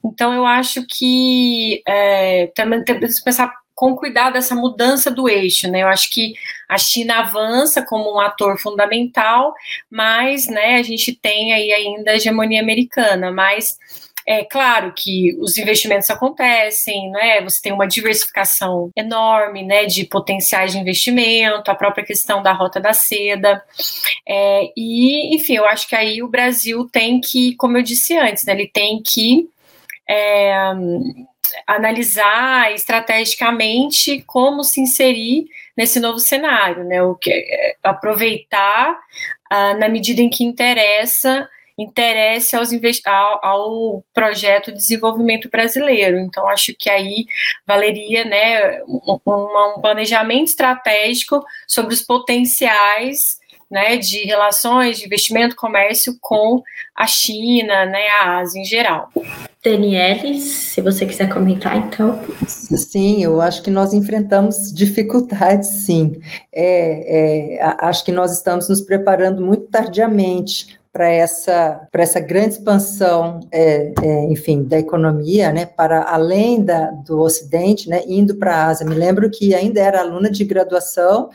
[0.03, 3.51] então, eu acho que é, também temos que pensar
[3.81, 5.81] com cuidado essa mudança do eixo, né?
[5.81, 6.35] Eu acho que
[6.69, 9.55] a China avança como um ator fundamental,
[9.89, 13.79] mas, né, a gente tem aí ainda a hegemonia americana, mas
[14.27, 17.41] é claro que os investimentos acontecem, né?
[17.41, 22.79] Você tem uma diversificação enorme, né, de potenciais de investimento, a própria questão da rota
[22.79, 23.63] da seda,
[24.27, 28.45] é, e enfim, eu acho que aí o Brasil tem que, como eu disse antes,
[28.45, 29.49] né, ele tem que
[30.07, 30.53] é,
[31.67, 35.45] analisar estrategicamente como se inserir
[35.75, 37.01] nesse novo cenário, né?
[37.01, 38.99] O que é, aproveitar
[39.49, 42.69] ah, na medida em que interessa interesse aos
[43.05, 46.19] ao, ao, projeto de desenvolvimento brasileiro.
[46.19, 47.25] Então, acho que aí
[47.65, 56.17] valeria né, um, um planejamento estratégico sobre os potenciais né, de relações de investimento, comércio
[56.19, 56.61] com
[56.93, 59.09] a China, né, a Ásia em geral.
[59.63, 62.19] Daniele, se você quiser comentar, então.
[62.47, 66.19] Sim, eu acho que nós enfrentamos dificuldades, sim.
[66.51, 73.39] É, é, acho que nós estamos nos preparando muito tardiamente para essa, essa grande expansão,
[73.49, 78.67] é, é, enfim, da economia, né, para além da, do Ocidente, né, indo para a
[78.67, 78.85] Ásia.
[78.85, 81.29] Me lembro que ainda era aluna de graduação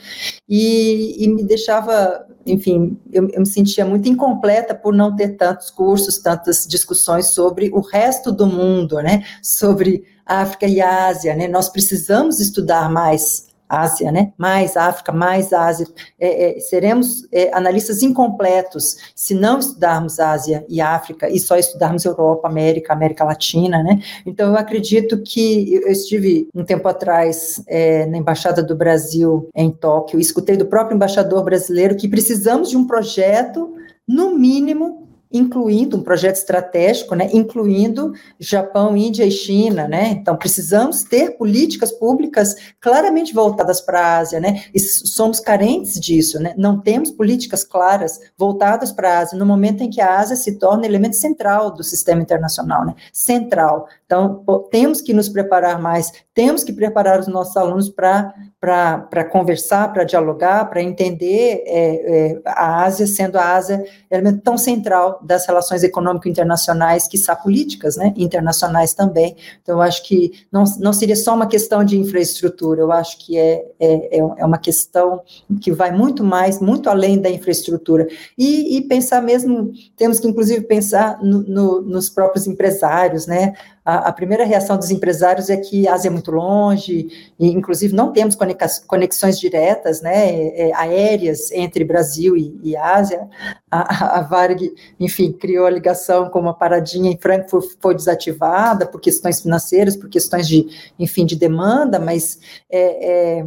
[0.46, 5.70] e, e me deixava, enfim, eu, eu, me sentia muito incompleta por não ter tantos
[5.70, 11.70] cursos, tantas discussões sobre o resto do mundo, né, sobre África e Ásia, né, nós
[11.70, 14.32] precisamos estudar mais Ásia, né?
[14.36, 15.86] Mais África, mais Ásia.
[16.18, 22.04] É, é, seremos é, analistas incompletos se não estudarmos Ásia e África e só estudarmos
[22.04, 24.00] Europa, América, América Latina, né?
[24.24, 29.70] Então, eu acredito que eu estive um tempo atrás é, na Embaixada do Brasil em
[29.70, 33.74] Tóquio escutei do próprio embaixador brasileiro que precisamos de um projeto,
[34.06, 40.10] no mínimo, incluindo um projeto estratégico, né, incluindo Japão, Índia e China, né?
[40.10, 44.64] Então precisamos ter políticas públicas claramente voltadas para a Ásia, né?
[44.74, 46.54] E somos carentes disso, né?
[46.56, 50.58] Não temos políticas claras voltadas para a Ásia no momento em que a Ásia se
[50.58, 52.94] torna elemento central do sistema internacional, né?
[53.12, 53.86] Central.
[54.04, 59.92] Então temos que nos preparar mais, temos que preparar os nossos alunos para para conversar,
[59.92, 65.46] para dialogar, para entender é, é, a Ásia sendo a Ásia elemento tão central das
[65.46, 69.36] relações econômico-internacionais, que são políticas né, internacionais também.
[69.62, 73.36] Então, eu acho que não, não seria só uma questão de infraestrutura, eu acho que
[73.36, 75.20] é, é, é uma questão
[75.60, 78.08] que vai muito mais, muito além da infraestrutura.
[78.38, 83.52] E, e pensar mesmo, temos que inclusive pensar no, no, nos próprios empresários, né?
[83.86, 88.12] A, primeira reação dos empresários é que a Ásia é muito longe, e inclusive não
[88.12, 88.36] temos
[88.84, 93.28] conexões diretas, né, é, é, aéreas entre Brasil e, e Ásia.
[93.68, 99.00] A, a, Varg, enfim, criou a ligação com uma paradinha em Frankfurt, foi desativada por
[99.00, 102.38] questões financeiras, por questões de, enfim, de demanda, mas
[102.70, 103.46] é, é,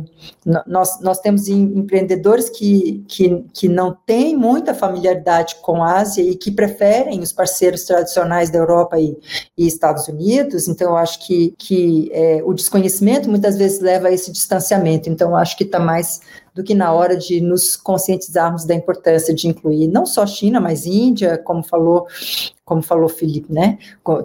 [0.67, 6.35] nós, nós temos empreendedores que, que, que não têm muita familiaridade com a Ásia e
[6.35, 9.17] que preferem os parceiros tradicionais da Europa e,
[9.57, 14.11] e Estados Unidos, então eu acho que, que é, o desconhecimento muitas vezes leva a
[14.11, 16.19] esse distanciamento, então eu acho que está mais
[16.53, 20.85] do que na hora de nos conscientizarmos da importância de incluir não só China, mas
[20.85, 22.07] Índia, como falou,
[22.65, 23.77] como falou Felipe, né?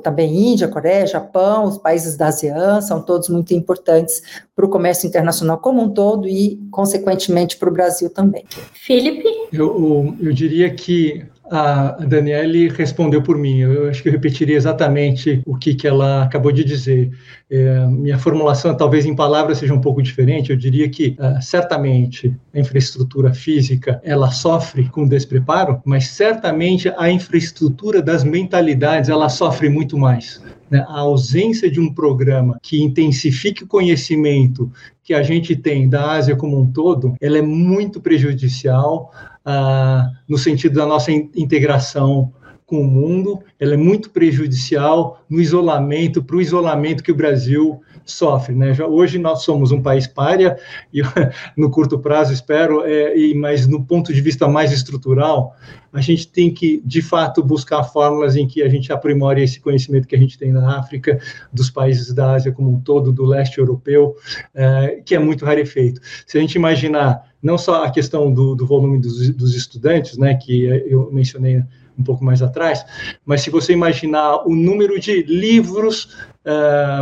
[0.03, 4.23] Também Índia, Coreia, Japão, os países da ASEAN são todos muito importantes
[4.55, 8.45] para o comércio internacional como um todo e, consequentemente, para o Brasil também.
[8.73, 9.29] Felipe?
[9.53, 13.61] Eu, eu diria que a Daniele respondeu por mim.
[13.61, 17.13] Eu acho que eu repetiria exatamente o que, que ela acabou de dizer.
[17.49, 20.51] É, minha formulação, talvez em palavras, seja um pouco diferente.
[20.51, 27.09] Eu diria que, uh, certamente, a infraestrutura física ela sofre com despreparo, mas certamente a
[27.09, 30.43] infraestrutura das mentalidades ela sofre muito mais.
[30.75, 30.85] Né?
[30.89, 34.73] A ausência de um programa que intensifique o conhecimento
[35.05, 39.13] que a gente tem da Ásia como um todo, ela é muito prejudicial
[39.45, 42.33] ah, no sentido da nossa integração
[42.75, 47.81] com o mundo, ela é muito prejudicial no isolamento, para o isolamento que o Brasil
[48.05, 48.53] sofre.
[48.53, 48.75] Né?
[48.75, 50.59] Já, hoje nós somos um país párea,
[50.93, 51.01] e
[51.57, 55.55] no curto prazo espero, é, e, mas no ponto de vista mais estrutural,
[55.93, 60.09] a gente tem que, de fato, buscar fórmulas em que a gente aprimore esse conhecimento
[60.09, 61.21] que a gente tem na África,
[61.53, 64.17] dos países da Ásia como um todo, do leste europeu,
[64.53, 66.01] é, que é muito rarefeito.
[66.27, 70.35] Se a gente imaginar não só a questão do, do volume dos, dos, estudantes, né,
[70.35, 71.63] que eu mencionei
[71.99, 72.85] um pouco mais atrás,
[73.25, 76.17] mas se você imaginar o número de livros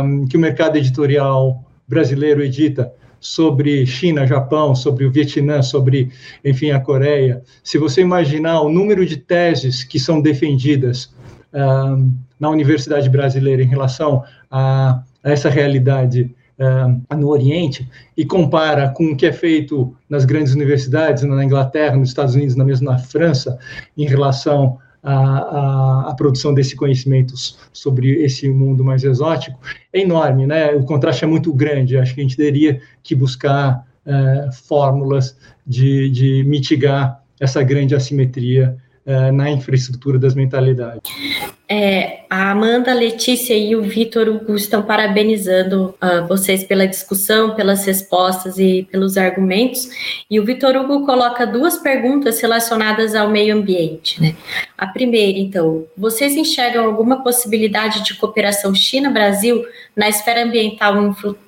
[0.03, 6.11] um, que o mercado editorial brasileiro edita sobre China, Japão, sobre o Vietnã, sobre,
[6.43, 11.13] enfim, a Coreia, se você imaginar o número de teses que são defendidas
[11.53, 18.89] um, na universidade brasileira em relação a, a essa realidade uh, no Oriente e compara
[18.89, 22.91] com o que é feito nas grandes universidades, na Inglaterra, nos Estados Unidos, na mesma
[22.91, 23.57] na França,
[23.97, 27.33] em relação à, à, produção desse conhecimento
[27.73, 29.59] sobre esse mundo mais exótico,
[29.91, 30.71] é enorme, né?
[30.71, 31.97] O contraste é muito grande.
[31.97, 38.77] Acho que a gente teria que buscar uh, fórmulas de, de mitigar essa grande assimetria
[39.05, 41.11] uh, na infraestrutura das mentalidades.
[41.67, 47.85] É, a Amanda, Letícia e o Vitor Hugo estão parabenizando uh, vocês pela discussão, pelas
[47.85, 49.89] respostas e pelos argumentos.
[50.29, 54.21] E o Vitor Hugo coloca duas perguntas relacionadas ao meio ambiente.
[54.21, 54.35] Né?
[54.77, 59.65] A primeira, então, vocês enxergam alguma possibilidade de cooperação China-Brasil
[59.95, 60.95] na esfera ambiental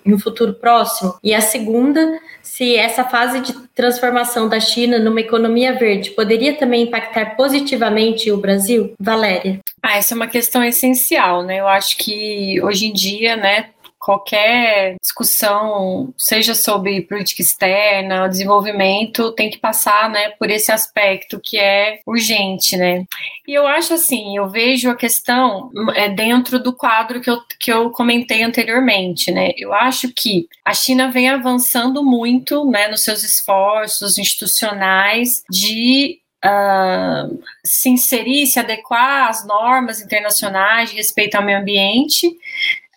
[0.05, 1.15] em um futuro próximo?
[1.23, 6.83] E a segunda, se essa fase de transformação da China numa economia verde poderia também
[6.83, 8.93] impactar positivamente o Brasil?
[8.99, 9.59] Valéria.
[9.81, 11.59] Ah, essa é uma questão essencial, né?
[11.59, 13.67] Eu acho que hoje em dia, né,
[14.05, 21.57] qualquer discussão, seja sobre política externa, desenvolvimento, tem que passar, né, por esse aspecto que
[21.57, 23.03] é urgente, né?
[23.47, 27.73] E eu acho assim, eu vejo a questão é, dentro do quadro que eu, que
[27.73, 29.53] eu comentei anteriormente, né?
[29.57, 37.41] Eu acho que a China vem avançando muito, né, nos seus esforços institucionais de Uh,
[37.63, 42.27] se inserir, se adequar às normas internacionais de respeito ao meio ambiente,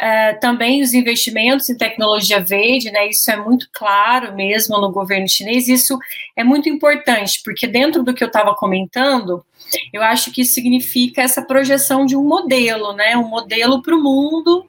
[0.01, 5.29] Uh, também os investimentos em tecnologia verde, né, isso é muito claro mesmo no governo
[5.29, 5.99] chinês, isso
[6.37, 9.45] é muito importante, porque dentro do que eu estava comentando,
[9.93, 14.01] eu acho que isso significa essa projeção de um modelo, né, um modelo para o
[14.01, 14.65] mundo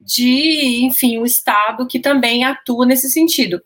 [0.00, 3.62] de, enfim, um Estado que também atua nesse sentido.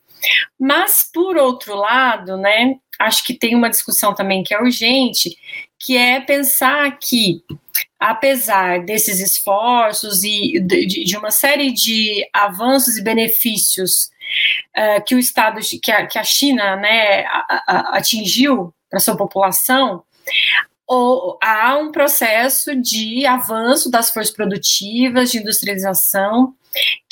[0.59, 5.37] Mas, por outro lado, né, acho que tem uma discussão também que é urgente,
[5.79, 7.43] que é pensar que
[7.99, 14.11] apesar desses esforços e de, de, uma série de avanços e benefícios
[14.77, 19.17] uh, que o Estado, que a, que a China né, a, a, atingiu para sua
[19.17, 20.03] população,
[20.87, 26.55] ou, há um processo de avanço das forças produtivas, de industrialização,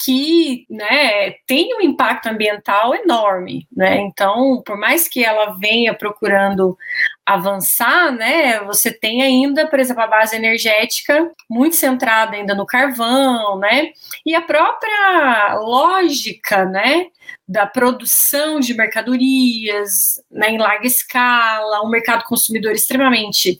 [0.05, 3.67] que né, tem um impacto ambiental enorme.
[3.75, 3.99] Né?
[4.01, 6.77] Então, por mais que ela venha procurando
[7.25, 13.59] avançar, né, você tem ainda, por exemplo, a base energética muito centrada ainda no carvão,
[13.59, 13.91] né,
[14.25, 17.07] e a própria lógica, né,
[17.49, 23.59] da produção de mercadorias né, em larga escala, um mercado consumidor extremamente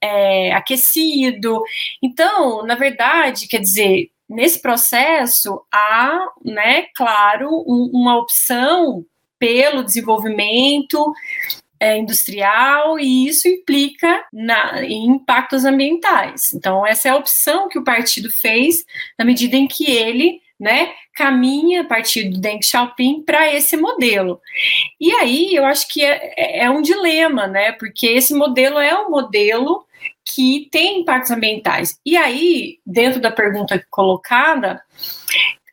[0.00, 1.62] é, aquecido.
[2.02, 9.04] Então, na verdade, quer dizer, nesse processo há, né, claro, um, uma opção
[9.38, 11.12] pelo desenvolvimento
[11.78, 16.52] é, industrial e isso implica na, em impactos ambientais.
[16.54, 18.84] Então, essa é a opção que o partido fez
[19.18, 24.40] na medida em que ele né, caminha a partir do Deng Xiaoping para esse modelo.
[24.98, 28.98] E aí eu acho que é, é, é um dilema, né, porque esse modelo é
[28.98, 29.84] um modelo
[30.26, 31.98] que tem impactos ambientais.
[32.04, 34.82] E aí, dentro da pergunta colocada,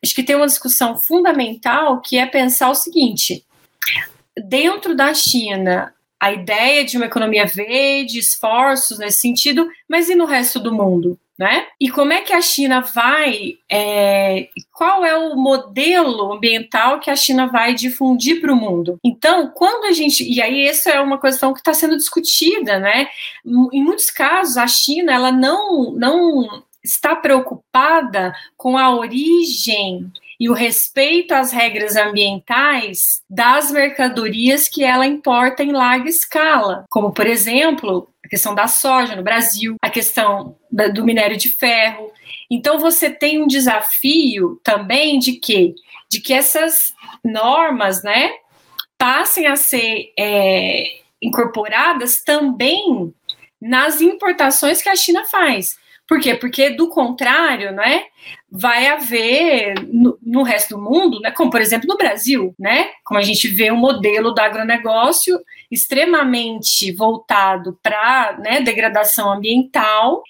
[0.02, 3.44] acho que tem uma discussão fundamental que é pensar o seguinte:
[4.36, 10.24] dentro da China, a ideia de uma economia verde, esforços nesse sentido, mas e no
[10.24, 11.18] resto do mundo?
[11.36, 11.66] Né?
[11.80, 17.16] E como é que a China vai, é, qual é o modelo ambiental que a
[17.16, 19.00] China vai difundir para o mundo?
[19.02, 23.08] Então, quando a gente, e aí essa é uma questão que está sendo discutida, né?
[23.44, 30.12] Em muitos casos, a China ela não, não está preocupada com a origem
[30.44, 37.14] e o respeito às regras ambientais das mercadorias que ela importa em larga escala, como
[37.14, 42.12] por exemplo a questão da soja no Brasil, a questão do minério de ferro.
[42.50, 45.74] Então você tem um desafio também de que
[46.10, 46.92] de que essas
[47.24, 48.30] normas, né,
[48.98, 50.84] passem a ser é,
[51.22, 53.14] incorporadas também
[53.58, 55.82] nas importações que a China faz.
[56.14, 56.36] Por quê?
[56.36, 58.04] Porque do contrário, né,
[58.48, 63.18] vai haver no, no, resto do mundo, né, como por exemplo no Brasil, né, como
[63.18, 65.36] a gente vê um modelo do agronegócio
[65.68, 70.22] extremamente voltado para né, degradação ambiental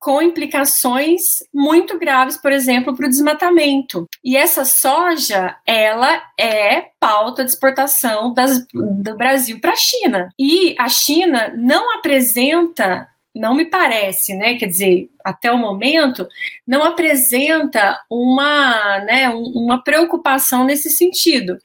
[0.00, 4.08] com implicações muito graves, por exemplo, para o desmatamento.
[4.24, 10.28] E essa soja, ela é pauta de exportação das, do Brasil para a China.
[10.36, 14.56] E a China não apresenta não me parece, né?
[14.56, 16.26] Quer dizer, até o momento,
[16.66, 21.56] não apresenta uma, né, uma preocupação nesse sentido.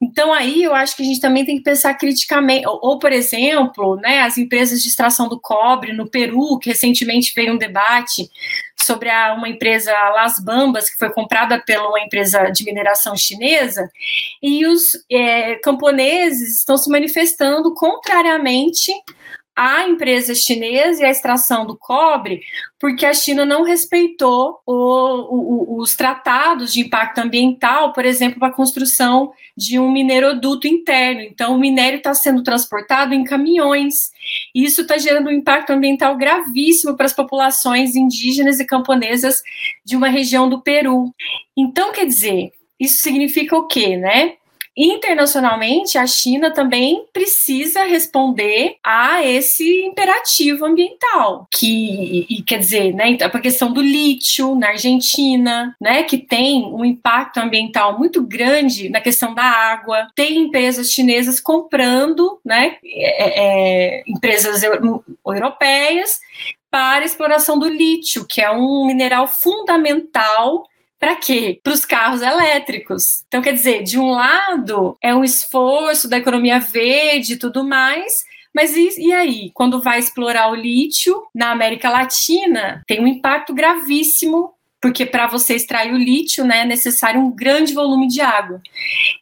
[0.00, 2.66] Então, aí eu acho que a gente também tem que pensar criticamente.
[2.66, 7.32] Ou, ou, por exemplo, né, as empresas de extração do cobre no Peru, que recentemente
[7.34, 8.30] veio um debate
[8.76, 13.90] sobre a, uma empresa Las Bambas, que foi comprada pela uma empresa de mineração chinesa,
[14.42, 18.92] e os é, camponeses estão se manifestando contrariamente
[19.56, 22.42] à empresa chinesa e a extração do cobre,
[22.78, 28.48] porque a China não respeitou o, o, os tratados de impacto ambiental, por exemplo, para
[28.48, 31.22] a construção de um mineroduto interno.
[31.22, 33.94] Então, o minério está sendo transportado em caminhões.
[34.54, 39.40] E isso está gerando um impacto ambiental gravíssimo para as populações indígenas e camponesas
[39.82, 41.14] de uma região do Peru.
[41.56, 44.34] Então, quer dizer, isso significa o quê, né?
[44.76, 53.08] Internacionalmente, a China também precisa responder a esse imperativo ambiental, que, e, quer dizer, né,
[53.08, 58.90] então, a questão do lítio na Argentina, né, que tem um impacto ambiental muito grande
[58.90, 64.62] na questão da água, tem empresas chinesas comprando, né, é, é, empresas
[65.24, 66.20] europeias
[66.70, 70.66] para exploração do lítio, que é um mineral fundamental
[70.98, 71.60] para quê?
[71.62, 73.02] Para os carros elétricos.
[73.28, 78.12] Então, quer dizer, de um lado é um esforço da economia verde e tudo mais,
[78.54, 83.52] mas e, e, aí, quando vai explorar o lítio na América Latina, tem um impacto
[83.52, 88.62] gravíssimo, porque para você extrair o lítio, né, é necessário um grande volume de água.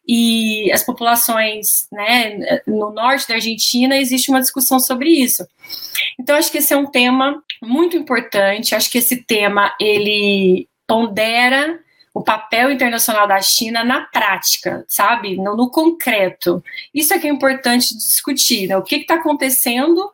[0.06, 5.44] E as populações, né, no norte da Argentina, existe uma discussão sobre isso.
[6.20, 8.74] Então, acho que esse é um tema muito importante.
[8.74, 11.80] Acho que esse tema ele pondera
[12.14, 15.36] o papel internacional da China na prática, sabe?
[15.36, 16.62] No, no concreto.
[16.94, 18.76] Isso é que é importante discutir, né?
[18.76, 20.08] O que está acontecendo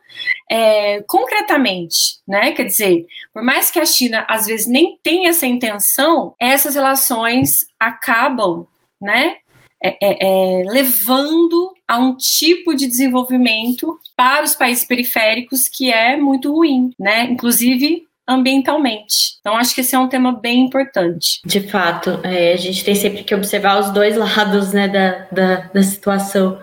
[0.51, 2.53] é, concretamente, né?
[2.53, 7.59] Quer dizer, por mais que a China às vezes nem tenha essa intenção, essas relações
[7.79, 8.67] acabam,
[8.99, 9.37] né?
[9.83, 10.19] É, é,
[10.61, 16.93] é, levando a um tipo de desenvolvimento para os países periféricos que é muito ruim,
[16.99, 17.25] né?
[17.25, 19.39] Inclusive ambientalmente.
[19.41, 21.41] Então, acho que esse é um tema bem importante.
[21.45, 25.71] De fato, é, a gente tem sempre que observar os dois lados né, da, da,
[25.75, 26.59] da situação.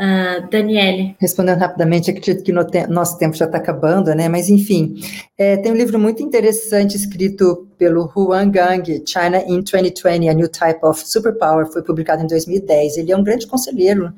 [0.00, 1.14] Uh, Daniele.
[1.20, 4.30] Respondendo rapidamente, acredito que no te nosso tempo já está acabando, né?
[4.30, 4.94] Mas, enfim,
[5.36, 10.48] é, tem um livro muito interessante escrito pelo Huang Gang, China in 2020, A New
[10.48, 12.96] Type of Superpower, foi publicado em 2010.
[12.96, 14.10] Ele é um grande conselheiro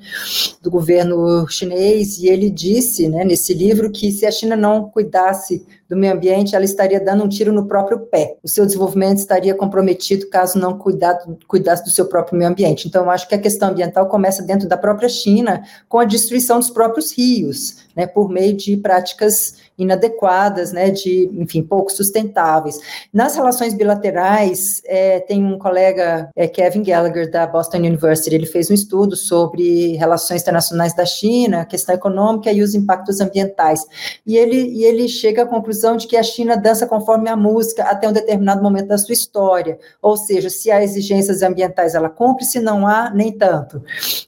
[0.62, 5.66] do governo chinês e ele disse, né, nesse livro, que se a China não cuidasse
[5.93, 8.31] do meio ambiente, ela estaria dando um tiro no próprio pé.
[8.43, 12.89] O seu desenvolvimento estaria comprometido caso não cuidado, cuidasse do seu próprio meio ambiente.
[12.89, 16.59] Então, eu acho que a questão ambiental começa dentro da própria China, com a destruição
[16.59, 22.81] dos próprios rios, né, por meio de práticas inadequadas, né, de, enfim, pouco sustentáveis.
[23.12, 28.70] Nas relações bilaterais, é, tem um colega, é, Kevin Gallagher, da Boston University, ele fez
[28.70, 33.86] um estudo sobre relações internacionais da China, questão econômica e os impactos ambientais.
[34.27, 37.85] E ele, e ele chega à conclusão de que a China dança conforme a música
[37.85, 42.44] até um determinado momento da sua história, ou seja, se há exigências ambientais, ela cumpre,
[42.44, 43.82] se não há, nem tanto.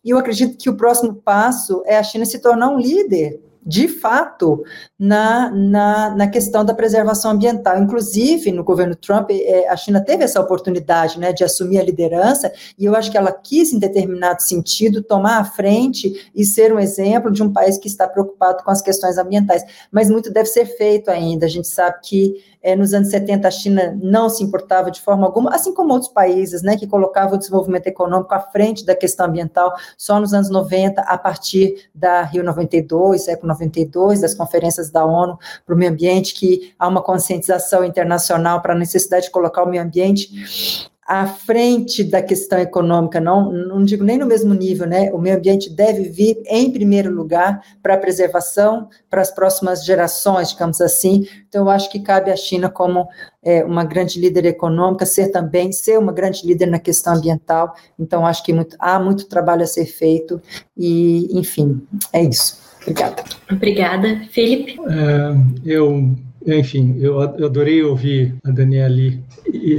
[0.05, 3.89] E eu acredito que o próximo passo é a China se tornar um líder de
[3.89, 4.62] fato,
[4.98, 7.81] na, na, na questão da preservação ambiental.
[7.81, 12.52] Inclusive, no governo Trump, é, a China teve essa oportunidade né, de assumir a liderança,
[12.78, 16.78] e eu acho que ela quis, em determinado sentido, tomar a frente e ser um
[16.78, 19.64] exemplo de um país que está preocupado com as questões ambientais.
[19.90, 21.47] Mas muito deve ser feito ainda.
[21.47, 22.35] A gente sabe que
[22.65, 26.11] é, nos anos 70 a China não se importava de forma alguma, assim como outros
[26.11, 30.49] países, né, que colocavam o desenvolvimento econômico à frente da questão ambiental, só nos anos
[30.49, 35.93] 90, a partir da Rio 92, Eco 92, das conferências da ONU para o meio
[35.93, 41.26] ambiente, que há uma conscientização internacional para a necessidade de colocar o meio ambiente à
[41.26, 45.12] frente da questão econômica, não, não digo nem no mesmo nível, né?
[45.12, 50.51] O meio ambiente deve vir em primeiro lugar para a preservação, para as próximas gerações,
[50.51, 51.26] digamos assim.
[51.48, 53.06] Então, eu acho que cabe à China, como
[53.43, 57.74] é, uma grande líder econômica, ser também, ser uma grande líder na questão ambiental.
[57.98, 60.40] Então, acho que muito, há muito trabalho a ser feito
[60.76, 62.64] e, enfim, é isso.
[62.81, 63.24] Obrigada.
[63.51, 64.22] Obrigada.
[64.31, 64.76] Felipe?
[64.89, 66.14] É, eu,
[66.47, 69.78] enfim, eu, adorei ouvir a Daniela e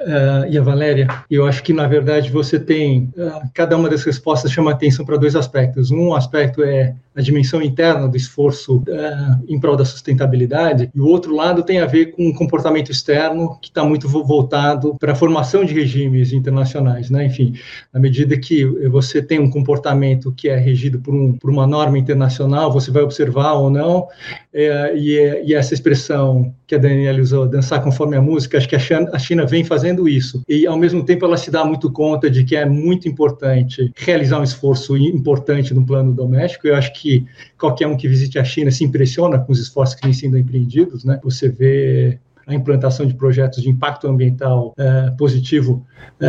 [0.00, 3.12] uh, e a Valéria, eu acho que, na verdade, você tem.
[3.16, 5.90] Uh, cada uma das respostas chama atenção para dois aspectos.
[5.90, 11.06] Um aspecto é a dimensão interna do esforço uh, em prol da sustentabilidade, e o
[11.06, 15.16] outro lado tem a ver com o comportamento externo, que está muito voltado para a
[15.16, 17.10] formação de regimes internacionais.
[17.10, 17.26] Né?
[17.26, 17.54] Enfim,
[17.92, 21.98] na medida que você tem um comportamento que é regido por, um, por uma norma
[21.98, 24.06] internacional, você vai observar ou não,
[24.54, 28.76] é, e, e, essa expressão que a Daniela usou, dançar conforme a música, acho que
[28.76, 30.42] a China, a China vem fazendo isso.
[30.48, 34.38] E, ao mesmo tempo, ela se dá muito conta de que é muito importante realizar
[34.38, 36.68] um esforço importante no plano doméstico.
[36.68, 37.26] Eu acho que que
[37.58, 41.04] qualquer um que visite a China se impressiona com os esforços que têm sido empreendidos,
[41.04, 41.18] né?
[41.22, 45.86] Você vê a implantação de projetos de impacto ambiental é, positivo
[46.18, 46.28] é,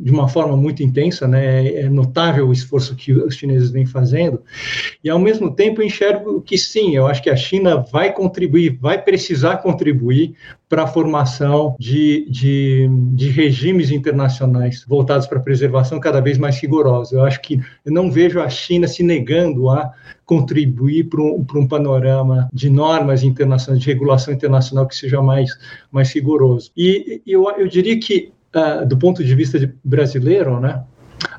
[0.00, 1.66] de uma forma muito intensa, né?
[1.74, 4.42] É notável o esforço que os chineses vêm fazendo.
[5.04, 9.00] E, ao mesmo tempo, enxergo que sim, eu acho que a China vai contribuir, vai
[9.00, 10.34] precisar contribuir
[10.72, 16.58] para a formação de, de, de, regimes internacionais voltados para a preservação cada vez mais
[16.58, 17.12] rigorosos.
[17.12, 19.92] Eu acho que eu não vejo a China se negando a
[20.24, 25.50] contribuir para um, para um panorama de normas internacionais, de regulação internacional que seja mais,
[25.90, 26.70] mais rigoroso.
[26.74, 30.82] E eu, eu diria que, uh, do ponto de vista de brasileiro, né,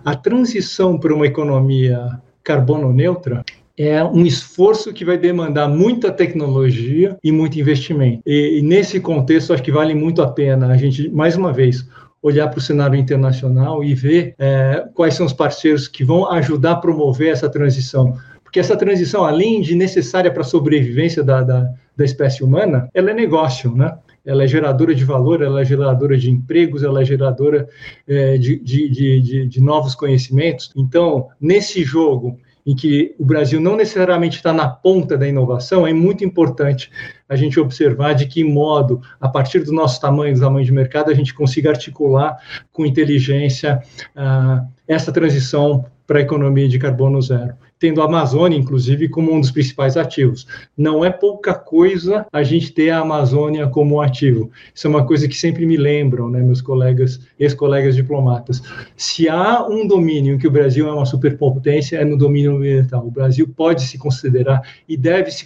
[0.06, 3.44] a transição para uma economia carbono neutra
[3.78, 8.22] é um esforço que vai demandar muita tecnologia e muito investimento.
[8.26, 11.88] E, e, nesse contexto, acho que vale muito a pena a gente, mais uma vez,
[12.22, 16.72] olhar para o cenário internacional e ver é, quais são os parceiros que vão ajudar
[16.74, 18.16] a promover essa transição.
[18.44, 23.10] Porque essa transição, além de necessária para a sobrevivência da, da, da espécie humana, ela
[23.10, 23.98] é negócio, né?
[24.26, 27.68] ela é geradora de valor, ela é geradora de empregos, ela é geradora
[28.08, 30.72] é, de, de, de, de, novos conhecimentos.
[30.76, 35.94] Então, nesse jogo em que o Brasil não necessariamente está na ponta da inovação, é
[35.94, 36.90] muito importante
[37.28, 41.12] a gente observar de que modo, a partir do nosso tamanho, do tamanho de mercado,
[41.12, 42.38] a gente consiga articular
[42.72, 43.82] com inteligência
[44.16, 49.40] uh, essa transição para a economia de carbono zero tendo a Amazônia, inclusive, como um
[49.40, 50.48] dos principais ativos.
[50.78, 54.52] Não é pouca coisa a gente ter a Amazônia como ativo.
[54.74, 58.62] Isso é uma coisa que sempre me lembram, né, meus colegas, ex-colegas diplomatas.
[58.96, 63.06] Se há um domínio em que o Brasil é uma superpotência, é no domínio ambiental.
[63.06, 65.46] O Brasil pode se considerar e deve se,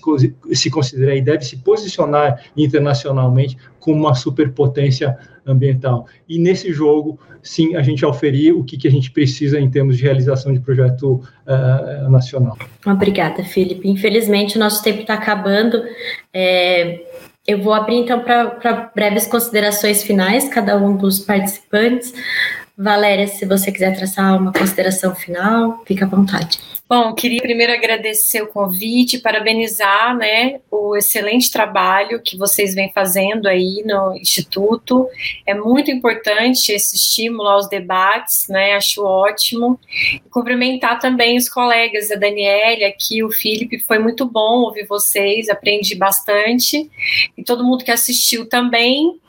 [0.53, 5.36] se considerar e deve se posicionar internacionalmente como uma superpotência ambiental.
[6.27, 9.97] E nesse jogo, sim, a gente oferir o que, que a gente precisa em termos
[9.97, 12.57] de realização de projeto uh, nacional.
[12.85, 13.87] Obrigada, Felipe.
[13.87, 15.83] Infelizmente, o nosso tempo está acabando.
[16.33, 17.01] É,
[17.45, 22.13] eu vou abrir, então, para breves considerações finais, cada um dos participantes.
[22.77, 26.59] Valéria, se você quiser traçar uma consideração final, fica à vontade.
[26.89, 33.45] Bom, queria primeiro agradecer o convite, parabenizar, né, o excelente trabalho que vocês vêm fazendo
[33.45, 35.05] aí no Instituto.
[35.45, 39.77] É muito importante esse estímulo aos debates, né, acho ótimo.
[40.13, 45.49] E cumprimentar também os colegas, a Daniela, aqui, o Felipe, foi muito bom ouvir vocês,
[45.49, 46.89] aprendi bastante.
[47.37, 49.19] E todo mundo que assistiu também.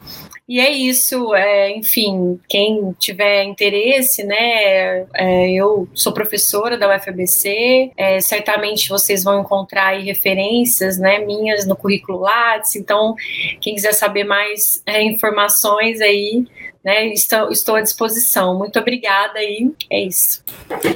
[0.49, 7.93] E é isso, é, enfim, quem tiver interesse, né, é, eu sou professora da UFABC,
[7.95, 13.15] é, certamente vocês vão encontrar aí referências, né, minhas no currículo Lattes, então
[13.61, 16.47] quem quiser saber mais é, informações aí,
[16.83, 18.57] né, estou, estou à disposição.
[18.57, 20.43] Muito obrigada aí, é isso.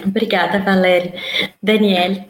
[0.07, 1.13] Obrigada, Valéria.
[1.63, 2.25] Daniele.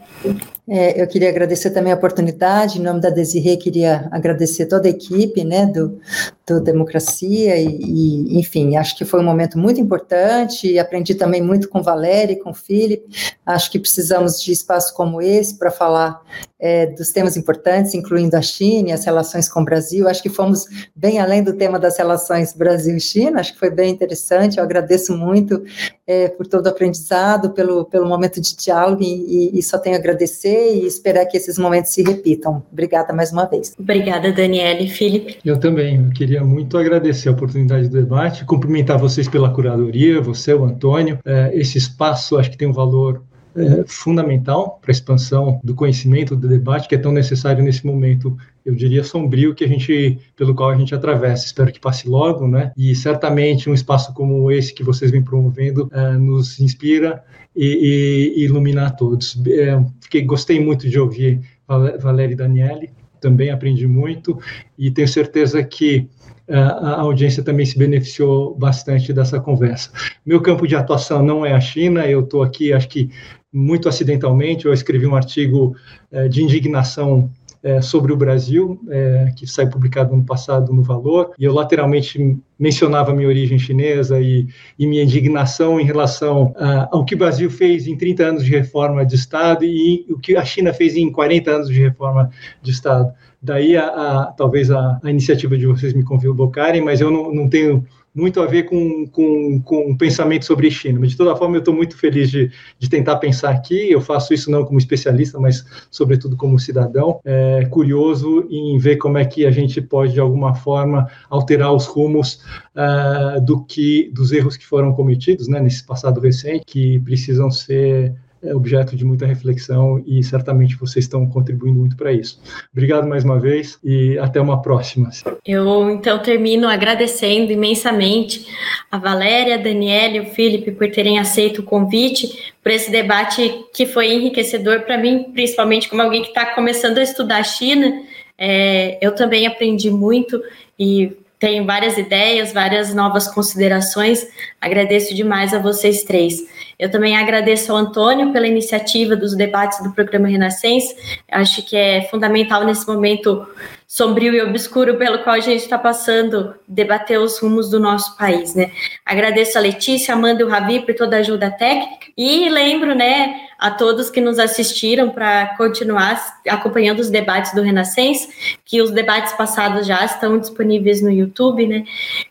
[0.65, 4.91] É, eu queria agradecer também a oportunidade, em nome da Desirê, queria agradecer toda a
[4.91, 5.99] equipe, né, do,
[6.47, 11.67] do Democracia, e, e, enfim, acho que foi um momento muito importante, aprendi também muito
[11.67, 13.03] com Valéria e com o Felipe,
[13.45, 16.21] acho que precisamos de espaço como esse para falar
[16.57, 20.29] é, dos temas importantes, incluindo a China e as relações com o Brasil, acho que
[20.29, 20.65] fomos
[20.95, 25.61] bem além do tema das relações Brasil-China, acho que foi bem interessante, eu agradeço muito
[26.07, 29.99] é, por todo o aprendizado, pelo, pelo momento de diálogo, e, e só tenho a
[29.99, 32.63] agradecer e esperar que esses momentos se repitam.
[32.71, 33.73] Obrigada mais uma vez.
[33.77, 34.87] Obrigada, Daniele.
[34.89, 35.37] Felipe?
[35.43, 35.97] Eu também.
[35.97, 41.19] Eu queria muito agradecer a oportunidade do debate, cumprimentar vocês pela curadoria, você, o Antônio.
[41.25, 43.21] É, esse espaço acho que tem um valor
[43.55, 48.37] é, fundamental para a expansão do conhecimento, do debate, que é tão necessário nesse momento,
[48.65, 51.45] eu diria, sombrio que a gente, pelo qual a gente atravessa.
[51.45, 52.71] Espero que passe logo, né?
[52.77, 57.23] E certamente um espaço como esse que vocês vêm promovendo é, nos inspira
[57.55, 59.41] e, e, iluminar todos.
[59.47, 62.89] É, fiquei, gostei muito de ouvir Valéria e Daniele,
[63.19, 64.37] também aprendi muito
[64.77, 66.09] e tenho certeza que
[66.45, 69.91] é, a audiência também se beneficiou bastante dessa conversa.
[70.25, 73.09] Meu campo de atuação não é a China, eu estou aqui, acho que
[73.53, 75.75] muito acidentalmente, eu escrevi um artigo
[76.11, 77.29] é, de indignação
[77.63, 82.37] é, sobre o Brasil, é, que saiu publicado ano passado no Valor, e eu lateralmente
[82.59, 84.47] mencionava minha origem chinesa e,
[84.77, 88.51] e minha indignação em relação a, ao que o Brasil fez em 30 anos de
[88.51, 92.29] reforma de Estado e o que a China fez em 40 anos de reforma
[92.61, 93.13] de Estado.
[93.41, 97.49] Daí, a, a talvez, a, a, iniciativa de vocês me convocarem, mas eu não, não
[97.49, 100.99] tenho muito a ver com, com, com pensamento sobre China.
[100.99, 103.91] Mas, de toda forma, eu estou muito feliz de, de tentar pensar aqui.
[103.91, 109.17] Eu faço isso não como especialista, mas, sobretudo, como cidadão, é, curioso em ver como
[109.17, 112.41] é que a gente pode, de alguma forma, alterar os rumos
[112.75, 118.13] uh, do que dos erros que foram cometidos né, nesse passado recente, que precisam ser
[118.43, 122.41] é objeto de muita reflexão e certamente vocês estão contribuindo muito para isso.
[122.71, 125.09] Obrigado mais uma vez e até uma próxima.
[125.45, 128.47] Eu então termino agradecendo imensamente
[128.91, 133.65] a Valéria, a Daniela e o Felipe por terem aceito o convite por esse debate
[133.73, 138.01] que foi enriquecedor para mim, principalmente como alguém que está começando a estudar a China.
[138.37, 140.41] É, eu também aprendi muito
[140.77, 144.25] e tenho várias ideias, várias novas considerações.
[144.61, 146.41] Agradeço demais a vocês três.
[146.77, 150.95] Eu também agradeço ao Antônio pela iniciativa dos debates do programa Renascença.
[151.31, 153.47] Acho que é fundamental nesse momento
[153.93, 158.55] sombrio e obscuro pelo qual a gente está passando, debater os rumos do nosso país,
[158.55, 158.71] né?
[159.05, 163.41] Agradeço a Letícia, Amanda e o Ravi por toda a ajuda técnica e lembro, né,
[163.59, 166.19] a todos que nos assistiram para continuar
[166.49, 168.27] acompanhando os debates do Renascença,
[168.65, 171.83] que os debates passados já estão disponíveis no YouTube, né?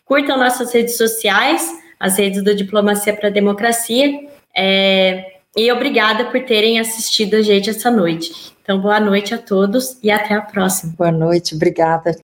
[0.05, 4.31] Curtam nossas redes sociais, as redes do Diplomacia para a Democracia.
[4.56, 8.52] É, e obrigada por terem assistido a gente essa noite.
[8.62, 10.94] Então, boa noite a todos e até a próxima.
[10.96, 12.16] Boa noite, obrigada.